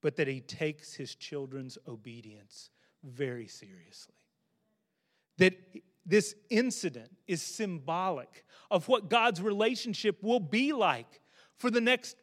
but 0.00 0.16
that 0.16 0.26
He 0.26 0.40
takes 0.40 0.94
His 0.94 1.14
children's 1.14 1.78
obedience 1.86 2.70
very 3.02 3.46
seriously. 3.46 4.14
That 5.38 5.54
this 6.06 6.34
incident 6.50 7.10
is 7.26 7.42
symbolic 7.42 8.44
of 8.70 8.88
what 8.88 9.08
God's 9.08 9.40
relationship 9.40 10.22
will 10.22 10.40
be 10.40 10.72
like 10.72 11.20
for 11.56 11.70
the 11.70 11.80
next 11.80 12.16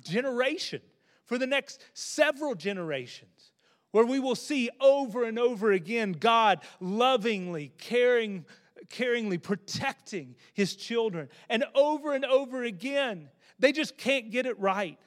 generation, 0.00 0.80
for 1.24 1.38
the 1.38 1.46
next 1.46 1.82
several 1.94 2.54
generations, 2.54 3.52
where 3.90 4.04
we 4.04 4.20
will 4.20 4.34
see 4.34 4.70
over 4.80 5.24
and 5.24 5.38
over 5.38 5.72
again 5.72 6.12
God 6.12 6.60
lovingly 6.80 7.72
caring 7.78 8.44
caringly 8.88 9.42
protecting 9.42 10.36
his 10.52 10.76
children. 10.76 11.28
And 11.48 11.64
over 11.74 12.14
and 12.14 12.24
over 12.24 12.64
again, 12.64 13.28
they 13.58 13.72
just 13.72 13.96
can't 13.96 14.30
get 14.30 14.46
it 14.46 14.58
right. 14.58 14.98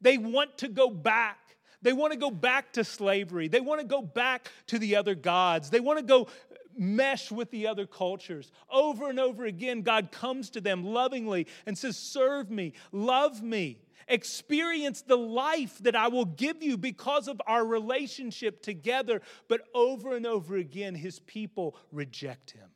They 0.00 0.18
want 0.18 0.58
to 0.58 0.68
go 0.68 0.90
back. 0.90 1.38
They 1.82 1.92
want 1.92 2.12
to 2.12 2.18
go 2.18 2.30
back 2.30 2.72
to 2.74 2.84
slavery. 2.84 3.48
They 3.48 3.60
want 3.60 3.80
to 3.80 3.86
go 3.86 4.02
back 4.02 4.50
to 4.68 4.78
the 4.78 4.96
other 4.96 5.14
gods. 5.14 5.70
They 5.70 5.80
want 5.80 5.98
to 5.98 6.04
go 6.04 6.28
mesh 6.76 7.30
with 7.30 7.50
the 7.50 7.66
other 7.66 7.86
cultures. 7.86 8.50
Over 8.70 9.10
and 9.10 9.20
over 9.20 9.44
again, 9.44 9.82
God 9.82 10.10
comes 10.12 10.50
to 10.50 10.60
them 10.60 10.84
lovingly 10.84 11.46
and 11.66 11.76
says, 11.76 11.96
Serve 11.96 12.50
me, 12.50 12.72
love 12.92 13.42
me, 13.42 13.78
experience 14.08 15.02
the 15.02 15.16
life 15.16 15.78
that 15.78 15.96
I 15.96 16.08
will 16.08 16.24
give 16.24 16.62
you 16.62 16.76
because 16.76 17.28
of 17.28 17.40
our 17.46 17.64
relationship 17.64 18.62
together. 18.62 19.22
But 19.48 19.62
over 19.74 20.16
and 20.16 20.26
over 20.26 20.56
again, 20.56 20.94
his 20.94 21.20
people 21.20 21.76
reject 21.90 22.52
him 22.52 22.70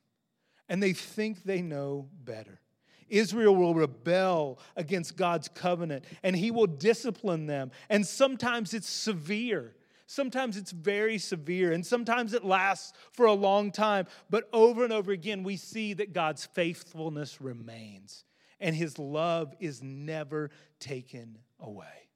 and 0.68 0.82
they 0.82 0.92
think 0.92 1.44
they 1.44 1.62
know 1.62 2.08
better. 2.24 2.60
Israel 3.08 3.56
will 3.56 3.74
rebel 3.74 4.58
against 4.76 5.16
God's 5.16 5.48
covenant 5.48 6.04
and 6.22 6.36
he 6.36 6.50
will 6.50 6.66
discipline 6.66 7.46
them. 7.46 7.70
And 7.88 8.06
sometimes 8.06 8.74
it's 8.74 8.88
severe. 8.88 9.74
Sometimes 10.10 10.56
it's 10.56 10.70
very 10.70 11.18
severe 11.18 11.70
and 11.70 11.84
sometimes 11.84 12.32
it 12.32 12.42
lasts 12.42 12.94
for 13.12 13.26
a 13.26 13.34
long 13.34 13.70
time. 13.70 14.06
But 14.30 14.48
over 14.54 14.82
and 14.82 14.90
over 14.90 15.12
again, 15.12 15.42
we 15.42 15.58
see 15.58 15.92
that 15.92 16.14
God's 16.14 16.46
faithfulness 16.46 17.42
remains 17.42 18.24
and 18.58 18.74
his 18.74 18.98
love 18.98 19.54
is 19.60 19.82
never 19.82 20.50
taken 20.80 21.36
away. 21.60 22.08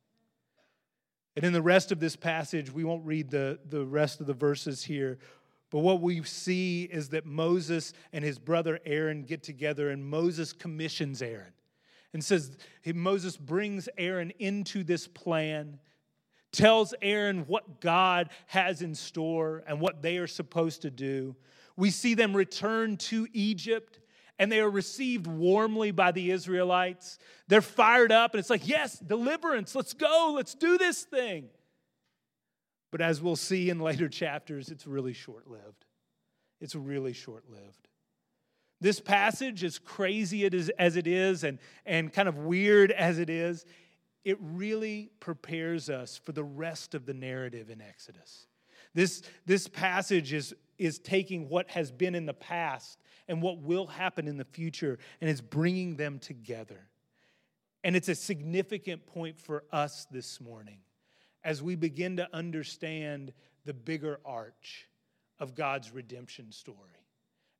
And 1.37 1.45
in 1.45 1.53
the 1.53 1.61
rest 1.61 1.93
of 1.93 2.01
this 2.01 2.17
passage, 2.17 2.73
we 2.73 2.83
won't 2.83 3.05
read 3.05 3.31
the, 3.31 3.59
the 3.69 3.85
rest 3.85 4.23
of 4.23 4.27
the 4.27 4.33
verses 4.33 4.83
here, 4.83 5.19
but 5.71 5.81
what 5.81 6.01
we 6.01 6.23
see 6.23 6.85
is 6.85 7.11
that 7.11 7.27
Moses 7.27 7.93
and 8.15 8.25
his 8.25 8.39
brother 8.39 8.81
Aaron 8.87 9.23
get 9.23 9.43
together, 9.43 9.91
and 9.91 10.05
Moses 10.05 10.53
commissions 10.53 11.21
Aaron 11.21 11.53
and 12.13 12.25
says, 12.25 12.57
Moses 12.87 13.37
brings 13.37 13.89
Aaron 13.97 14.33
into 14.39 14.83
this 14.83 15.07
plan 15.07 15.79
tells 16.53 16.95
Aaron 17.03 17.47
what 17.47 17.81
God 17.81 18.31
has 18.47 18.83
in 18.83 18.95
store 18.95 19.63
and 19.67 19.81
what 19.81 20.03
they 20.03 20.19
are 20.19 20.27
supposed 20.27 20.83
to 20.83 20.91
do. 20.91 21.35
We 21.77 21.91
see 21.91 22.15
them 22.15 22.37
return 22.37 22.99
to 22.99 23.27
Egypt 23.33 23.99
and 24.39 24.51
they 24.51 24.61
are 24.61 24.71
received 24.71 25.27
warmly 25.27 25.91
by 25.91 26.13
the 26.13 26.31
Israelites. 26.31 27.19
They're 27.49 27.63
fired 27.63 28.13
up 28.13 28.35
and 28.35 28.39
it's 28.39 28.51
like, 28.51 28.69
yes, 28.69 28.99
deliverance, 28.99 29.75
let's 29.75 29.95
go, 29.95 30.33
let's 30.35 30.55
do 30.55 30.79
this 30.79 31.03
thing. 31.03 31.49
But 32.91 33.01
as 33.01 33.23
we'll 33.23 33.37
see 33.37 33.71
in 33.71 33.81
later 33.81 34.09
chapters, 34.11 34.69
it's 34.69 34.87
really 34.87 35.15
short 35.15 35.49
lived. 35.49 35.87
It's 36.61 36.75
really 36.75 37.13
short 37.13 37.45
lived. 37.51 37.89
This 38.81 39.01
passage, 39.01 39.63
as 39.63 39.79
crazy 39.79 40.45
as 40.77 40.97
it 40.97 41.07
is 41.07 41.45
and, 41.45 41.61
and 41.87 42.13
kind 42.13 42.29
of 42.29 42.39
weird 42.39 42.91
as 42.91 43.21
it 43.21 43.31
is, 43.31 43.65
it 44.25 44.39
really 44.41 45.11
prepares 45.21 45.91
us 45.91 46.17
for 46.17 46.33
the 46.33 46.45
rest 46.45 46.95
of 46.95 47.07
the 47.07 47.15
narrative 47.15 47.71
in 47.71 47.81
Exodus. 47.81 48.47
This, 48.95 49.23
this 49.47 49.69
passage 49.69 50.33
is, 50.33 50.55
is 50.79 50.99
taking 50.99 51.49
what 51.49 51.71
has 51.71 51.91
been 51.91 52.15
in 52.15 52.27
the 52.27 52.35
past 52.35 52.99
and 53.29 53.41
what 53.41 53.59
will 53.59 53.87
happen 53.87 54.29
in 54.29 54.37
the 54.37 54.45
future 54.45 54.99
and 55.21 55.31
is 55.31 55.41
bringing 55.41 55.97
them 55.97 56.19
together. 56.19 56.89
And 57.85 57.97
it's 57.97 58.09
a 58.09 58.15
significant 58.15 59.07
point 59.07 59.39
for 59.39 59.65
us 59.73 60.07
this 60.11 60.41
morning 60.41 60.79
as 61.43 61.63
we 61.63 61.75
begin 61.75 62.17
to 62.19 62.29
understand 62.33 63.33
the 63.65 63.75
bigger 63.75 64.21
arch 64.25 64.89
of 65.41 65.55
God's 65.55 65.93
redemption 65.93 66.53
story 66.53 66.77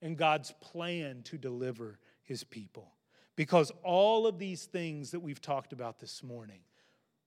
and 0.01 0.17
God's 0.17 0.53
plan 0.61 1.23
to 1.25 1.39
deliver 1.39 1.99
his 2.23 2.45
people. 2.45 2.93
Because 3.37 3.73
all 3.83 4.27
of 4.27 4.39
these 4.39 4.67
things 4.67 5.13
that 5.13 5.21
we've 5.21 5.41
talked 5.41 5.73
about 5.73 5.99
this 5.99 6.23
morning 6.23 6.61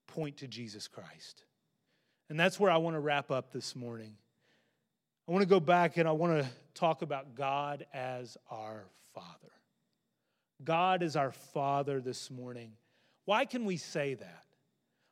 point 0.07 0.37
to 0.37 0.47
Jesus 0.47 0.87
Christ. 0.87 1.43
And 2.29 2.39
that's 2.39 2.59
where 2.59 2.71
I 2.71 2.77
want 2.77 2.95
to 2.95 2.99
wrap 2.99 3.31
up 3.31 3.51
this 3.51 3.75
morning. 3.75 4.15
I 5.27 5.31
want 5.31 5.41
to 5.41 5.49
go 5.49 5.59
back 5.59 5.97
and 5.97 6.07
I 6.07 6.11
want 6.11 6.43
to 6.43 6.49
talk 6.73 7.01
about 7.01 7.35
God 7.35 7.85
as 7.93 8.37
our 8.49 8.85
Father. 9.13 9.51
God 10.63 11.03
is 11.03 11.15
our 11.15 11.31
Father 11.31 11.99
this 11.99 12.29
morning. 12.29 12.71
Why 13.25 13.45
can 13.45 13.65
we 13.65 13.77
say 13.77 14.13
that? 14.13 14.45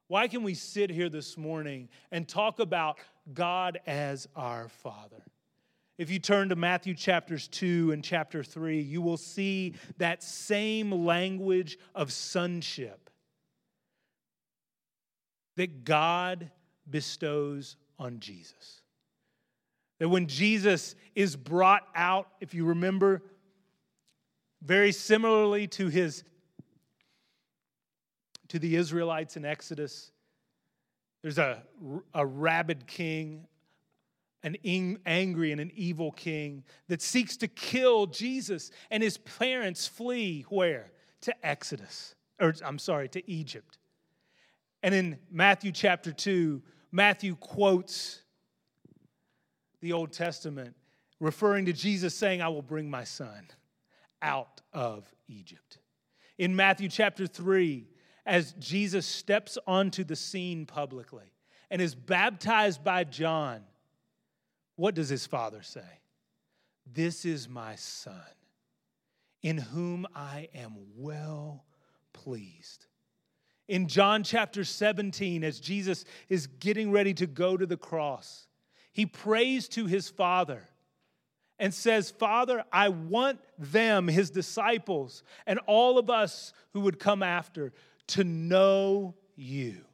Why 0.08 0.28
can 0.28 0.44
we 0.44 0.54
sit 0.54 0.90
here 0.92 1.10
this 1.10 1.38
morning 1.38 1.90
and 2.12 2.28
talk 2.28 2.60
about 2.60 3.00
God 3.34 3.80
as 3.88 4.28
our 4.36 4.70
Father? 4.70 5.24
If 5.98 6.10
you 6.10 6.20
turn 6.20 6.50
to 6.50 6.56
Matthew 6.56 6.96
chapters 6.96 7.48
2 7.50 7.92
and 7.92 8.04
chapter 8.04 8.44
3, 8.44 8.82
you 8.82 9.02
will 9.02 9.18
see 9.18 9.76
that 9.98 10.24
same 10.24 10.92
language 10.92 11.78
of 11.94 12.12
sonship 12.12 13.12
that 15.56 15.86
God 15.86 16.50
bestows 16.90 17.78
on 18.00 18.20
Jesus. 18.20 18.82
That 20.00 20.10
when 20.10 20.26
Jesus 20.28 20.96
is 21.16 21.36
brought 21.36 21.88
out, 21.96 22.28
if 22.42 22.56
you 22.56 22.66
remember, 22.66 23.22
very 24.64 24.92
similarly 24.92 25.68
to 25.68 25.90
his 25.90 26.24
to 28.50 28.60
the 28.60 28.76
Israelites 28.76 29.36
in 29.36 29.46
Exodus, 29.46 30.12
there's 31.24 31.40
a, 31.40 31.64
a 32.14 32.24
rabid 32.24 32.86
king, 32.86 33.48
an 34.44 34.58
angry 35.06 35.52
and 35.52 35.62
an 35.62 35.72
evil 35.74 36.12
king 36.12 36.64
that 36.90 37.02
seeks 37.02 37.38
to 37.38 37.48
kill 37.48 38.06
Jesus, 38.08 38.72
and 38.92 39.02
his 39.02 39.18
parents 39.18 39.88
flee 39.88 40.46
where? 40.50 40.92
To 41.22 41.46
Exodus, 41.46 42.16
or 42.40 42.54
I'm 42.66 42.78
sorry, 42.80 43.08
to 43.10 43.32
Egypt. 43.32 43.78
And 44.82 44.94
in 44.94 45.18
Matthew 45.32 45.72
chapter 45.72 46.12
2, 46.12 46.62
Matthew 46.92 47.36
quotes 47.38 48.22
the 49.80 49.94
Old 49.94 50.12
Testament, 50.12 50.76
referring 51.20 51.66
to 51.66 51.74
Jesus 51.74 52.14
saying, 52.14 52.42
I 52.42 52.50
will 52.50 52.62
bring 52.62 52.90
my 52.90 53.06
son 53.06 53.48
out 54.22 54.62
of 54.74 55.06
Egypt. 55.28 55.80
In 56.38 56.56
Matthew 56.56 56.90
chapter 56.90 57.28
3, 57.28 57.88
as 58.26 58.54
Jesus 58.54 59.06
steps 59.06 59.58
onto 59.68 60.04
the 60.04 60.16
scene 60.16 60.66
publicly 60.66 61.34
and 61.70 61.82
is 61.82 61.96
baptized 61.96 62.84
by 62.84 63.04
John, 63.04 63.62
what 64.84 64.96
does 64.96 65.08
his 65.08 65.26
father 65.26 65.62
say? 65.62 66.02
This 66.86 67.24
is 67.24 67.48
my 67.48 67.76
son, 67.76 68.20
in 69.42 69.58
whom 69.58 70.06
I 70.14 70.50
am 70.54 70.76
well 70.98 71.64
pleased. 72.12 72.88
In 73.70 73.88
John 73.88 74.24
chapter 74.24 74.66
17, 74.66 75.42
as 75.46 75.62
Jesus 75.62 76.04
is 76.28 76.48
getting 76.48 76.92
ready 76.92 77.14
to 77.14 77.26
go 77.26 77.56
to 77.56 77.66
the 77.66 77.78
cross, 77.78 78.46
he 78.92 79.06
prays 79.06 79.70
to 79.70 79.86
his 79.86 80.10
father 80.10 80.68
and 81.58 81.74
says, 81.74 82.12
Father, 82.12 82.66
I 82.70 82.90
want 82.90 83.40
them, 83.58 84.10
his 84.10 84.32
disciples, 84.32 85.24
and 85.48 85.60
all 85.66 85.98
of 85.98 86.10
us 86.10 86.52
who 86.74 86.82
would 86.82 87.00
come 87.00 87.24
after, 87.24 87.72
to 88.08 88.26
know 88.26 89.16
you. 89.38 89.86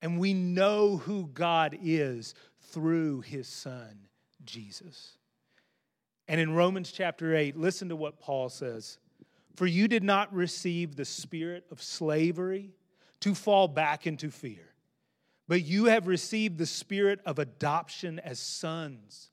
And 0.00 0.18
we 0.18 0.34
know 0.34 0.96
who 0.96 1.26
God 1.26 1.76
is 1.82 2.34
through 2.70 3.22
his 3.22 3.48
son, 3.48 4.08
Jesus. 4.44 5.18
And 6.28 6.40
in 6.40 6.54
Romans 6.54 6.92
chapter 6.92 7.34
8, 7.34 7.56
listen 7.56 7.88
to 7.88 7.96
what 7.96 8.20
Paul 8.20 8.48
says 8.48 8.98
For 9.56 9.66
you 9.66 9.88
did 9.88 10.04
not 10.04 10.32
receive 10.32 10.94
the 10.94 11.04
spirit 11.04 11.64
of 11.70 11.82
slavery 11.82 12.74
to 13.20 13.34
fall 13.34 13.66
back 13.66 14.06
into 14.06 14.30
fear, 14.30 14.74
but 15.48 15.64
you 15.64 15.86
have 15.86 16.06
received 16.06 16.58
the 16.58 16.66
spirit 16.66 17.20
of 17.26 17.38
adoption 17.38 18.20
as 18.20 18.38
sons, 18.38 19.30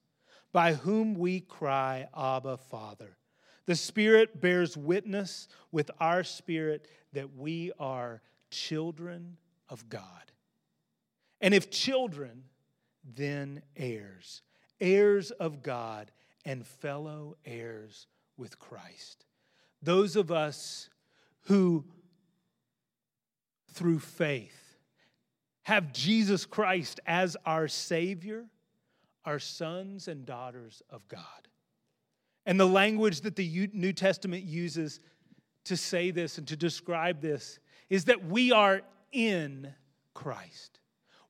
by 0.52 0.74
whom 0.74 1.14
we 1.16 1.42
cry, 1.42 2.08
Abba, 2.18 2.58
Father. 2.58 3.18
The 3.66 3.76
Spirit 3.76 4.40
bears 4.40 4.78
witness 4.78 5.48
with 5.72 5.90
our 6.00 6.24
spirit 6.24 6.88
that 7.14 7.36
we 7.36 7.72
are 7.80 8.22
children 8.52 9.38
of 9.70 9.90
God. 9.90 10.32
And 11.42 11.54
if 11.54 11.70
children, 11.70 12.44
then 13.04 13.62
heirs, 13.76 14.42
heirs 14.80 15.32
of 15.32 15.62
God 15.62 16.12
and 16.46 16.66
fellow 16.66 17.36
heirs 17.46 18.08
with 18.38 18.60
Christ. 18.60 19.26
Those 19.82 20.16
of 20.16 20.32
us 20.32 20.90
who, 21.42 21.86
through 23.74 24.00
faith, 24.00 24.78
have 25.64 25.94
Jesus 25.94 26.46
Christ 26.46 27.00
as 27.06 27.36
our 27.46 27.68
Savior 27.68 28.46
are 29.26 29.40
sons 29.40 30.08
and 30.08 30.26
daughters 30.26 30.82
of 30.90 31.08
God. 31.08 31.22
And 32.46 32.60
the 32.60 32.68
language 32.68 33.22
that 33.22 33.36
the 33.36 33.70
New 33.74 33.94
Testament 33.94 34.44
uses 34.44 35.00
to 35.66 35.76
say 35.76 36.12
this 36.12 36.38
and 36.38 36.48
to 36.48 36.56
describe 36.56 37.22
this 37.22 37.60
is 37.90 38.06
that 38.06 38.26
we 38.26 38.52
are 38.52 38.82
in 39.12 39.74
Christ. 40.14 40.80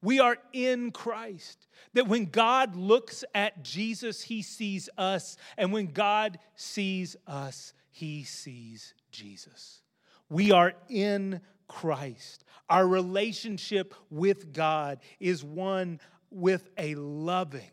We 0.05 0.19
are 0.19 0.37
in 0.53 0.91
Christ. 0.91 1.67
That 1.93 2.07
when 2.07 2.25
God 2.25 2.75
looks 2.75 3.25
at 3.33 3.63
Jesus, 3.63 4.21
he 4.21 4.43
sees 4.43 4.87
us. 4.99 5.35
And 5.57 5.73
when 5.73 5.87
God 5.87 6.37
sees 6.55 7.15
us, 7.25 7.73
he 7.89 8.23
sees 8.23 8.93
Jesus. 9.11 9.81
We 10.29 10.51
are 10.51 10.73
in 10.89 11.41
Christ. 11.67 12.43
Our 12.69 12.87
relationship 12.87 13.95
with 14.11 14.53
God 14.53 14.99
is 15.19 15.43
one 15.43 15.99
with 16.29 16.69
a 16.77 16.93
loving, 16.95 17.71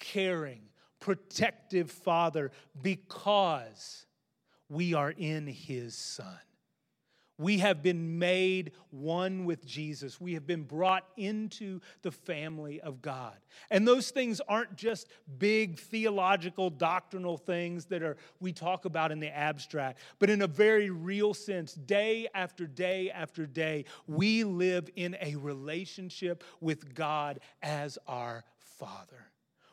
caring, 0.00 0.62
protective 0.98 1.92
Father 1.92 2.50
because 2.80 4.06
we 4.68 4.94
are 4.94 5.10
in 5.10 5.46
His 5.46 5.94
Son. 5.94 6.38
We 7.42 7.58
have 7.58 7.82
been 7.82 8.18
made 8.18 8.72
one 8.90 9.44
with 9.44 9.66
Jesus. 9.66 10.20
We 10.20 10.34
have 10.34 10.46
been 10.46 10.62
brought 10.62 11.04
into 11.16 11.80
the 12.02 12.12
family 12.12 12.80
of 12.80 13.02
God. 13.02 13.36
And 13.70 13.86
those 13.86 14.10
things 14.10 14.40
aren't 14.48 14.76
just 14.76 15.08
big 15.38 15.78
theological, 15.78 16.70
doctrinal 16.70 17.36
things 17.36 17.86
that 17.86 18.02
are 18.02 18.16
we 18.40 18.52
talk 18.52 18.84
about 18.84 19.10
in 19.12 19.20
the 19.20 19.34
abstract, 19.36 19.98
but 20.18 20.30
in 20.30 20.42
a 20.42 20.46
very 20.46 20.90
real 20.90 21.34
sense, 21.34 21.74
day 21.74 22.28
after 22.34 22.66
day 22.66 23.10
after 23.10 23.46
day, 23.46 23.84
we 24.06 24.44
live 24.44 24.88
in 24.94 25.16
a 25.20 25.34
relationship 25.36 26.44
with 26.60 26.94
God 26.94 27.40
as 27.62 27.98
our 28.06 28.44
Father. 28.58 29.30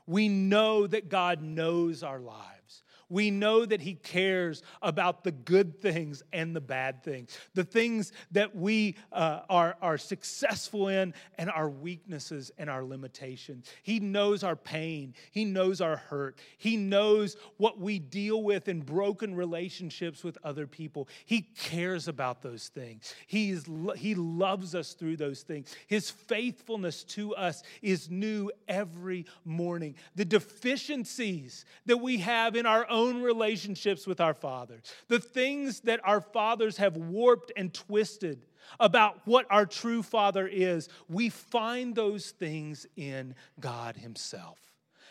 We 0.08 0.28
know 0.28 0.88
that 0.88 1.10
God 1.10 1.44
knows 1.44 2.02
our 2.02 2.20
lives. 2.20 2.84
We 3.10 3.32
know 3.32 3.66
that 3.66 3.82
He 3.82 3.96
cares 3.96 4.62
about 4.82 5.24
the 5.24 5.32
good 5.32 5.82
things 5.82 6.22
and 6.32 6.56
the 6.56 6.62
bad 6.62 7.04
things, 7.04 7.36
the 7.56 7.64
things 7.64 8.12
that 8.32 8.56
we 8.56 8.96
uh, 9.12 9.42
are, 9.50 9.76
are 9.82 9.98
successful 9.98 10.88
in 10.90 11.14
and 11.38 11.50
our 11.50 11.70
weaknesses 11.70 12.52
and 12.58 12.70
our 12.70 12.84
limitations. 12.84 13.68
He 13.82 14.00
knows 14.00 14.44
our 14.44 14.56
pain, 14.56 15.16
He 15.32 15.44
knows 15.44 15.82
our 15.82 15.98
hurt, 15.98 16.38
He 16.58 16.78
knows 16.78 17.36
what 17.58 17.80
we 17.80 17.98
deal 17.98 18.44
with 18.44 18.68
in 18.68 18.82
broken 18.82 19.34
relationships 19.34 20.24
with 20.24 20.38
other 20.44 20.68
people. 20.68 21.10
He 21.26 21.42
cares 21.42 22.08
about 22.08 22.44
those 22.44 22.68
things, 22.68 23.16
He's, 23.26 23.66
He 23.98 24.14
loves 24.14 24.76
us 24.76 24.94
through 24.94 25.18
those 25.18 25.42
things. 25.42 25.76
His 25.88 26.12
faithfulness 26.12 27.04
to 27.06 27.36
us 27.36 27.64
is 27.82 28.10
new 28.10 28.52
every 28.68 29.26
morning. 29.46 29.96
The 30.16 30.26
deficiencies 30.26 31.66
that 31.88 31.98
we 31.98 32.18
have 32.20 32.56
in 32.56 32.68
our 32.68 32.88
own 32.90 32.99
own 33.00 33.22
relationships 33.22 34.06
with 34.06 34.20
our 34.20 34.34
fathers, 34.34 34.82
the 35.08 35.20
things 35.20 35.82
that 35.82 36.02
our 36.04 36.22
fathers 36.22 36.78
have 36.78 36.98
warped 36.98 37.52
and 37.56 37.74
twisted 37.74 38.46
about 38.80 39.20
what 39.26 39.46
our 39.50 39.66
true 39.66 40.04
father 40.04 40.48
is, 40.48 40.90
we 41.08 41.30
find 41.30 41.96
those 41.96 42.32
things 42.32 42.86
in 42.96 43.36
God 43.60 43.96
Himself. 43.96 44.60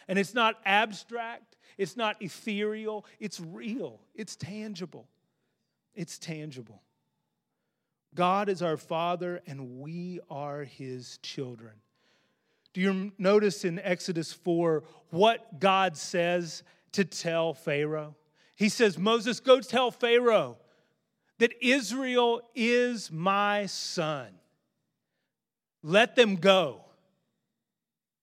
And 0.06 0.18
it's 0.18 0.34
not 0.34 0.56
abstract, 0.64 1.56
it's 1.76 1.96
not 1.96 2.20
ethereal, 2.20 3.04
it's 3.18 3.40
real, 3.40 4.00
it's 4.14 4.36
tangible. 4.36 5.08
It's 5.94 6.16
tangible. 6.16 6.80
God 8.14 8.48
is 8.48 8.62
our 8.62 8.76
Father, 8.76 9.42
and 9.48 9.80
we 9.80 10.20
are 10.30 10.62
His 10.62 11.18
children. 11.22 11.72
Do 12.72 12.80
you 12.80 13.12
notice 13.18 13.64
in 13.64 13.80
Exodus 13.80 14.32
4 14.32 14.84
what 15.10 15.58
God 15.58 15.96
says 15.96 16.62
to 16.92 17.04
tell 17.04 17.54
Pharaoh. 17.54 18.16
He 18.56 18.68
says, 18.68 18.98
Moses, 18.98 19.40
go 19.40 19.60
tell 19.60 19.90
Pharaoh 19.90 20.56
that 21.38 21.52
Israel 21.60 22.42
is 22.54 23.10
my 23.10 23.66
son. 23.66 24.28
Let 25.82 26.16
them 26.16 26.36
go. 26.36 26.80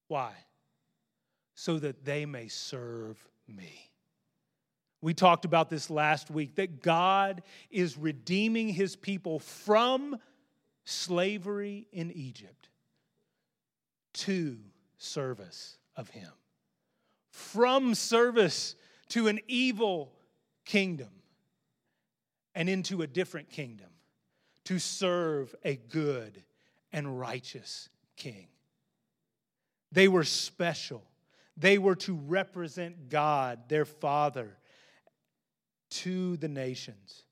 Why? 0.07 0.34
So 1.55 1.80
that 1.80 2.03
they 2.03 2.26
may 2.26 2.47
serve 2.49 3.18
me. 3.47 3.91
We 5.01 5.13
talked 5.13 5.45
about 5.45 5.70
this 5.70 5.89
last 5.89 6.30
week 6.32 6.55
that 6.55 6.82
God 6.82 7.43
is 7.70 7.97
redeeming 7.97 8.70
his 8.70 8.95
people 8.95 9.39
from 9.39 10.18
slavery 10.84 11.88
in 11.91 12.11
Egypt 12.11 12.70
to 14.13 14.57
service 14.97 15.78
of 15.95 16.09
him. 16.09 16.32
From 17.36 17.95
service 17.95 18.75
to 19.09 19.27
an 19.27 19.41
evil 19.49 20.13
kingdom 20.63 21.09
and 22.55 22.69
into 22.69 23.01
a 23.01 23.07
different 23.07 23.49
kingdom 23.49 23.89
to 24.63 24.79
serve 24.79 25.53
a 25.65 25.75
good 25.75 26.41
and 26.93 27.19
righteous 27.19 27.89
king. 28.15 28.47
They 29.91 30.07
were 30.07 30.23
special. 30.23 31.03
They 31.57 31.77
were 31.77 31.97
to 31.97 32.15
represent 32.15 33.09
God, 33.09 33.67
their 33.67 33.83
Father, 33.83 34.57
to 35.89 36.38
the 36.38 36.47
nations. 36.47 37.23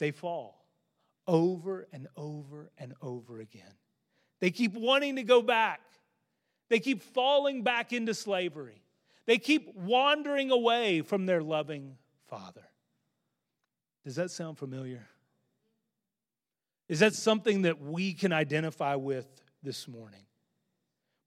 They 0.00 0.10
fall 0.10 0.66
over 1.28 1.86
and 1.92 2.08
over 2.16 2.72
and 2.78 2.94
over 3.00 3.38
again. 3.38 3.74
They 4.40 4.50
keep 4.50 4.74
wanting 4.74 5.14
to 5.16 5.22
go 5.22 5.40
back. 5.40 5.80
They 6.68 6.80
keep 6.80 7.02
falling 7.02 7.62
back 7.62 7.92
into 7.92 8.14
slavery. 8.14 8.82
They 9.26 9.38
keep 9.38 9.74
wandering 9.74 10.50
away 10.50 11.02
from 11.02 11.26
their 11.26 11.42
loving 11.42 11.96
Father. 12.28 12.64
Does 14.04 14.16
that 14.16 14.30
sound 14.30 14.58
familiar? 14.58 15.06
Is 16.88 17.00
that 17.00 17.14
something 17.14 17.62
that 17.62 17.80
we 17.80 18.12
can 18.12 18.32
identify 18.32 18.94
with 18.96 19.26
this 19.62 19.88
morning? 19.88 20.20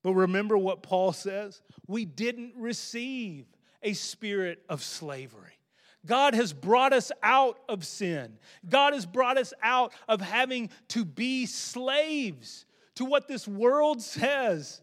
But 0.04 0.14
remember 0.14 0.58
what 0.58 0.84
Paul 0.84 1.12
says? 1.12 1.62
We 1.88 2.06
didn't 2.06 2.54
receive 2.56 3.46
a 3.82 3.94
spirit 3.94 4.64
of 4.70 4.84
slavery. 4.84 5.58
God 6.06 6.36
has 6.36 6.54
brought 6.54 6.94
us 6.94 7.12
out 7.22 7.60
of 7.68 7.86
sin. 7.86 8.38
God 8.70 8.94
has 8.94 9.06
brought 9.06 9.38
us 9.38 9.54
out 9.62 9.94
of 10.08 10.22
having 10.22 10.70
to 10.90 11.04
be 11.04 11.46
slaves 11.46 12.66
to 12.96 13.06
what 13.06 13.28
this 13.28 13.48
world 13.48 14.02
says, 14.02 14.82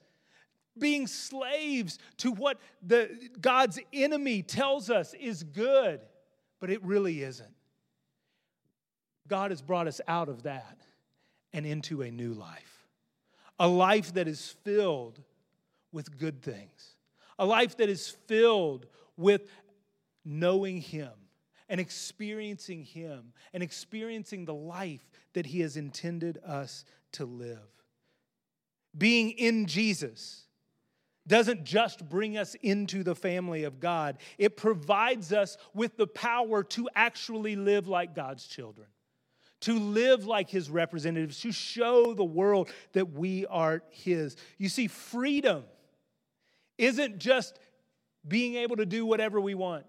being 0.79 1.07
slaves 1.07 1.99
to 2.19 2.33
what 2.33 2.59
the, 2.83 3.11
God's 3.41 3.79
enemy 3.93 4.43
tells 4.43 4.91
us 4.91 5.15
is 5.15 5.43
good, 5.43 6.01
but 6.61 6.71
it 6.71 6.83
really 6.85 7.23
isn't. 7.23 7.55
God 9.29 9.51
has 9.51 9.63
brought 9.63 9.87
us 9.87 10.01
out 10.07 10.29
of 10.29 10.43
that 10.43 10.79
and 11.53 11.65
into 11.65 12.03
a 12.03 12.11
new 12.11 12.35
life, 12.35 12.87
a 13.59 13.69
life 13.69 14.15
that 14.15 14.29
is 14.29 14.57
filled 14.65 15.21
with 15.93 16.19
good 16.19 16.43
things, 16.43 16.97
a 17.39 17.47
life 17.47 17.77
that 17.79 17.89
is 17.89 18.09
filled 18.27 18.87
with 19.17 19.49
knowing 20.25 20.81
Him 20.81 21.13
and 21.69 21.81
experiencing 21.81 22.85
Him 22.85 23.33
and 23.53 23.63
experiencing 23.63 24.45
the 24.45 24.55
life 24.55 25.09
that 25.33 25.47
He 25.47 25.61
has 25.61 25.77
intended 25.77 26.39
us 26.45 26.85
to 27.13 27.25
live. 27.25 27.59
Being 28.97 29.31
in 29.31 29.67
Jesus 29.67 30.44
doesn't 31.27 31.65
just 31.65 32.09
bring 32.09 32.37
us 32.37 32.55
into 32.63 33.03
the 33.03 33.15
family 33.15 33.65
of 33.65 33.81
God, 33.81 34.19
it 34.39 34.57
provides 34.57 35.33
us 35.33 35.57
with 35.73 35.97
the 35.97 36.07
power 36.07 36.63
to 36.65 36.89
actually 36.95 37.57
live 37.57 37.89
like 37.89 38.15
God's 38.15 38.47
children, 38.47 38.87
to 39.61 39.79
live 39.79 40.27
like 40.27 40.51
His 40.51 40.71
representatives, 40.71 41.41
to 41.41 41.53
show 41.53 42.15
the 42.15 42.25
world 42.25 42.69
that 42.93 43.13
we 43.13 43.47
are 43.47 43.83
His. 43.91 44.37
You 44.59 44.69
see, 44.69 44.87
freedom 44.87 45.65
isn't 46.77 47.19
just 47.19 47.59
being 48.27 48.57
able 48.57 48.77
to 48.77 48.87
do 48.87 49.07
whatever 49.07 49.41
we 49.41 49.55
want. 49.55 49.87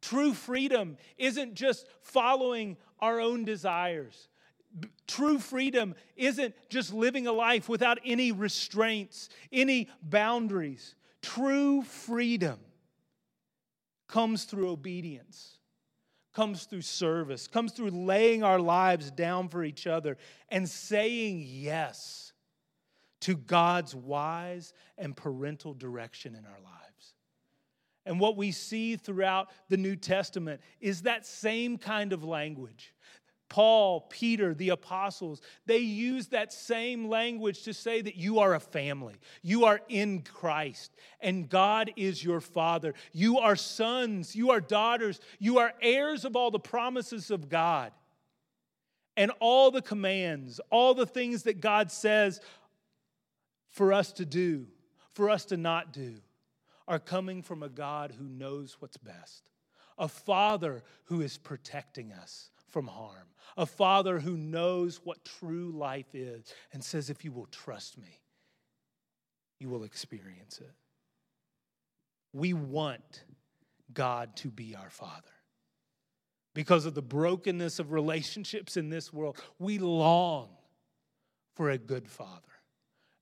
True 0.00 0.32
freedom 0.32 0.96
isn't 1.16 1.54
just 1.54 1.86
following 2.02 2.76
our 3.00 3.20
own 3.20 3.44
desires. 3.44 4.28
True 5.06 5.38
freedom 5.38 5.94
isn't 6.16 6.54
just 6.68 6.92
living 6.92 7.26
a 7.26 7.32
life 7.32 7.68
without 7.68 7.98
any 8.04 8.32
restraints, 8.32 9.28
any 9.50 9.88
boundaries. 10.02 10.94
True 11.22 11.82
freedom 11.82 12.58
comes 14.06 14.44
through 14.44 14.70
obedience, 14.70 15.58
comes 16.34 16.64
through 16.64 16.82
service, 16.82 17.46
comes 17.48 17.72
through 17.72 17.90
laying 17.90 18.42
our 18.42 18.60
lives 18.60 19.10
down 19.10 19.48
for 19.48 19.64
each 19.64 19.86
other 19.86 20.16
and 20.48 20.68
saying 20.68 21.44
yes 21.46 22.32
to 23.20 23.34
God's 23.34 23.94
wise 23.94 24.72
and 24.96 25.16
parental 25.16 25.74
direction 25.74 26.34
in 26.34 26.44
our 26.44 26.60
lives. 26.62 27.14
And 28.06 28.18
what 28.18 28.36
we 28.36 28.52
see 28.52 28.96
throughout 28.96 29.50
the 29.68 29.76
New 29.76 29.96
Testament 29.96 30.62
is 30.80 31.02
that 31.02 31.26
same 31.26 31.76
kind 31.76 32.12
of 32.14 32.24
language. 32.24 32.94
Paul, 33.48 34.02
Peter, 34.10 34.52
the 34.52 34.70
apostles, 34.70 35.40
they 35.64 35.78
use 35.78 36.28
that 36.28 36.52
same 36.52 37.08
language 37.08 37.62
to 37.62 37.72
say 37.72 38.00
that 38.02 38.16
you 38.16 38.40
are 38.40 38.54
a 38.54 38.60
family. 38.60 39.14
You 39.42 39.64
are 39.64 39.80
in 39.88 40.20
Christ, 40.22 40.94
and 41.20 41.48
God 41.48 41.90
is 41.96 42.22
your 42.22 42.40
Father. 42.40 42.94
You 43.12 43.38
are 43.38 43.56
sons, 43.56 44.36
you 44.36 44.50
are 44.50 44.60
daughters, 44.60 45.20
you 45.38 45.58
are 45.58 45.72
heirs 45.80 46.24
of 46.24 46.36
all 46.36 46.50
the 46.50 46.58
promises 46.58 47.30
of 47.30 47.48
God. 47.48 47.92
And 49.16 49.32
all 49.40 49.70
the 49.70 49.82
commands, 49.82 50.60
all 50.70 50.94
the 50.94 51.06
things 51.06 51.44
that 51.44 51.60
God 51.60 51.90
says 51.90 52.40
for 53.68 53.92
us 53.92 54.12
to 54.12 54.24
do, 54.24 54.66
for 55.12 55.30
us 55.30 55.46
to 55.46 55.56
not 55.56 55.92
do 55.92 56.16
are 56.86 56.98
coming 56.98 57.42
from 57.42 57.62
a 57.62 57.68
God 57.68 58.14
who 58.16 58.28
knows 58.28 58.76
what's 58.78 58.96
best, 58.96 59.50
a 59.98 60.06
Father 60.06 60.84
who 61.04 61.20
is 61.20 61.36
protecting 61.36 62.12
us 62.12 62.50
from 62.68 62.86
harm, 62.86 63.28
a 63.56 63.66
Father 63.66 64.18
who 64.20 64.36
knows 64.36 65.00
what 65.04 65.24
true 65.24 65.72
life 65.72 66.14
is 66.14 66.52
and 66.72 66.82
says, 66.82 67.10
if 67.10 67.24
you 67.24 67.32
will 67.32 67.46
trust 67.46 67.98
me, 67.98 68.20
you 69.58 69.68
will 69.68 69.84
experience 69.84 70.58
it. 70.58 70.72
We 72.32 72.52
want 72.52 73.24
God 73.92 74.36
to 74.36 74.48
be 74.48 74.76
our 74.76 74.90
Father. 74.90 75.22
Because 76.54 76.86
of 76.86 76.94
the 76.94 77.02
brokenness 77.02 77.78
of 77.78 77.92
relationships 77.92 78.76
in 78.76 78.90
this 78.90 79.12
world, 79.12 79.38
we 79.58 79.78
long 79.78 80.48
for 81.54 81.70
a 81.70 81.78
good 81.78 82.08
Father, 82.08 82.42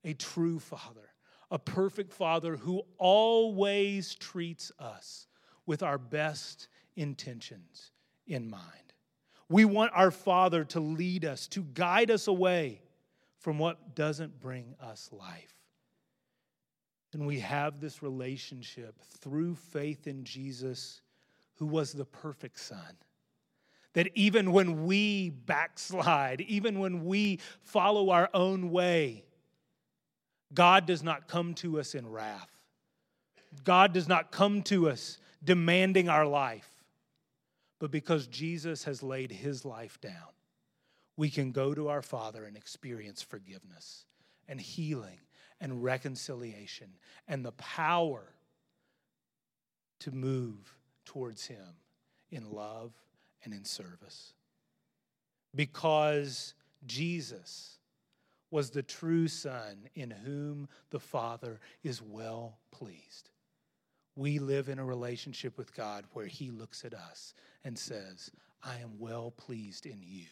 a 0.05 0.15
true 0.15 0.59
Father 0.59 1.11
a 1.51 1.59
perfect 1.59 2.13
father 2.13 2.57
who 2.57 2.83
always 2.99 4.15
treats 4.15 4.73
us 4.79 5.27
with 5.65 5.83
our 5.83 5.99
best 5.99 6.69
intentions 6.97 7.93
in 8.27 8.49
mind. 8.49 8.86
We 9.49 9.65
want 9.65 9.93
our 9.95 10.11
Father 10.11 10.65
to 10.65 10.81
lead 10.81 11.25
us, 11.25 11.47
to 11.49 11.63
guide 11.63 12.11
us 12.11 12.27
away 12.27 12.81
from 13.39 13.59
what 13.59 13.95
doesn't 13.95 14.41
bring 14.41 14.75
us 14.81 15.11
life. 15.13 15.55
And 17.13 17.27
we 17.27 17.41
have 17.41 17.81
this 17.81 18.03
relationship 18.03 18.95
through 19.21 19.55
faith 19.55 20.07
in 20.07 20.25
Jesus, 20.25 21.01
who 21.55 21.67
was 21.67 21.93
the 21.93 22.05
perfect 22.05 22.59
Son. 22.59 22.97
That 23.95 24.11
even 24.15 24.53
when 24.53 24.85
we 24.85 25.31
backslide, 25.31 26.43
even 26.43 26.79
when 26.79 27.07
we 27.07 27.39
follow 27.63 28.11
our 28.11 28.29
own 28.35 28.71
way, 28.71 29.25
God 30.53 30.87
does 30.87 31.03
not 31.03 31.29
come 31.29 31.55
to 31.55 31.81
us 31.81 31.95
in 31.95 32.07
wrath. 32.07 32.51
God 33.65 33.93
does 33.93 34.09
not 34.09 34.31
come 34.31 34.63
to 34.65 34.91
us 34.91 35.19
demanding 35.43 36.09
our 36.09 36.27
life. 36.27 36.71
But 37.79 37.91
because 37.91 38.27
Jesus 38.27 38.85
has 38.85 39.03
laid 39.03 39.31
his 39.31 39.65
life 39.65 40.01
down, 40.01 40.33
we 41.17 41.31
can 41.31 41.53
go 41.53 41.75
to 41.75 41.89
our 41.89 42.03
Father 42.03 42.45
and 42.45 42.57
experience 42.57 43.23
forgiveness 43.23 44.05
and 44.49 44.61
healing 44.61 45.19
and 45.61 45.83
reconciliation 45.83 46.89
and 47.27 47.45
the 47.45 47.53
power 47.53 48.25
to 50.01 50.11
move 50.11 50.75
towards 51.05 51.47
him 51.47 51.77
in 52.31 52.51
love 52.51 52.93
and 53.45 53.55
in 53.55 53.65
service. 53.65 54.35
Because 55.55 56.55
Jesus 56.87 57.79
was 58.51 58.71
the 58.71 58.83
true 58.83 59.29
Son 59.29 59.89
in 59.95 60.11
whom 60.11 60.69
the 60.91 61.01
Father 61.01 61.61
is 61.83 62.03
well 62.03 62.59
pleased. 62.71 63.31
We 64.17 64.39
live 64.39 64.69
in 64.69 64.79
a 64.79 64.85
relationship 64.85 65.57
with 65.57 65.75
God 65.75 66.05
where 66.13 66.27
He 66.27 66.51
looks 66.51 66.85
at 66.85 66.95
us 66.95 67.35
and 67.65 67.79
says, 67.79 68.31
I 68.63 68.79
am 68.79 68.99
well 68.99 69.31
pleased 69.31 69.87
in 69.87 70.01
you. 70.03 70.27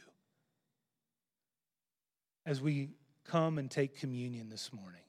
As 2.46 2.60
we 2.60 2.90
come 3.24 3.58
and 3.58 3.70
take 3.70 3.98
communion 3.98 4.48
this 4.48 4.72
morning, 4.72 5.00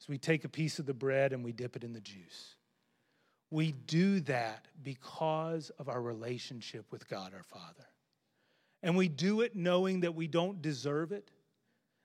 as 0.00 0.08
we 0.08 0.18
take 0.18 0.44
a 0.44 0.48
piece 0.48 0.78
of 0.78 0.86
the 0.86 0.94
bread 0.94 1.32
and 1.32 1.44
we 1.44 1.52
dip 1.52 1.76
it 1.76 1.84
in 1.84 1.92
the 1.92 2.00
juice, 2.00 2.56
we 3.50 3.72
do 3.72 4.20
that 4.20 4.66
because 4.82 5.70
of 5.78 5.88
our 5.88 6.00
relationship 6.00 6.86
with 6.90 7.08
God 7.08 7.32
our 7.34 7.42
Father. 7.42 7.86
And 8.82 8.96
we 8.96 9.08
do 9.08 9.42
it 9.42 9.54
knowing 9.54 10.00
that 10.00 10.14
we 10.14 10.26
don't 10.26 10.62
deserve 10.62 11.12
it 11.12 11.30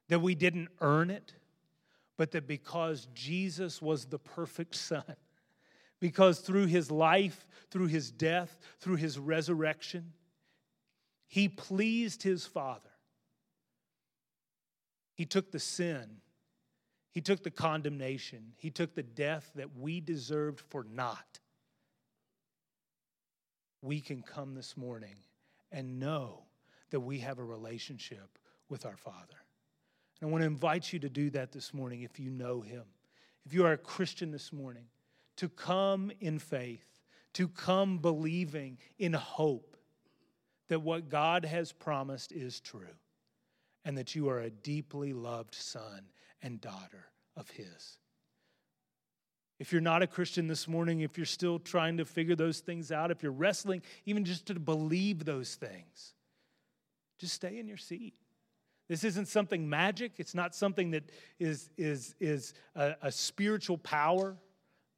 that 0.09 0.19
we 0.19 0.35
didn't 0.35 0.67
earn 0.81 1.09
it, 1.09 1.33
but 2.17 2.31
that 2.31 2.47
because 2.47 3.07
Jesus 3.13 3.81
was 3.81 4.05
the 4.05 4.19
perfect 4.19 4.75
Son, 4.89 5.03
because 5.99 6.39
through 6.39 6.67
his 6.67 6.89
life, 6.89 7.45
through 7.71 7.87
his 7.87 8.11
death, 8.11 8.57
through 8.79 8.95
his 8.95 9.19
resurrection, 9.19 10.13
he 11.27 11.47
pleased 11.47 12.23
his 12.23 12.45
Father. 12.45 12.89
He 15.13 15.25
took 15.25 15.51
the 15.51 15.59
sin, 15.59 16.21
he 17.11 17.21
took 17.21 17.43
the 17.43 17.51
condemnation, 17.51 18.53
He 18.57 18.69
took 18.69 18.95
the 18.95 19.03
death 19.03 19.51
that 19.55 19.75
we 19.75 19.99
deserved 19.99 20.61
for 20.61 20.85
not. 20.89 21.39
We 23.81 23.99
can 23.99 24.21
come 24.21 24.55
this 24.55 24.77
morning 24.77 25.15
and 25.71 25.99
know 25.99 26.43
that 26.91 26.99
we 26.99 27.19
have 27.19 27.39
a 27.39 27.43
relationship 27.43 28.37
with 28.69 28.85
our 28.85 28.97
Father. 28.97 29.37
And 30.21 30.29
I 30.29 30.31
want 30.31 30.43
to 30.43 30.47
invite 30.47 30.93
you 30.93 30.99
to 30.99 31.09
do 31.09 31.29
that 31.31 31.51
this 31.51 31.73
morning 31.73 32.01
if 32.01 32.19
you 32.19 32.29
know 32.29 32.61
Him. 32.61 32.83
If 33.45 33.53
you 33.53 33.65
are 33.65 33.73
a 33.73 33.77
Christian 33.77 34.31
this 34.31 34.53
morning, 34.53 34.85
to 35.39 35.47
come 35.47 36.11
in 36.19 36.37
faith, 36.37 36.99
to 37.31 37.47
come 37.47 37.99
believing 37.99 38.77
in 38.97 39.13
hope 39.13 39.77
that 40.67 40.81
what 40.81 41.07
God 41.07 41.45
has 41.45 41.71
promised 41.71 42.33
is 42.33 42.59
true 42.59 42.81
and 43.85 43.97
that 43.97 44.15
you 44.15 44.27
are 44.27 44.39
a 44.39 44.49
deeply 44.49 45.13
loved 45.13 45.55
son 45.55 46.01
and 46.41 46.59
daughter 46.59 47.05
of 47.37 47.49
His. 47.51 47.99
If 49.59 49.71
you're 49.71 49.79
not 49.79 50.03
a 50.03 50.07
Christian 50.07 50.47
this 50.47 50.67
morning, 50.67 50.99
if 50.99 51.15
you're 51.15 51.25
still 51.25 51.57
trying 51.57 51.95
to 51.97 52.05
figure 52.05 52.35
those 52.35 52.59
things 52.59 52.91
out, 52.91 53.09
if 53.09 53.23
you're 53.23 53.31
wrestling 53.31 53.81
even 54.05 54.25
just 54.25 54.45
to 54.47 54.59
believe 54.59 55.23
those 55.23 55.55
things, 55.55 56.15
just 57.17 57.33
stay 57.33 57.59
in 57.59 57.67
your 57.69 57.77
seat. 57.77 58.15
This 58.89 59.05
isn't 59.05 59.29
something 59.29 59.69
magic. 59.69 60.13
It's 60.17 60.35
not 60.35 60.53
something 60.53 60.91
that 60.91 61.09
is, 61.39 61.69
is, 61.77 62.13
is 62.19 62.53
a, 62.75 62.95
a 63.03 63.11
spiritual 63.11 63.77
power 63.77 64.35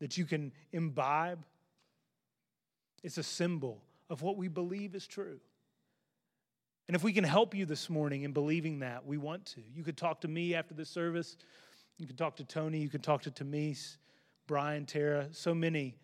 that 0.02 0.18
you 0.18 0.26
can 0.26 0.52
imbibe. 0.74 1.45
It's 3.04 3.20
a 3.20 3.24
symbol 3.24 3.82
of 4.10 4.24
what 4.24 4.36
we 4.36 4.47
believe 4.47 4.95
is 4.95 5.08
true. 5.08 5.39
And 6.88 6.95
if 6.95 7.04
we 7.04 7.14
can 7.14 7.24
help 7.24 7.56
you 7.56 7.66
this 7.66 7.88
morning 7.89 8.24
in 8.24 8.34
believing 8.34 8.80
that, 8.80 9.06
we 9.06 9.18
want 9.18 9.45
to. 9.45 9.62
You 9.74 9.84
could 9.84 9.95
talk 9.95 10.22
to 10.22 10.28
me 10.28 10.56
after 10.56 10.74
the 10.74 10.86
service. 10.86 11.38
You 11.97 12.08
could 12.08 12.18
talk 12.18 12.36
to 12.38 12.43
Tony. 12.43 12.80
You 12.80 12.89
could 12.89 13.04
talk 13.04 13.22
to 13.22 13.32
Tamise, 13.32 13.97
Brian, 14.47 14.86
Tara, 14.86 15.28
so 15.32 15.54
many. 15.54 15.95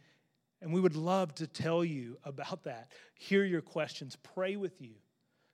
And 0.61 0.71
we 0.71 0.79
would 0.79 0.95
love 0.95 1.33
to 1.35 1.47
tell 1.47 1.83
you 1.83 2.17
about 2.23 2.63
that, 2.65 2.91
hear 3.15 3.43
your 3.43 3.61
questions, 3.61 4.15
pray 4.15 4.55
with 4.55 4.79
you, 4.79 4.93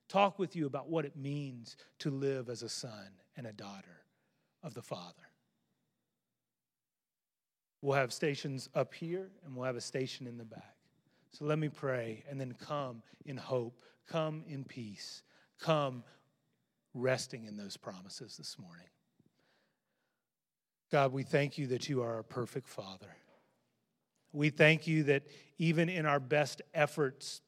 talk 0.08 0.38
with 0.38 0.54
you 0.54 0.66
about 0.66 0.88
what 0.88 1.04
it 1.06 1.16
means 1.16 1.76
to 2.00 2.10
live 2.10 2.48
as 2.48 2.62
a 2.62 2.68
son 2.68 3.08
and 3.36 3.46
a 3.46 3.52
daughter 3.52 4.02
of 4.62 4.74
the 4.74 4.82
Father. 4.82 5.23
We'll 7.84 7.98
have 7.98 8.14
stations 8.14 8.70
up 8.74 8.94
here 8.94 9.28
and 9.44 9.54
we'll 9.54 9.66
have 9.66 9.76
a 9.76 9.80
station 9.80 10.26
in 10.26 10.38
the 10.38 10.44
back. 10.44 10.74
So 11.32 11.44
let 11.44 11.58
me 11.58 11.68
pray 11.68 12.24
and 12.30 12.40
then 12.40 12.54
come 12.58 13.02
in 13.26 13.36
hope, 13.36 13.78
come 14.08 14.42
in 14.48 14.64
peace, 14.64 15.22
come 15.60 16.02
resting 16.94 17.44
in 17.44 17.58
those 17.58 17.76
promises 17.76 18.38
this 18.38 18.58
morning. 18.58 18.86
God, 20.90 21.12
we 21.12 21.24
thank 21.24 21.58
you 21.58 21.66
that 21.66 21.90
you 21.90 22.00
are 22.00 22.20
a 22.20 22.24
perfect 22.24 22.70
Father. 22.70 23.14
We 24.32 24.48
thank 24.48 24.86
you 24.86 25.02
that 25.02 25.24
even 25.58 25.90
in 25.90 26.06
our 26.06 26.20
best 26.20 26.62
efforts, 26.72 27.42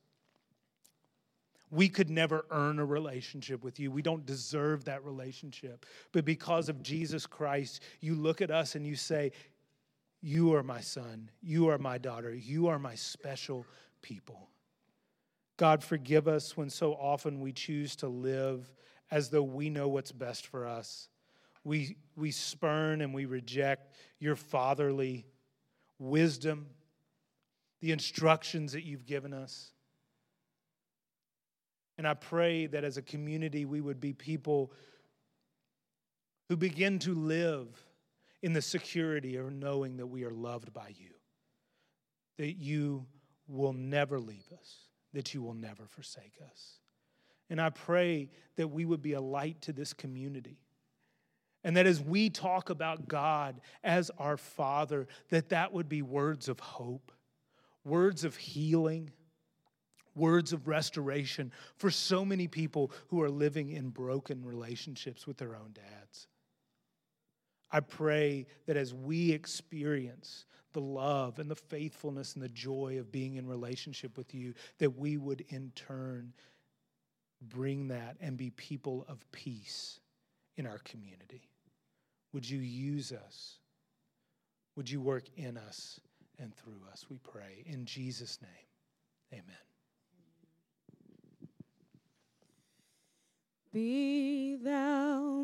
we 1.70 1.88
could 1.88 2.10
never 2.10 2.44
earn 2.50 2.78
a 2.78 2.84
relationship 2.84 3.64
with 3.64 3.80
you. 3.80 3.90
We 3.90 4.02
don't 4.02 4.26
deserve 4.26 4.84
that 4.84 5.02
relationship. 5.02 5.86
But 6.12 6.26
because 6.26 6.68
of 6.68 6.82
Jesus 6.82 7.24
Christ, 7.24 7.82
you 8.00 8.14
look 8.14 8.42
at 8.42 8.50
us 8.50 8.74
and 8.74 8.86
you 8.86 8.96
say, 8.96 9.32
you 10.26 10.56
are 10.56 10.64
my 10.64 10.80
son. 10.80 11.30
You 11.40 11.68
are 11.68 11.78
my 11.78 11.98
daughter. 11.98 12.34
You 12.34 12.66
are 12.66 12.80
my 12.80 12.96
special 12.96 13.64
people. 14.02 14.48
God, 15.56 15.84
forgive 15.84 16.26
us 16.26 16.56
when 16.56 16.68
so 16.68 16.94
often 16.94 17.38
we 17.38 17.52
choose 17.52 17.94
to 17.96 18.08
live 18.08 18.68
as 19.12 19.30
though 19.30 19.44
we 19.44 19.70
know 19.70 19.86
what's 19.86 20.10
best 20.10 20.48
for 20.48 20.66
us. 20.66 21.08
We, 21.62 21.98
we 22.16 22.32
spurn 22.32 23.02
and 23.02 23.14
we 23.14 23.26
reject 23.26 23.94
your 24.18 24.34
fatherly 24.34 25.26
wisdom, 26.00 26.66
the 27.80 27.92
instructions 27.92 28.72
that 28.72 28.82
you've 28.82 29.06
given 29.06 29.32
us. 29.32 29.70
And 31.98 32.08
I 32.08 32.14
pray 32.14 32.66
that 32.66 32.82
as 32.82 32.96
a 32.96 33.02
community, 33.02 33.64
we 33.64 33.80
would 33.80 34.00
be 34.00 34.12
people 34.12 34.72
who 36.48 36.56
begin 36.56 36.98
to 36.98 37.14
live 37.14 37.85
in 38.46 38.52
the 38.52 38.62
security 38.62 39.34
of 39.34 39.52
knowing 39.52 39.96
that 39.96 40.06
we 40.06 40.22
are 40.22 40.30
loved 40.30 40.72
by 40.72 40.86
you, 40.96 41.10
that 42.38 42.52
you 42.52 43.04
will 43.48 43.72
never 43.72 44.20
leave 44.20 44.46
us, 44.52 44.76
that 45.12 45.34
you 45.34 45.42
will 45.42 45.52
never 45.52 45.84
forsake 45.88 46.34
us. 46.48 46.78
And 47.50 47.60
I 47.60 47.70
pray 47.70 48.30
that 48.54 48.68
we 48.68 48.84
would 48.84 49.02
be 49.02 49.14
a 49.14 49.20
light 49.20 49.60
to 49.62 49.72
this 49.72 49.92
community. 49.92 50.60
And 51.64 51.76
that 51.76 51.88
as 51.88 52.00
we 52.00 52.30
talk 52.30 52.70
about 52.70 53.08
God 53.08 53.60
as 53.82 54.12
our 54.16 54.36
Father, 54.36 55.08
that 55.30 55.48
that 55.48 55.72
would 55.72 55.88
be 55.88 56.02
words 56.02 56.48
of 56.48 56.60
hope, 56.60 57.10
words 57.82 58.22
of 58.22 58.36
healing, 58.36 59.10
words 60.14 60.52
of 60.52 60.68
restoration 60.68 61.50
for 61.74 61.90
so 61.90 62.24
many 62.24 62.46
people 62.46 62.92
who 63.08 63.20
are 63.22 63.28
living 63.28 63.70
in 63.70 63.88
broken 63.88 64.44
relationships 64.44 65.26
with 65.26 65.36
their 65.36 65.56
own 65.56 65.74
dads. 65.74 66.28
I 67.70 67.80
pray 67.80 68.46
that 68.66 68.76
as 68.76 68.94
we 68.94 69.32
experience 69.32 70.46
the 70.72 70.80
love 70.80 71.38
and 71.38 71.50
the 71.50 71.56
faithfulness 71.56 72.34
and 72.34 72.42
the 72.42 72.48
joy 72.48 72.98
of 72.98 73.10
being 73.10 73.36
in 73.36 73.46
relationship 73.46 74.16
with 74.16 74.34
you, 74.34 74.54
that 74.78 74.96
we 74.96 75.16
would 75.16 75.44
in 75.48 75.72
turn 75.74 76.32
bring 77.40 77.88
that 77.88 78.16
and 78.20 78.36
be 78.36 78.50
people 78.50 79.04
of 79.08 79.30
peace 79.32 80.00
in 80.56 80.66
our 80.66 80.78
community. 80.78 81.48
Would 82.32 82.48
you 82.48 82.60
use 82.60 83.12
us? 83.12 83.58
Would 84.76 84.90
you 84.90 85.00
work 85.00 85.24
in 85.36 85.56
us 85.56 86.00
and 86.38 86.54
through 86.54 86.82
us? 86.92 87.06
We 87.08 87.18
pray. 87.18 87.64
In 87.66 87.84
Jesus' 87.86 88.38
name, 88.42 89.40
amen. 89.40 89.56
Be 93.72 94.56
thou 94.56 95.42